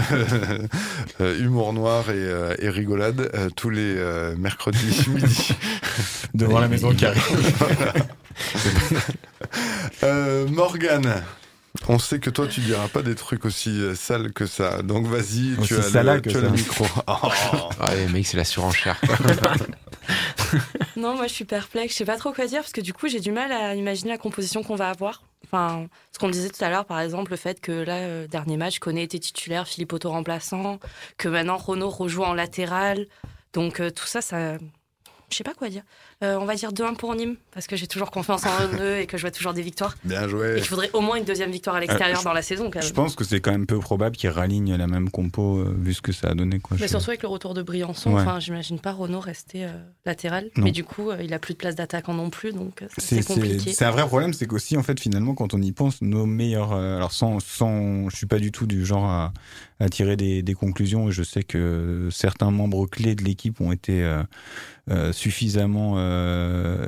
Euh, 1.22 1.38
humour 1.40 1.74
noir 1.74 2.10
et, 2.10 2.14
euh, 2.16 2.56
et 2.60 2.70
rigolade 2.70 3.30
euh, 3.36 3.50
tous 3.56 3.70
les 3.70 3.96
euh, 3.98 4.36
mercredis 4.36 5.06
midi. 5.10 5.50
Devant 6.34 6.60
la 6.60 6.68
maison 6.68 6.94
carrée. 6.94 7.20
Voilà. 7.60 7.94
Euh, 10.04 10.48
Morgane. 10.48 11.22
On 11.88 12.00
sait 12.00 12.20
que 12.20 12.30
toi, 12.30 12.48
tu 12.48 12.62
diras 12.62 12.88
pas 12.88 13.02
des 13.04 13.16
trucs 13.16 13.46
aussi 13.46 13.70
euh, 13.70 13.94
sales 13.96 14.32
que 14.34 14.46
ça. 14.48 14.82
Donc 14.82 15.06
vas-y, 15.08 15.56
tu 15.66 15.76
as, 15.76 16.04
le, 16.04 16.20
que 16.20 16.30
tu 16.30 16.38
as 16.38 16.42
ça. 16.42 16.46
le 16.48 16.52
micro. 16.52 16.86
Oh. 17.08 17.14
Ouais, 17.88 18.08
mec, 18.12 18.26
c'est 18.26 18.38
la 18.38 18.46
surenchère. 18.46 19.00
Non, 21.04 21.16
moi 21.16 21.28
je 21.28 21.34
suis 21.34 21.44
perplexe, 21.44 21.92
je 21.92 21.98
sais 21.98 22.06
pas 22.06 22.16
trop 22.16 22.32
quoi 22.32 22.48
dire 22.48 22.62
parce 22.62 22.72
que 22.72 22.80
du 22.80 22.94
coup 22.94 23.10
j'ai 23.10 23.20
du 23.20 23.34
mal 23.34 23.52
à 23.52 23.76
imaginer 23.76 24.12
la 24.12 24.18
composition 24.18 24.64
qu'on 24.64 24.78
va 24.78 24.88
avoir. 24.88 25.22
Enfin, 25.44 25.88
ce 26.14 26.18
qu'on 26.18 26.30
disait 26.30 26.50
tout 26.50 26.64
à 26.64 26.70
l'heure, 26.70 26.86
par 26.86 27.02
exemple, 27.02 27.32
le 27.32 27.36
fait 27.36 27.60
que 27.60 27.74
là, 27.74 27.98
euh, 27.98 28.26
dernier 28.26 28.56
match, 28.56 28.80
Koné 28.80 29.04
était 29.04 29.20
titulaire, 29.20 29.68
Philippe 29.68 29.92
Otto 29.92 30.10
remplaçant, 30.10 30.80
que 31.18 31.28
maintenant 31.28 31.58
Renault 31.58 31.90
rejoue 31.90 32.24
en 32.24 32.34
latéral. 32.34 33.08
Donc 33.52 33.82
euh, 33.82 33.90
tout 33.92 34.06
ça, 34.06 34.22
ça. 34.22 34.58
Je 35.34 35.38
sais 35.38 35.44
pas 35.44 35.56
quoi 35.56 35.68
dire. 35.70 35.82
Euh, 36.24 36.38
on 36.40 36.46
va 36.46 36.54
dire 36.54 36.72
2-1 36.72 36.96
pour 36.96 37.16
Nîmes, 37.16 37.38
parce 37.52 37.66
que 37.66 37.76
j'ai 37.76 37.88
toujours 37.88 38.12
confiance 38.12 38.46
en 38.46 38.50
eux 38.80 39.00
et 39.00 39.08
que 39.08 39.18
je 39.18 39.24
vois 39.24 39.32
toujours 39.32 39.54
des 39.54 39.64
victoires. 39.64 39.96
Bien 40.04 40.28
joué. 40.28 40.58
Et 40.58 40.62
je 40.64 40.70
voudrais 40.70 40.92
au 40.94 41.02
moins 41.02 41.16
une 41.18 41.24
deuxième 41.26 41.50
victoire 41.50 41.76
à 41.76 41.80
l'extérieur 41.80 42.18
Euh, 42.18 42.22
je- 42.22 42.26
dans 42.26 42.34
la 42.34 42.44
saison. 42.44 42.70
Quand 42.72 42.80
même. 42.80 42.88
Je 42.88 42.94
pense 42.94 43.16
que 43.16 43.24
c'est 43.24 43.40
quand 43.42 43.52
même 43.52 43.66
peu 43.66 43.80
probable 43.80 44.16
qu'ils 44.16 44.30
ralignent 44.30 44.76
la 44.76 44.86
même 44.88 45.10
compo 45.10 45.58
euh, 45.58 45.76
vu 45.78 45.94
ce 45.96 46.02
que 46.04 46.12
ça 46.12 46.30
a 46.30 46.34
donné. 46.36 46.60
Quoi. 46.60 46.78
Mais 46.80 46.88
surtout 46.88 47.10
avec 47.10 47.24
le 47.24 47.30
retour 47.30 47.56
de 47.56 47.64
Briançon, 47.64 48.14
Ouais. 48.14 48.22
enfin, 48.22 48.40
j'imagine 48.40 48.80
pas 48.80 48.92
Renault 48.92 49.20
rester 49.20 49.66
euh, 49.66 49.70
latéral. 50.06 50.52
Non. 50.56 50.66
Mais 50.66 50.72
du 50.72 50.84
coup, 50.84 51.10
euh, 51.10 51.18
il 51.24 51.34
a 51.34 51.40
plus 51.40 51.54
de 51.56 51.58
place 51.58 51.74
d'attaquant 51.76 52.14
non 52.14 52.30
plus, 52.30 52.54
donc 52.54 52.84
c'est 53.00 53.26
compliqué. 53.26 53.74
c'est 53.74 53.86
un 53.86 53.92
vrai 53.92 54.06
problème, 54.06 54.34
c'est 54.34 54.46
qu'aussi 54.46 54.78
en 54.78 54.84
fait 54.84 55.00
finalement 55.00 55.34
quand 55.34 55.56
on 55.56 55.62
y 55.62 55.72
pense, 55.72 56.02
nos 56.04 56.28
meilleurs, 56.28 56.74
euh, 56.74 56.98
alors 56.98 57.12
sans, 57.12 57.40
sans, 57.40 58.10
je 58.10 58.16
suis 58.16 58.28
pas 58.28 58.38
du 58.40 58.52
tout 58.52 58.68
du 58.68 58.86
genre 58.86 59.06
à, 59.06 59.34
à 59.80 59.90
tirer 59.90 60.16
des, 60.16 60.44
des 60.44 60.54
conclusions 60.54 61.10
et 61.10 61.12
je 61.12 61.24
sais 61.24 61.42
que 61.44 62.08
certains 62.12 62.52
membres 62.52 62.86
clés 62.86 63.16
de 63.16 63.24
l'équipe 63.24 63.60
ont 63.62 63.72
été 63.72 64.04
suffisamment 65.12 65.96
euh, 65.98 66.88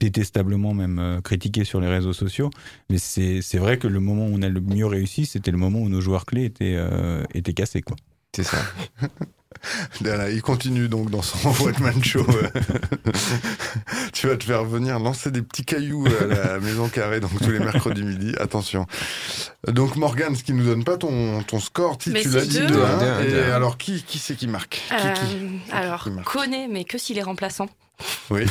détestablement 0.00 0.74
même 0.74 0.98
euh, 0.98 1.20
critiqués 1.20 1.64
sur 1.64 1.80
les 1.80 1.88
réseaux 1.88 2.12
sociaux, 2.12 2.50
mais 2.88 2.98
c'est 2.98 3.42
c'est 3.42 3.58
vrai 3.58 3.78
que 3.78 3.88
le 3.88 4.00
moment 4.00 4.26
où 4.26 4.30
on 4.32 4.42
a 4.42 4.48
le 4.48 4.60
mieux 4.60 4.86
réussi, 4.86 5.26
c'était 5.26 5.50
le 5.50 5.58
moment 5.58 5.80
où 5.80 5.88
nos 5.88 6.00
joueurs 6.00 6.26
clés 6.26 6.44
étaient 6.44 6.76
euh, 6.76 7.24
étaient 7.34 7.54
cassés 7.54 7.82
quoi. 7.82 7.96
C'est 8.34 8.44
ça. 8.44 8.58
Voilà, 10.00 10.30
il 10.30 10.42
continue 10.42 10.88
donc 10.88 11.10
dans 11.10 11.22
son 11.22 11.48
one-man 11.64 12.02
show. 12.02 12.24
tu 14.12 14.26
vas 14.26 14.36
te 14.36 14.44
faire 14.44 14.64
venir 14.64 14.98
lancer 14.98 15.30
des 15.30 15.42
petits 15.42 15.64
cailloux 15.64 16.06
à 16.20 16.24
la 16.26 16.60
maison 16.60 16.88
carrée 16.88 17.20
donc 17.20 17.30
tous 17.42 17.50
les 17.50 17.58
mercredis 17.58 18.02
midi. 18.04 18.34
Attention. 18.38 18.86
Donc 19.66 19.96
Morgane, 19.96 20.36
ce 20.36 20.42
qui 20.44 20.52
nous 20.52 20.64
donne 20.64 20.84
pas 20.84 20.96
ton, 20.96 21.42
ton 21.42 21.60
score, 21.60 21.98
si 22.00 22.10
Mais 22.10 22.22
tu 22.22 22.28
l'as 22.30 22.44
dit 22.44 22.58
deux. 22.60 22.66
de 22.66 22.72
Deux, 22.72 22.82
un. 22.84 23.22
deux, 23.22 23.28
Et 23.36 23.42
alors 23.50 23.76
qui 23.78 24.02
qui 24.02 24.18
c'est 24.18 24.36
qui 24.36 24.46
marque? 24.46 24.82
Qui, 24.88 24.94
Euh, 24.94 25.12
qui 25.12 25.72
alors, 25.72 26.02
qui 26.04 26.10
marque? 26.10 26.28
connaît, 26.28 26.68
mais 26.68 26.84
que 26.84 26.98
s'il 26.98 27.18
est 27.18 27.22
remplaçant. 27.22 27.68
Oui. 28.30 28.42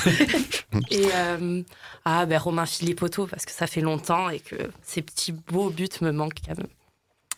Et 0.91 1.07
euh, 1.15 1.61
ah, 2.03 2.25
ben 2.25 2.37
Romain 2.37 2.65
Philippe 2.65 3.01
Otto, 3.01 3.27
parce 3.27 3.45
que 3.45 3.51
ça 3.51 3.65
fait 3.65 3.79
longtemps 3.81 4.29
et 4.29 4.39
que 4.39 4.55
ces 4.83 5.01
petits 5.01 5.31
beaux 5.31 5.69
buts 5.69 5.87
me 6.01 6.11
manquent 6.11 6.41
quand 6.45 6.57
même. 6.57 6.67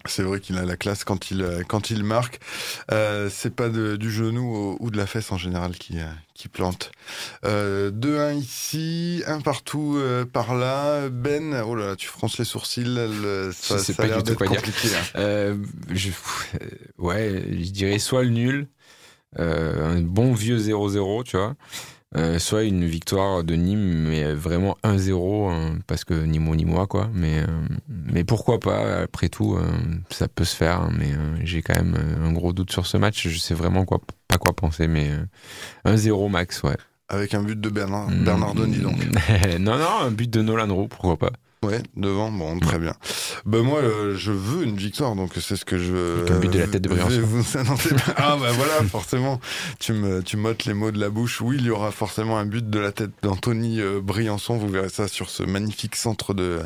C'est 0.09 0.23
vrai 0.23 0.39
qu'il 0.39 0.57
a 0.57 0.65
la 0.65 0.77
classe 0.77 1.03
quand 1.03 1.31
il, 1.31 1.63
quand 1.67 1.89
il 1.89 2.03
marque. 2.03 2.39
Euh, 2.91 3.29
c'est 3.31 3.53
pas 3.55 3.69
de, 3.69 3.95
du 3.95 4.11
genou 4.11 4.77
ou 4.79 4.89
de 4.91 4.97
la 4.97 5.05
fesse 5.05 5.31
en 5.31 5.37
général 5.37 5.77
qui, 5.77 5.97
qui 6.33 6.47
plante. 6.47 6.91
Euh, 7.45 7.91
2-1 7.91 8.37
ici, 8.37 9.23
un 9.27 9.41
partout 9.41 9.95
euh, 9.97 10.25
par 10.25 10.55
là. 10.55 11.09
Ben, 11.09 11.53
oh 11.65 11.75
là 11.75 11.87
là, 11.87 11.95
tu 11.95 12.07
fronces 12.07 12.37
les 12.37 12.45
sourcils. 12.45 12.83
Le, 12.85 13.51
ça, 13.53 13.77
je 13.77 13.83
sais 13.83 13.93
ça 13.93 14.07
pas 14.07 14.13
a 14.13 14.21
du 14.21 14.31
tout 14.31 14.35
quoi 14.37 14.47
dire. 14.47 14.57
compliqué. 14.57 14.89
là. 14.89 14.97
Euh, 15.17 15.55
je, 15.91 16.09
ouais, 16.97 17.43
je 17.61 17.71
dirais 17.71 17.99
soit 17.99 18.23
le 18.23 18.29
nul, 18.29 18.67
euh, 19.37 19.97
un 19.97 20.01
bon 20.01 20.33
vieux 20.33 20.57
0-0, 20.57 21.23
tu 21.23 21.37
vois. 21.37 21.55
Euh, 22.17 22.39
soit 22.39 22.63
une 22.63 22.85
victoire 22.85 23.43
de 23.43 23.53
Nîmes, 23.53 24.07
mais 24.07 24.33
vraiment 24.33 24.77
1-0, 24.83 25.51
hein, 25.51 25.77
parce 25.85 26.03
que 26.03 26.15
ni 26.15 26.39
moi 26.39 26.55
ni 26.55 26.65
moi, 26.65 26.87
quoi. 26.87 27.07
Mais, 27.13 27.39
euh, 27.39 27.45
mais 27.87 28.23
pourquoi 28.23 28.59
pas, 28.59 29.01
après 29.03 29.29
tout, 29.29 29.55
euh, 29.55 29.61
ça 30.09 30.27
peut 30.27 30.43
se 30.43 30.55
faire. 30.55 30.81
hein, 30.81 30.91
mais 30.97 31.11
j'ai 31.43 31.61
quand 31.61 31.75
même 31.75 31.95
un 32.23 32.31
gros 32.33 32.51
doute 32.51 32.71
sur 32.71 32.87
ce 32.87 32.97
match. 32.97 33.27
Je 33.27 33.37
sais 33.37 33.53
vraiment 33.53 33.85
quoi, 33.85 33.99
pas 34.27 34.37
quoi 34.39 34.55
penser, 34.55 34.87
mais 34.87 35.11
euh, 35.85 35.95
1-0 35.95 36.29
max, 36.29 36.63
ouais. 36.63 36.77
Avec 37.09 37.33
un 37.35 37.43
but 37.43 37.59
de 37.59 37.69
Bernard, 37.69 38.09
Bernard 38.09 38.55
Denis, 38.55 38.79
donc. 38.79 38.97
non, 39.59 39.77
non, 39.77 39.99
un 40.01 40.11
but 40.11 40.29
de 40.29 40.41
Nolan 40.41 40.73
Roux, 40.73 40.87
pourquoi 40.87 41.17
pas. 41.17 41.31
Ouais, 41.61 41.81
devant, 41.97 42.31
bon, 42.31 42.57
très 42.59 42.79
bien. 42.79 42.93
Ben 43.45 43.61
moi, 43.63 43.79
euh, 43.79 44.15
je 44.15 44.31
veux 44.31 44.63
une 44.63 44.77
victoire, 44.77 45.13
donc 45.15 45.31
c'est 45.41 45.57
ce 45.57 45.65
que 45.65 45.77
je 45.77 46.31
un 46.31 46.39
but 46.39 46.49
de 46.49 46.59
la 46.59 46.67
tête 46.67 46.81
de 46.81 46.87
Briançon. 46.87 47.19
vous 47.21 47.57
annoncer. 47.57 47.89
ah 48.15 48.37
bah 48.39 48.51
voilà, 48.53 48.81
forcément, 48.89 49.41
tu 49.77 49.91
me 49.91 50.23
tu 50.23 50.37
m'ôtes 50.37 50.63
les 50.63 50.73
mots 50.73 50.91
de 50.91 50.99
la 50.99 51.09
bouche. 51.09 51.41
Oui, 51.41 51.57
il 51.59 51.65
y 51.65 51.69
aura 51.69 51.91
forcément 51.91 52.37
un 52.37 52.45
but 52.45 52.69
de 52.69 52.79
la 52.79 52.93
tête 52.93 53.11
d'Anthony 53.23 53.81
euh, 53.81 53.99
Briançon. 53.99 54.57
Vous 54.57 54.69
verrez 54.69 54.87
ça 54.87 55.09
sur 55.09 55.29
ce 55.29 55.43
magnifique 55.43 55.97
centre 55.97 56.33
de 56.33 56.59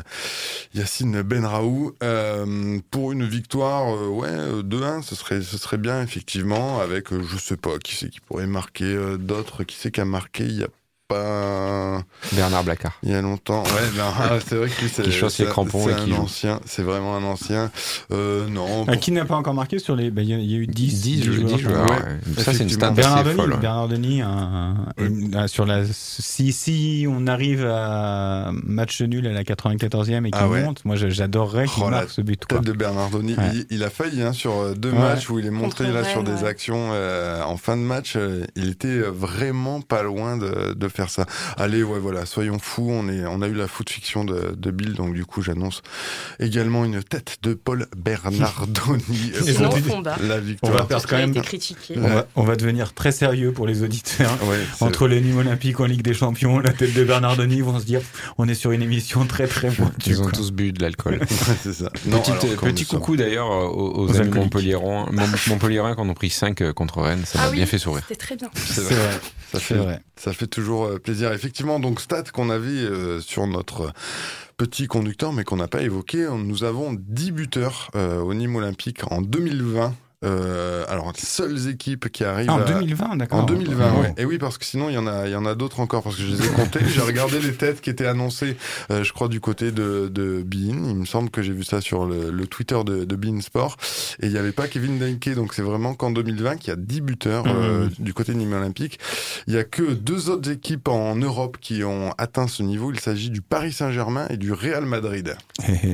Yacine 0.74 1.22
Benraou. 1.22 1.92
Euh, 2.04 2.78
pour 2.92 3.10
une 3.10 3.26
victoire, 3.26 3.92
euh, 3.96 4.06
ouais, 4.06 4.28
euh, 4.28 4.62
2-1, 4.62 5.02
ce 5.02 5.16
serait 5.16 5.42
ce 5.42 5.58
serait 5.58 5.78
bien 5.78 6.02
effectivement. 6.02 6.78
Avec, 6.78 7.12
euh, 7.12 7.20
je 7.20 7.36
sais 7.36 7.56
pas, 7.56 7.78
qui 7.78 7.96
c'est 7.96 8.10
qui 8.10 8.20
pourrait 8.20 8.46
marquer 8.46 8.84
euh, 8.84 9.16
d'autres, 9.16 9.64
qui 9.64 9.76
c'est 9.76 9.90
qui 9.90 10.00
a 10.00 10.04
marqué. 10.04 10.44
Il 10.44 10.60
y 10.60 10.62
a 10.62 10.68
pas 11.08 12.02
Bernard 12.32 12.64
Blacard. 12.64 12.98
il 13.02 13.10
y 13.10 13.14
a 13.14 13.20
longtemps. 13.22 13.62
Ouais, 13.64 13.70
ben, 13.96 14.04
ah, 14.18 14.38
c'est 14.46 14.56
vrai 14.56 14.68
que 14.68 14.88
c'est 14.88 15.02
Qui 15.02 15.12
chausse 15.12 15.38
les 15.38 15.46
crampons 15.46 15.84
c'est 15.86 15.92
et 15.92 15.96
qui 16.04 16.12
un 16.12 16.16
joue. 16.16 16.22
ancien. 16.22 16.60
C'est 16.64 16.82
vraiment 16.82 17.16
un 17.16 17.22
ancien. 17.24 17.70
Euh, 18.12 18.48
non. 18.48 18.84
Ah, 18.88 18.96
qui 18.96 19.12
n'a 19.12 19.24
pas 19.24 19.36
encore 19.36 19.54
marqué 19.54 19.78
sur 19.78 19.96
les. 19.96 20.10
bah, 20.10 20.22
Il 20.22 20.28
y, 20.30 20.34
a- 20.34 20.38
il 20.38 20.50
y 20.50 20.54
a 20.54 20.58
eu 20.58 20.66
10, 20.66 21.02
10 21.02 21.22
joueurs, 21.22 21.58
joueurs. 21.58 21.90
ouais. 21.90 22.42
Ça, 22.42 22.52
c'est 22.54 22.62
une 22.64 22.68
stat 22.70 22.90
Bernard 22.90 23.18
assez 23.18 23.24
Denis, 23.30 23.36
folle, 23.36 23.52
ouais. 23.52 23.58
Bernard 23.60 23.88
Denis, 23.88 24.22
un- 24.22 24.76
un- 24.98 25.34
un- 25.34 25.46
sur 25.46 25.66
la, 25.66 25.82
si, 25.92 26.52
si 26.52 27.06
on 27.08 27.26
arrive 27.26 27.66
à 27.66 28.50
match 28.64 29.00
nul 29.02 29.26
à 29.26 29.32
la 29.32 29.44
94e 29.44 30.26
et 30.26 30.30
qu'il 30.30 30.40
Ah 30.42 30.48
ouais. 30.48 30.62
monte, 30.62 30.84
moi 30.84 30.96
j'adorerais 30.96 31.66
qu'il 31.66 31.82
Oh, 31.84 31.90
marque 31.90 32.10
ce 32.10 32.22
but. 32.22 32.44
quoi. 32.46 32.58
Tête 32.58 32.66
de 32.66 32.72
Bernard 32.72 33.10
Denis. 33.10 33.34
Ouais. 33.36 33.44
Il, 33.52 33.66
il 33.70 33.82
a 33.84 33.90
failli 33.90 34.22
hein, 34.22 34.32
sur 34.32 34.52
euh, 34.54 34.74
deux 34.74 34.90
Ouais. 34.92 34.98
matchs 34.98 35.28
où 35.30 35.38
il 35.38 35.46
est 35.46 35.50
montré 35.50 35.90
là 35.92 36.04
sur 36.04 36.22
des 36.22 36.44
actions 36.44 36.88
euh, 36.92 37.42
en 37.42 37.56
fin 37.56 37.76
de 37.76 37.82
match. 37.82 38.14
euh, 38.16 38.44
il 38.56 38.70
était 38.70 39.00
vraiment 39.00 39.80
pas 39.80 40.02
loin 40.02 40.36
de, 40.36 40.72
de 40.74 40.88
faire 40.94 41.10
ça. 41.10 41.26
Allez, 41.56 41.82
ouais, 41.82 41.98
voilà, 41.98 42.24
soyons 42.26 42.58
fous. 42.58 42.88
On 42.90 43.08
est, 43.08 43.24
on 43.26 43.42
a 43.42 43.48
eu 43.48 43.54
la 43.54 43.66
foot 43.68 43.90
fiction 43.90 44.24
de, 44.24 44.54
de 44.56 44.70
Bill, 44.70 44.94
donc 44.94 45.12
du 45.14 45.24
coup, 45.24 45.42
j'annonce 45.42 45.82
également 46.40 46.84
une 46.84 47.02
tête 47.02 47.38
de 47.42 47.54
Paul 47.54 47.86
Bernardoni 47.96 49.32
Et 49.46 49.52
pour 49.54 49.78
Fonda. 49.78 50.16
la 50.22 50.36
On 50.36 50.40
victoire. 50.40 50.72
va 50.72 50.84
perdre 50.84 51.06
quand 51.08 51.16
même. 51.16 51.34
On 51.96 52.00
va, 52.08 52.26
on 52.36 52.42
va 52.44 52.56
devenir 52.56 52.92
très 52.94 53.12
sérieux 53.12 53.52
pour 53.52 53.66
les 53.66 53.82
auditeurs. 53.82 54.30
Entre 54.80 55.08
les 55.08 55.20
Nîmes 55.20 55.38
Olympiques 55.38 55.80
en 55.80 55.86
Ligue 55.86 56.02
des 56.02 56.14
Champions, 56.14 56.58
la 56.58 56.72
tête 56.72 56.94
de 56.94 57.04
Bernard 57.04 57.36
Denis 57.36 57.60
vont 57.60 57.78
se 57.78 57.84
dire 57.84 58.00
on 58.38 58.48
est 58.48 58.54
sur 58.54 58.70
une 58.72 58.82
émission 58.82 59.26
très 59.26 59.46
très 59.46 59.70
pointue. 59.70 60.10
Ils 60.10 60.20
ont 60.20 60.24
quoi. 60.24 60.32
tous 60.32 60.52
bu 60.52 60.72
de 60.72 60.80
l'alcool. 60.82 61.20
c'est 61.62 61.72
ça. 61.72 61.90
Petit, 61.90 62.30
alors, 62.30 62.38
quand 62.56 62.66
petit 62.66 62.82
nous 62.82 62.88
sommes- 62.88 63.00
coucou 63.00 63.16
d'ailleurs 63.16 63.48
aux, 63.50 63.92
aux 64.04 64.08
Aux 64.10 64.16
amis. 64.20 64.30
Montpelliérains, 64.34 65.06
Mont- 65.10 65.26
Montpelliérains 65.48 65.94
qui 65.94 66.00
en 66.00 66.08
ont 66.08 66.14
pris 66.14 66.30
5 66.30 66.72
contre 66.72 67.00
Rennes. 67.02 67.22
Ça 67.24 67.38
Ah 67.40 67.44
m'a 67.46 67.50
oui, 67.50 67.56
bien 67.56 67.66
fait 67.66 67.78
sourire. 67.78 68.04
C'était 68.08 68.20
très 68.20 68.36
bien. 68.36 68.50
C'est 68.54 68.80
vrai. 68.82 68.94
vrai. 68.94 69.20
Ça 69.52 69.60
fait, 69.60 69.74
vrai. 69.74 70.00
ça 70.16 70.32
fait 70.32 70.46
toujours 70.48 70.83
euh, 70.84 70.98
plaisir. 70.98 71.32
Effectivement, 71.32 71.80
donc 71.80 72.00
stat 72.00 72.24
qu'on 72.32 72.50
avait 72.50 72.68
euh, 72.68 73.20
sur 73.20 73.46
notre 73.46 73.92
petit 74.56 74.86
conducteur, 74.86 75.32
mais 75.32 75.44
qu'on 75.44 75.56
n'a 75.56 75.68
pas 75.68 75.82
évoqué. 75.82 76.28
Nous 76.30 76.64
avons 76.64 76.92
10 76.92 77.32
buteurs 77.32 77.90
euh, 77.94 78.20
au 78.20 78.34
Nîmes 78.34 78.56
Olympique 78.56 79.00
en 79.10 79.20
2020. 79.20 79.94
Euh, 80.24 80.84
alors, 80.88 81.12
les 81.14 81.20
seules 81.24 81.68
équipes 81.68 82.08
qui 82.10 82.24
arrivent 82.24 82.48
Ah, 82.50 82.54
en 82.54 82.60
à- 82.60 82.64
2020, 82.64 83.16
d'accord. 83.16 83.40
En 83.40 83.42
2020, 83.44 83.92
Ouais. 83.94 84.00
ouais. 84.00 84.14
Et 84.16 84.24
oui, 84.24 84.38
parce 84.38 84.58
que 84.58 84.64
sinon, 84.64 84.88
il 84.88 84.94
y 84.94 84.98
en 84.98 85.06
a, 85.06 85.26
il 85.26 85.32
y 85.32 85.36
en 85.36 85.46
a 85.46 85.54
d'autres 85.54 85.80
encore, 85.80 86.02
parce 86.02 86.16
que 86.16 86.22
je 86.22 86.28
les 86.28 86.44
ai 86.46 86.48
comptés. 86.48 86.80
J'ai 86.86 87.00
regardé 87.00 87.40
les 87.40 87.52
têtes 87.54 87.80
qui 87.80 87.90
étaient 87.90 88.06
annoncées, 88.06 88.56
euh, 88.90 89.04
je 89.04 89.12
crois, 89.12 89.28
du 89.28 89.40
côté 89.40 89.70
de, 89.72 90.08
de 90.12 90.42
Bein. 90.42 90.88
Il 90.88 90.96
me 90.96 91.04
semble 91.06 91.30
que 91.30 91.42
j'ai 91.42 91.52
vu 91.52 91.64
ça 91.64 91.80
sur 91.80 92.06
le, 92.06 92.30
le 92.30 92.46
Twitter 92.46 92.78
de, 92.84 93.04
de 93.04 93.16
Bein 93.16 93.40
Sport. 93.40 93.76
Et 94.20 94.26
il 94.26 94.32
n'y 94.32 94.38
avait 94.38 94.52
pas 94.52 94.66
Kevin 94.68 94.98
Denke, 94.98 95.34
donc 95.34 95.54
c'est 95.54 95.62
vraiment 95.62 95.94
qu'en 95.94 96.10
2020 96.10 96.56
qu'il 96.56 96.68
y 96.68 96.72
a 96.72 96.76
10 96.76 97.00
buteurs 97.00 97.44
euh, 97.46 97.88
du 97.98 98.14
côté 98.14 98.32
de 98.32 98.38
Nîmes 98.38 98.52
Olympique. 98.54 98.98
Il 99.46 99.54
y 99.54 99.58
a 99.58 99.64
que 99.64 99.82
deux 99.92 100.30
autres 100.30 100.50
équipes 100.50 100.88
en 100.88 101.14
Europe 101.16 101.58
qui 101.60 101.84
ont 101.84 102.12
atteint 102.18 102.48
ce 102.48 102.62
niveau. 102.62 102.92
Il 102.92 103.00
s'agit 103.00 103.30
du 103.30 103.40
Paris 103.42 103.72
Saint-Germain 103.72 104.26
et 104.30 104.36
du 104.36 104.52
Real 104.52 104.84
Madrid. 104.86 105.36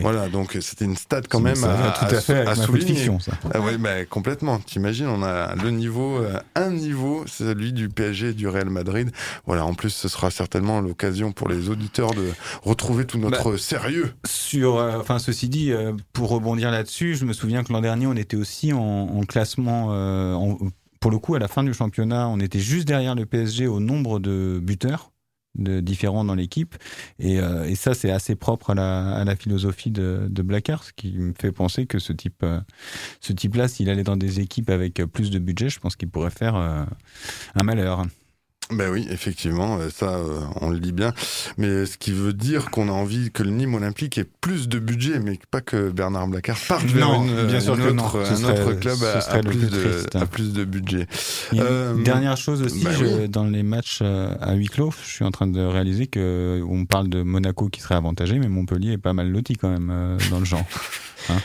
voilà, 0.01 0.28
donc 0.28 0.57
c'était 0.61 0.85
une 0.85 0.97
stat 0.97 1.22
quand 1.28 1.41
même 1.41 1.62
à, 1.64 1.93
à 1.93 2.45
ma 2.45 2.55
foot 2.55 2.64
souligner. 2.64 2.95
fiction, 2.95 3.18
ça. 3.20 3.33
Ah 3.53 3.61
ouais, 3.61 3.76
bah, 3.78 4.05
complètement. 4.20 4.58
T'imagines, 4.58 5.06
on 5.06 5.22
a 5.22 5.54
le 5.54 5.70
niveau, 5.70 6.18
euh, 6.18 6.38
un 6.54 6.70
niveau, 6.70 7.24
c'est 7.26 7.44
celui 7.44 7.72
du 7.72 7.88
PSG 7.88 8.28
et 8.28 8.32
du 8.34 8.46
Real 8.48 8.68
Madrid. 8.68 9.10
Voilà, 9.46 9.64
en 9.64 9.72
plus, 9.72 9.88
ce 9.88 10.08
sera 10.08 10.30
certainement 10.30 10.82
l'occasion 10.82 11.32
pour 11.32 11.48
les 11.48 11.70
auditeurs 11.70 12.10
de 12.12 12.28
retrouver 12.62 13.06
tout 13.06 13.16
notre 13.18 13.52
Bah, 13.52 13.56
sérieux. 13.58 14.12
Sur, 14.26 14.76
euh, 14.76 14.98
enfin, 15.00 15.18
ceci 15.18 15.48
dit, 15.48 15.72
euh, 15.72 15.94
pour 16.12 16.28
rebondir 16.28 16.70
là-dessus, 16.70 17.14
je 17.14 17.24
me 17.24 17.32
souviens 17.32 17.64
que 17.64 17.72
l'an 17.72 17.80
dernier, 17.80 18.06
on 18.06 18.14
était 18.14 18.36
aussi 18.36 18.74
en, 18.74 18.78
en 18.78 19.22
classement. 19.22 19.88
euh, 19.92 20.34
en- 20.34 20.58
pour 21.00 21.10
le 21.10 21.18
coup, 21.18 21.34
à 21.34 21.38
la 21.38 21.48
fin 21.48 21.64
du 21.64 21.72
championnat, 21.72 22.28
on 22.28 22.40
était 22.40 22.58
juste 22.58 22.86
derrière 22.86 23.14
le 23.14 23.24
PSG 23.24 23.66
au 23.66 23.80
nombre 23.80 24.18
de 24.20 24.60
buteurs 24.62 25.12
de 25.61 25.80
différents 25.80 26.24
dans 26.24 26.34
l'équipe. 26.34 26.74
Et, 27.18 27.40
euh, 27.40 27.64
et 27.64 27.74
ça 27.74 27.94
c'est 27.94 28.11
assez 28.11 28.34
propre 28.34 28.70
à 28.70 29.24
la, 29.24 29.36
philosophie 29.36 29.90
de, 29.90 30.28
Blackard 30.42 30.84
ce 30.84 30.92
qui 30.92 31.12
me 31.12 31.32
fait 31.38 31.52
penser 31.52 31.86
que 31.86 31.98
ce 31.98 32.12
type 32.12 32.42
euh, 32.42 32.61
là 33.54 33.68
s'il 33.68 33.90
allait 33.90 34.02
dans 34.02 34.16
des 34.16 34.40
équipes 34.40 34.70
avec 34.70 34.94
plus 35.12 35.30
de 35.30 35.38
budget 35.38 35.68
je 35.68 35.78
pense 35.78 35.96
qu'il 35.96 36.08
pourrait 36.08 36.30
faire 36.30 36.56
euh, 36.56 36.84
un 37.54 37.62
malheur 37.62 38.04
Ben 38.72 38.90
oui, 38.90 39.06
effectivement, 39.10 39.78
euh, 39.78 39.88
ça, 39.90 40.06
euh, 40.14 40.40
on 40.60 40.70
le 40.70 40.78
dit 40.78 40.92
bien. 40.92 41.12
Mais 41.58 41.86
ce 41.86 41.96
qui 41.98 42.12
veut 42.12 42.32
dire 42.32 42.70
qu'on 42.70 42.88
a 42.88 42.92
envie 42.92 43.30
que 43.32 43.42
le 43.42 43.50
Nîmes 43.50 43.74
Olympique 43.74 44.16
ait 44.18 44.24
plus 44.40 44.68
de 44.68 44.78
budget, 44.78 45.18
mais 45.18 45.38
pas 45.50 45.60
que 45.60 45.90
Bernard 45.90 46.28
Blacard 46.28 46.58
parte 46.68 46.84
vers 46.84 47.08
Non, 47.08 47.24
une, 47.24 47.46
bien 47.46 47.60
sûr 47.60 47.74
une 47.76 47.84
que 47.86 47.90
non. 47.90 48.04
autre, 48.06 48.24
Ce 48.26 48.32
un 48.32 48.36
serait- 48.36 48.62
autre 48.62 48.72
club 48.80 48.98
à, 49.02 49.18
à 49.32 49.38
plus 49.42 49.56
de, 49.58 49.68
triste. 49.68 50.16
à 50.16 50.26
plus 50.26 50.52
de 50.52 50.64
budget. 50.64 51.06
Euh, 51.54 51.94
une 51.96 52.04
dernière 52.04 52.36
chose 52.36 52.62
aussi, 52.62 52.84
bah 52.84 52.90
je- 52.92 53.04
oui. 53.04 53.28
dans 53.28 53.44
les 53.44 53.62
matchs 53.62 54.00
euh, 54.02 54.34
à 54.40 54.54
huis 54.54 54.68
clos, 54.68 54.92
je 55.04 55.10
suis 55.10 55.24
en 55.24 55.30
train 55.30 55.46
de 55.46 55.60
réaliser 55.60 56.06
que 56.06 56.62
on 56.68 56.84
parle 56.86 57.08
de 57.08 57.22
Monaco 57.22 57.68
qui 57.68 57.80
serait 57.80 57.96
avantagé, 57.96 58.38
mais 58.38 58.48
Montpellier 58.48 58.92
est 58.92 58.98
pas 58.98 59.12
mal 59.12 59.30
loti 59.30 59.54
quand 59.54 59.70
même 59.70 59.90
euh, 59.90 60.16
dans 60.30 60.38
le 60.38 60.44
genre. 60.44 60.64
Hein 61.28 61.36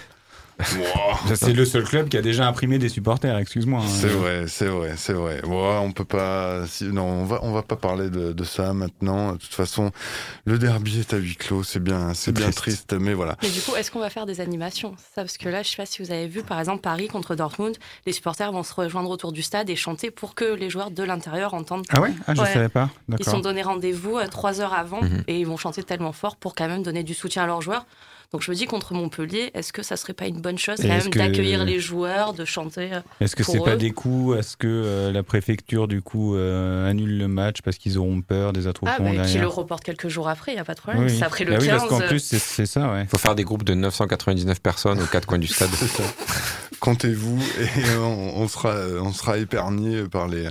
c'est 1.36 1.54
le 1.54 1.66
seul 1.66 1.84
club 1.84 2.10
qui 2.10 2.18
a 2.18 2.22
déjà 2.22 2.48
imprimé 2.48 2.78
des 2.80 2.90
supporters, 2.90 3.38
excuse-moi. 3.38 3.82
hein. 3.82 3.88
C'est 3.88 4.08
vrai, 4.08 4.46
c'est 4.48 4.68
vrai, 4.68 4.94
c'est 4.98 5.14
vrai. 5.14 5.42
On 5.46 5.92
peut 5.92 6.06
pas. 6.06 6.66
si- 6.68 6.86
non, 6.86 7.04
on 7.06 7.26
va, 7.26 7.40
on 7.44 7.52
va 7.52 7.62
pas 7.62 7.76
parler 7.76 8.10
de, 8.10 8.32
de 8.34 8.44
ça 8.44 8.74
maintenant. 8.74 9.34
De 9.34 9.38
toute 9.38 9.54
façon, 9.54 9.92
le 10.46 10.58
derby 10.58 11.00
est 11.00 11.14
à 11.14 11.18
huis 11.18 11.36
clos. 11.36 11.64
C'est 11.64 11.82
bien, 11.84 12.14
c'est 12.14 12.32
bien 12.32 12.52
triste, 12.52 12.94
mais 12.94 13.14
voilà. 13.14 13.36
Mais 13.44 13.50
du 13.50 13.62
coup, 13.62 13.76
est-ce 13.76 13.92
qu'on 13.92 14.00
va 14.00 14.10
faire 14.10 14.26
des 14.26 14.42
animations? 14.42 14.96
Ça, 15.14 15.22
parce 15.24 15.38
que 15.38 15.50
là, 15.50 15.62
je 15.64 15.70
sais 15.70 15.78
pas 15.78 15.86
si 15.86 16.02
vous 16.02 16.12
avez 16.12 16.28
vu, 16.28 16.42
par 16.44 16.60
exemple, 16.60 16.82
Paris 16.82 17.08
contre 17.08 17.36
Dortmund, 17.36 17.76
les 18.06 18.12
supporters 18.14 18.52
vont 18.52 18.64
se 18.64 18.74
rejoindre 18.74 19.10
autour 19.10 19.32
du 19.32 19.42
stade 19.42 19.70
et 19.70 19.76
chanter 19.76 20.12
pour 20.12 20.36
que 20.36 20.46
les 20.46 20.70
joueurs 20.70 20.92
de 20.92 21.04
l'intérieur 21.04 21.54
entendent. 21.54 21.86
Ah 21.90 22.02
ouais? 22.02 22.14
Ah, 22.28 22.34
je 22.34 22.42
savais 22.42 22.70
pas. 22.70 22.90
Ils 23.20 23.26
sont 23.26 23.40
donnés 23.40 23.62
rendez-vous 23.64 24.18
euh, 24.18 24.28
trois 24.28 24.62
heures 24.62 24.74
avant 24.74 25.02
Mhm. 25.02 25.24
et 25.28 25.40
ils 25.40 25.46
vont 25.46 25.58
chanter 25.58 25.84
tellement 25.84 26.14
fort 26.14 26.36
pour 26.38 26.56
quand 26.56 26.68
même 26.68 26.82
donner 26.84 27.04
du 27.04 27.14
soutien 27.14 27.44
à 27.44 27.48
leurs 27.48 27.62
joueurs. 27.62 27.86
Donc 28.32 28.42
je 28.42 28.52
me 28.52 28.56
dis 28.56 28.66
contre 28.66 28.94
Montpellier, 28.94 29.52
est-ce 29.54 29.72
que 29.74 29.84
ça 29.84 29.96
serait 29.98 30.14
pas 30.14 30.26
une 30.28 30.42
bonne 30.42 30.58
chose 30.58 30.78
quand 30.82 30.88
même 30.88 31.10
que- 31.10 31.18
d'accueillir 31.20 31.64
les 31.66 31.80
joueurs, 31.80 32.34
de 32.34 32.44
chanter 32.46 32.90
euh, 32.94 33.00
Est-ce 33.22 33.36
que 33.36 33.44
c'est 33.44 33.60
pas 33.60 33.76
des 33.76 33.92
coups 33.92 34.38
Est-ce 34.38 34.58
que 34.58 34.68
euh, 34.68 35.12
la 35.12 35.24
préfecture 35.24 35.88
du 35.88 36.02
coup 36.02 36.36
euh, 36.36 36.90
annule 36.90 37.18
le 37.18 37.28
match 37.28 37.62
parce 37.64 37.78
qu'ils 37.78 37.98
auront 37.98 38.22
peur 38.22 38.52
des 38.54 38.68
attroupements 38.68 38.94
Ah, 38.98 39.02
mais 39.02 39.12
derrière 39.12 39.32
qui 39.32 39.38
le 39.38 39.48
reporte 39.48 39.84
quelques 39.84 40.08
jours 40.10 40.28
après, 40.30 40.52
il 40.52 40.56
n'y 40.56 40.62
a 40.62 40.66
pas 40.66 40.74
de 40.76 40.82
problème. 40.82 41.04
Oui, 41.04 41.16
C'est 41.18 41.24
après 41.24 41.44
le 41.46 41.52
Bah 41.52 41.58
15. 41.58 41.64
oui, 41.66 41.70
parce 41.70 41.88
qu'en 41.90 42.08
plus 42.08 42.20
c'est 42.20 42.40
c'est 42.40 42.66
ça, 42.66 42.92
ouais. 42.92 43.04
Il 43.04 43.08
faut 43.08 43.18
faire 43.18 43.36
des 43.36 43.44
groupes 43.44 43.64
de 43.64 43.74
999 43.74 44.62
personnes 44.62 45.02
aux 45.02 45.06
quatre 45.08 45.26
coins 45.28 45.38
du 45.40 45.48
stade. 45.48 45.70
Comptez-vous 46.80 47.40
et 47.60 47.98
on, 48.00 48.42
on 48.42 48.48
sera, 48.48 48.76
on 49.02 49.12
sera 49.12 49.38
épargné 49.38 50.04
par 50.04 50.28
les, 50.28 50.48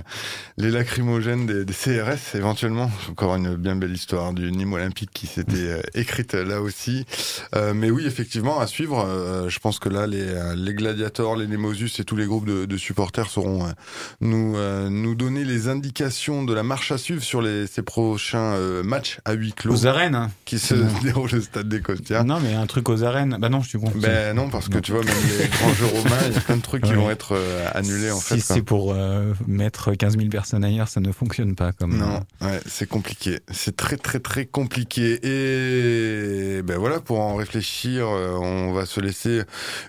les 0.57 0.71
lacrymogènes 0.71 1.45
des, 1.45 1.65
des 1.65 1.73
CRS 1.73 2.35
éventuellement. 2.35 2.91
Encore 3.09 3.35
une 3.35 3.55
bien 3.55 3.75
belle 3.75 3.93
histoire 3.93 4.33
du 4.33 4.51
Nîmes 4.51 4.73
Olympique 4.73 5.11
qui 5.13 5.27
s'était 5.27 5.53
euh, 5.57 5.81
écrite 5.93 6.33
là 6.33 6.61
aussi. 6.61 7.05
Euh, 7.55 7.73
mais 7.73 7.89
oui, 7.91 8.05
effectivement, 8.05 8.59
à 8.59 8.67
suivre. 8.67 9.05
Euh, 9.07 9.49
je 9.49 9.59
pense 9.59 9.79
que 9.79 9.89
là, 9.89 10.07
les, 10.07 10.25
les 10.55 10.73
Gladiators, 10.73 11.35
les 11.35 11.47
Nemosus 11.47 11.99
et 11.99 12.03
tous 12.03 12.15
les 12.15 12.25
groupes 12.25 12.45
de, 12.47 12.65
de 12.65 12.77
supporters 12.77 13.29
sauront 13.29 13.65
euh, 13.65 13.69
nous 14.21 14.55
euh, 14.57 14.89
nous 14.89 15.15
donner 15.15 15.43
les 15.45 15.67
indications 15.67 16.43
de 16.43 16.53
la 16.53 16.63
marche 16.63 16.91
à 16.91 16.97
suivre 16.97 17.23
sur 17.23 17.41
les, 17.41 17.67
ces 17.67 17.81
prochains 17.81 18.53
euh, 18.55 18.83
matchs 18.83 19.19
à 19.25 19.33
huis 19.33 19.53
clos. 19.53 19.73
Aux 19.73 19.87
arènes. 19.87 20.15
hein. 20.15 20.31
Qui 20.45 20.59
se 20.59 20.73
déroulent 21.03 21.35
au 21.35 21.41
stade 21.41 21.69
des 21.69 21.81
Costières. 21.81 22.23
Non, 22.25 22.39
mais 22.41 22.53
un 22.53 22.65
truc 22.65 22.89
aux 22.89 23.03
arènes. 23.03 23.37
Bah 23.39 23.49
non, 23.49 23.61
je 23.61 23.69
suis 23.69 23.79
con. 23.79 23.91
Ben 23.95 24.35
non, 24.35 24.49
parce 24.49 24.69
que 24.69 24.77
tu 24.79 24.91
vois, 24.91 25.03
même 25.03 25.15
les 25.39 25.47
grands 25.47 25.73
jeux 25.73 25.85
romains, 25.85 26.09
il 26.27 26.33
y 26.33 26.37
a 26.37 26.41
plein 26.41 26.57
de 26.57 26.61
trucs 26.61 26.83
qui 26.83 26.89
Ouais. 26.91 26.95
vont 26.95 27.09
être 27.09 27.33
euh, 27.33 27.67
annulés 27.73 28.11
en 28.11 28.19
fait. 28.19 28.35
Si 28.35 28.41
c'est 28.41 28.61
pour 28.61 28.93
euh, 28.93 29.33
mettre 29.47 29.93
15 29.93 30.17
000 30.17 30.29
personnes 30.29 30.63
ailleurs, 30.63 30.87
ça 30.87 30.99
ne 30.99 31.11
fonctionne 31.11 31.55
pas 31.55 31.71
comme. 31.71 31.97
Non, 31.97 32.21
ouais, 32.41 32.59
c'est 32.65 32.87
compliqué. 32.87 33.39
C'est 33.51 33.75
très 33.75 33.97
très 33.97 34.19
très 34.19 34.45
compliqué. 34.45 35.19
Et 35.23 36.61
ben 36.61 36.77
voilà, 36.77 36.99
pour 36.99 37.19
en 37.19 37.35
réfléchir, 37.35 38.07
euh, 38.07 38.37
on 38.39 38.73
va 38.73 38.85
se 38.85 38.99
laisser 38.99 39.41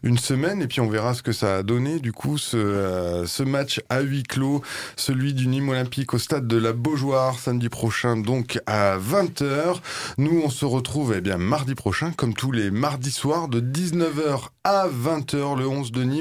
une 0.03 0.19
semaine 0.19 0.63
et 0.63 0.67
puis 0.67 0.81
on 0.81 0.89
verra 0.89 1.15
ce 1.15 1.23
que 1.23 1.33
ça 1.33 1.57
a 1.59 1.63
donné. 1.63 1.99
Du 2.01 2.13
coup, 2.13 2.39
ce, 2.39 2.57
euh, 2.57 3.27
ce 3.27 3.43
match 3.43 3.81
à 3.89 4.01
huis 4.01 4.23
clos, 4.23 4.63
celui 4.97 5.35
du 5.35 5.47
Nîmes 5.49 5.69
Olympique 5.69 6.15
au 6.15 6.19
stade 6.19 6.47
de 6.47 6.57
la 6.57 6.73
Beaujoire 6.73 7.39
samedi 7.39 7.69
prochain, 7.69 8.17
donc 8.17 8.59
à 8.67 8.97
20h. 8.99 9.81
Nous, 10.19 10.43
on 10.45 10.51
se 10.51 10.65
retrouve 10.65 11.15
eh 11.17 11.21
bien 11.21 11.37
mardi 11.39 11.75
prochain, 11.75 12.13
comme 12.13 12.35
tous 12.35 12.53
les 12.53 12.71
mardis 12.71 13.11
soirs, 13.11 13.49
de 13.49 13.61
19h 13.61 14.49
à 14.65 14.87
20h, 14.89 15.57
le 15.59 15.67
11 15.69 15.93
de 15.93 16.03
Nîmes. 16.03 16.16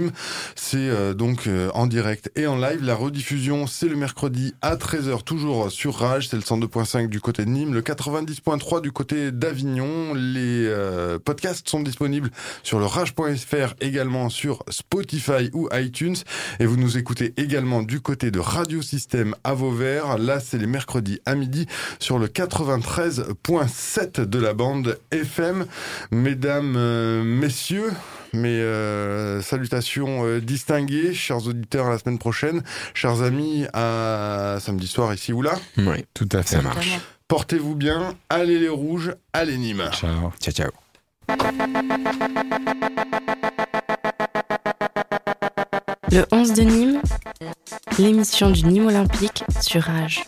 C'est 0.55 0.77
euh, 0.77 1.13
donc 1.13 1.47
euh, 1.47 1.69
en 1.73 1.87
direct 1.87 2.31
et 2.35 2.47
en 2.47 2.57
live. 2.57 2.83
La 2.83 2.95
rediffusion, 2.95 3.67
c'est 3.67 3.87
le 3.87 3.95
mercredi 3.95 4.53
à 4.61 4.75
13h, 4.75 5.23
toujours 5.23 5.71
sur 5.71 5.95
Rage. 5.95 6.29
C'est 6.29 6.35
le 6.37 6.41
102.5 6.41 7.07
du 7.07 7.21
côté 7.21 7.45
de 7.45 7.49
Nîmes, 7.49 7.73
le 7.73 7.81
90.3 7.81 8.81
du 8.81 8.91
côté 8.91 9.31
d'Avignon. 9.31 10.13
Les 10.13 10.65
euh, 10.65 11.19
podcasts 11.19 11.69
sont 11.69 11.81
disponibles 11.81 12.29
sur 12.63 12.79
le 12.79 12.85
rage.fr, 12.85 13.75
également 13.81 14.29
sur 14.29 14.63
Spotify 14.69 15.49
ou 15.53 15.69
iTunes. 15.73 16.15
Et 16.59 16.65
vous 16.65 16.77
nous 16.77 16.97
écoutez 16.97 17.33
également 17.37 17.81
du 17.83 18.01
côté 18.01 18.31
de 18.31 18.39
Radio 18.39 18.81
Système 18.81 19.35
à 19.43 19.53
Vauvert. 19.53 20.17
Là, 20.17 20.39
c'est 20.39 20.57
les 20.57 20.67
mercredis 20.67 21.19
à 21.25 21.35
midi 21.35 21.67
sur 21.99 22.19
le 22.19 22.27
93.7 22.27 24.21
de 24.21 24.39
la 24.39 24.53
bande 24.53 24.97
FM. 25.11 25.65
Mesdames, 26.11 27.23
messieurs, 27.23 27.91
mes 28.35 28.59
euh, 28.59 29.41
salutations 29.41 30.25
euh, 30.25 30.39
distinguées, 30.39 31.13
chers 31.13 31.47
auditeurs, 31.47 31.87
à 31.87 31.89
la 31.91 31.97
semaine 31.97 32.19
prochaine, 32.19 32.63
chers 32.93 33.21
amis, 33.21 33.65
à 33.73 34.57
samedi 34.59 34.87
soir 34.87 35.13
ici 35.13 35.33
ou 35.33 35.41
là. 35.41 35.53
Oui, 35.77 36.05
tout 36.13 36.29
à 36.31 36.43
fait. 36.43 36.57
Ça 36.57 36.61
marche. 36.61 36.99
Portez-vous 37.27 37.75
bien, 37.75 38.13
allez 38.29 38.59
les 38.59 38.69
rouges, 38.69 39.15
allez 39.33 39.57
Nîmes. 39.57 39.89
Ciao. 39.91 40.31
Ciao, 40.39 40.53
ciao. 40.53 40.71
Le 46.11 46.25
11 46.31 46.53
de 46.53 46.61
Nîmes, 46.61 47.01
l'émission 47.97 48.51
du 48.51 48.63
Nîmes 48.65 48.87
Olympique 48.87 49.43
sur 49.61 49.81
Rage. 49.81 50.23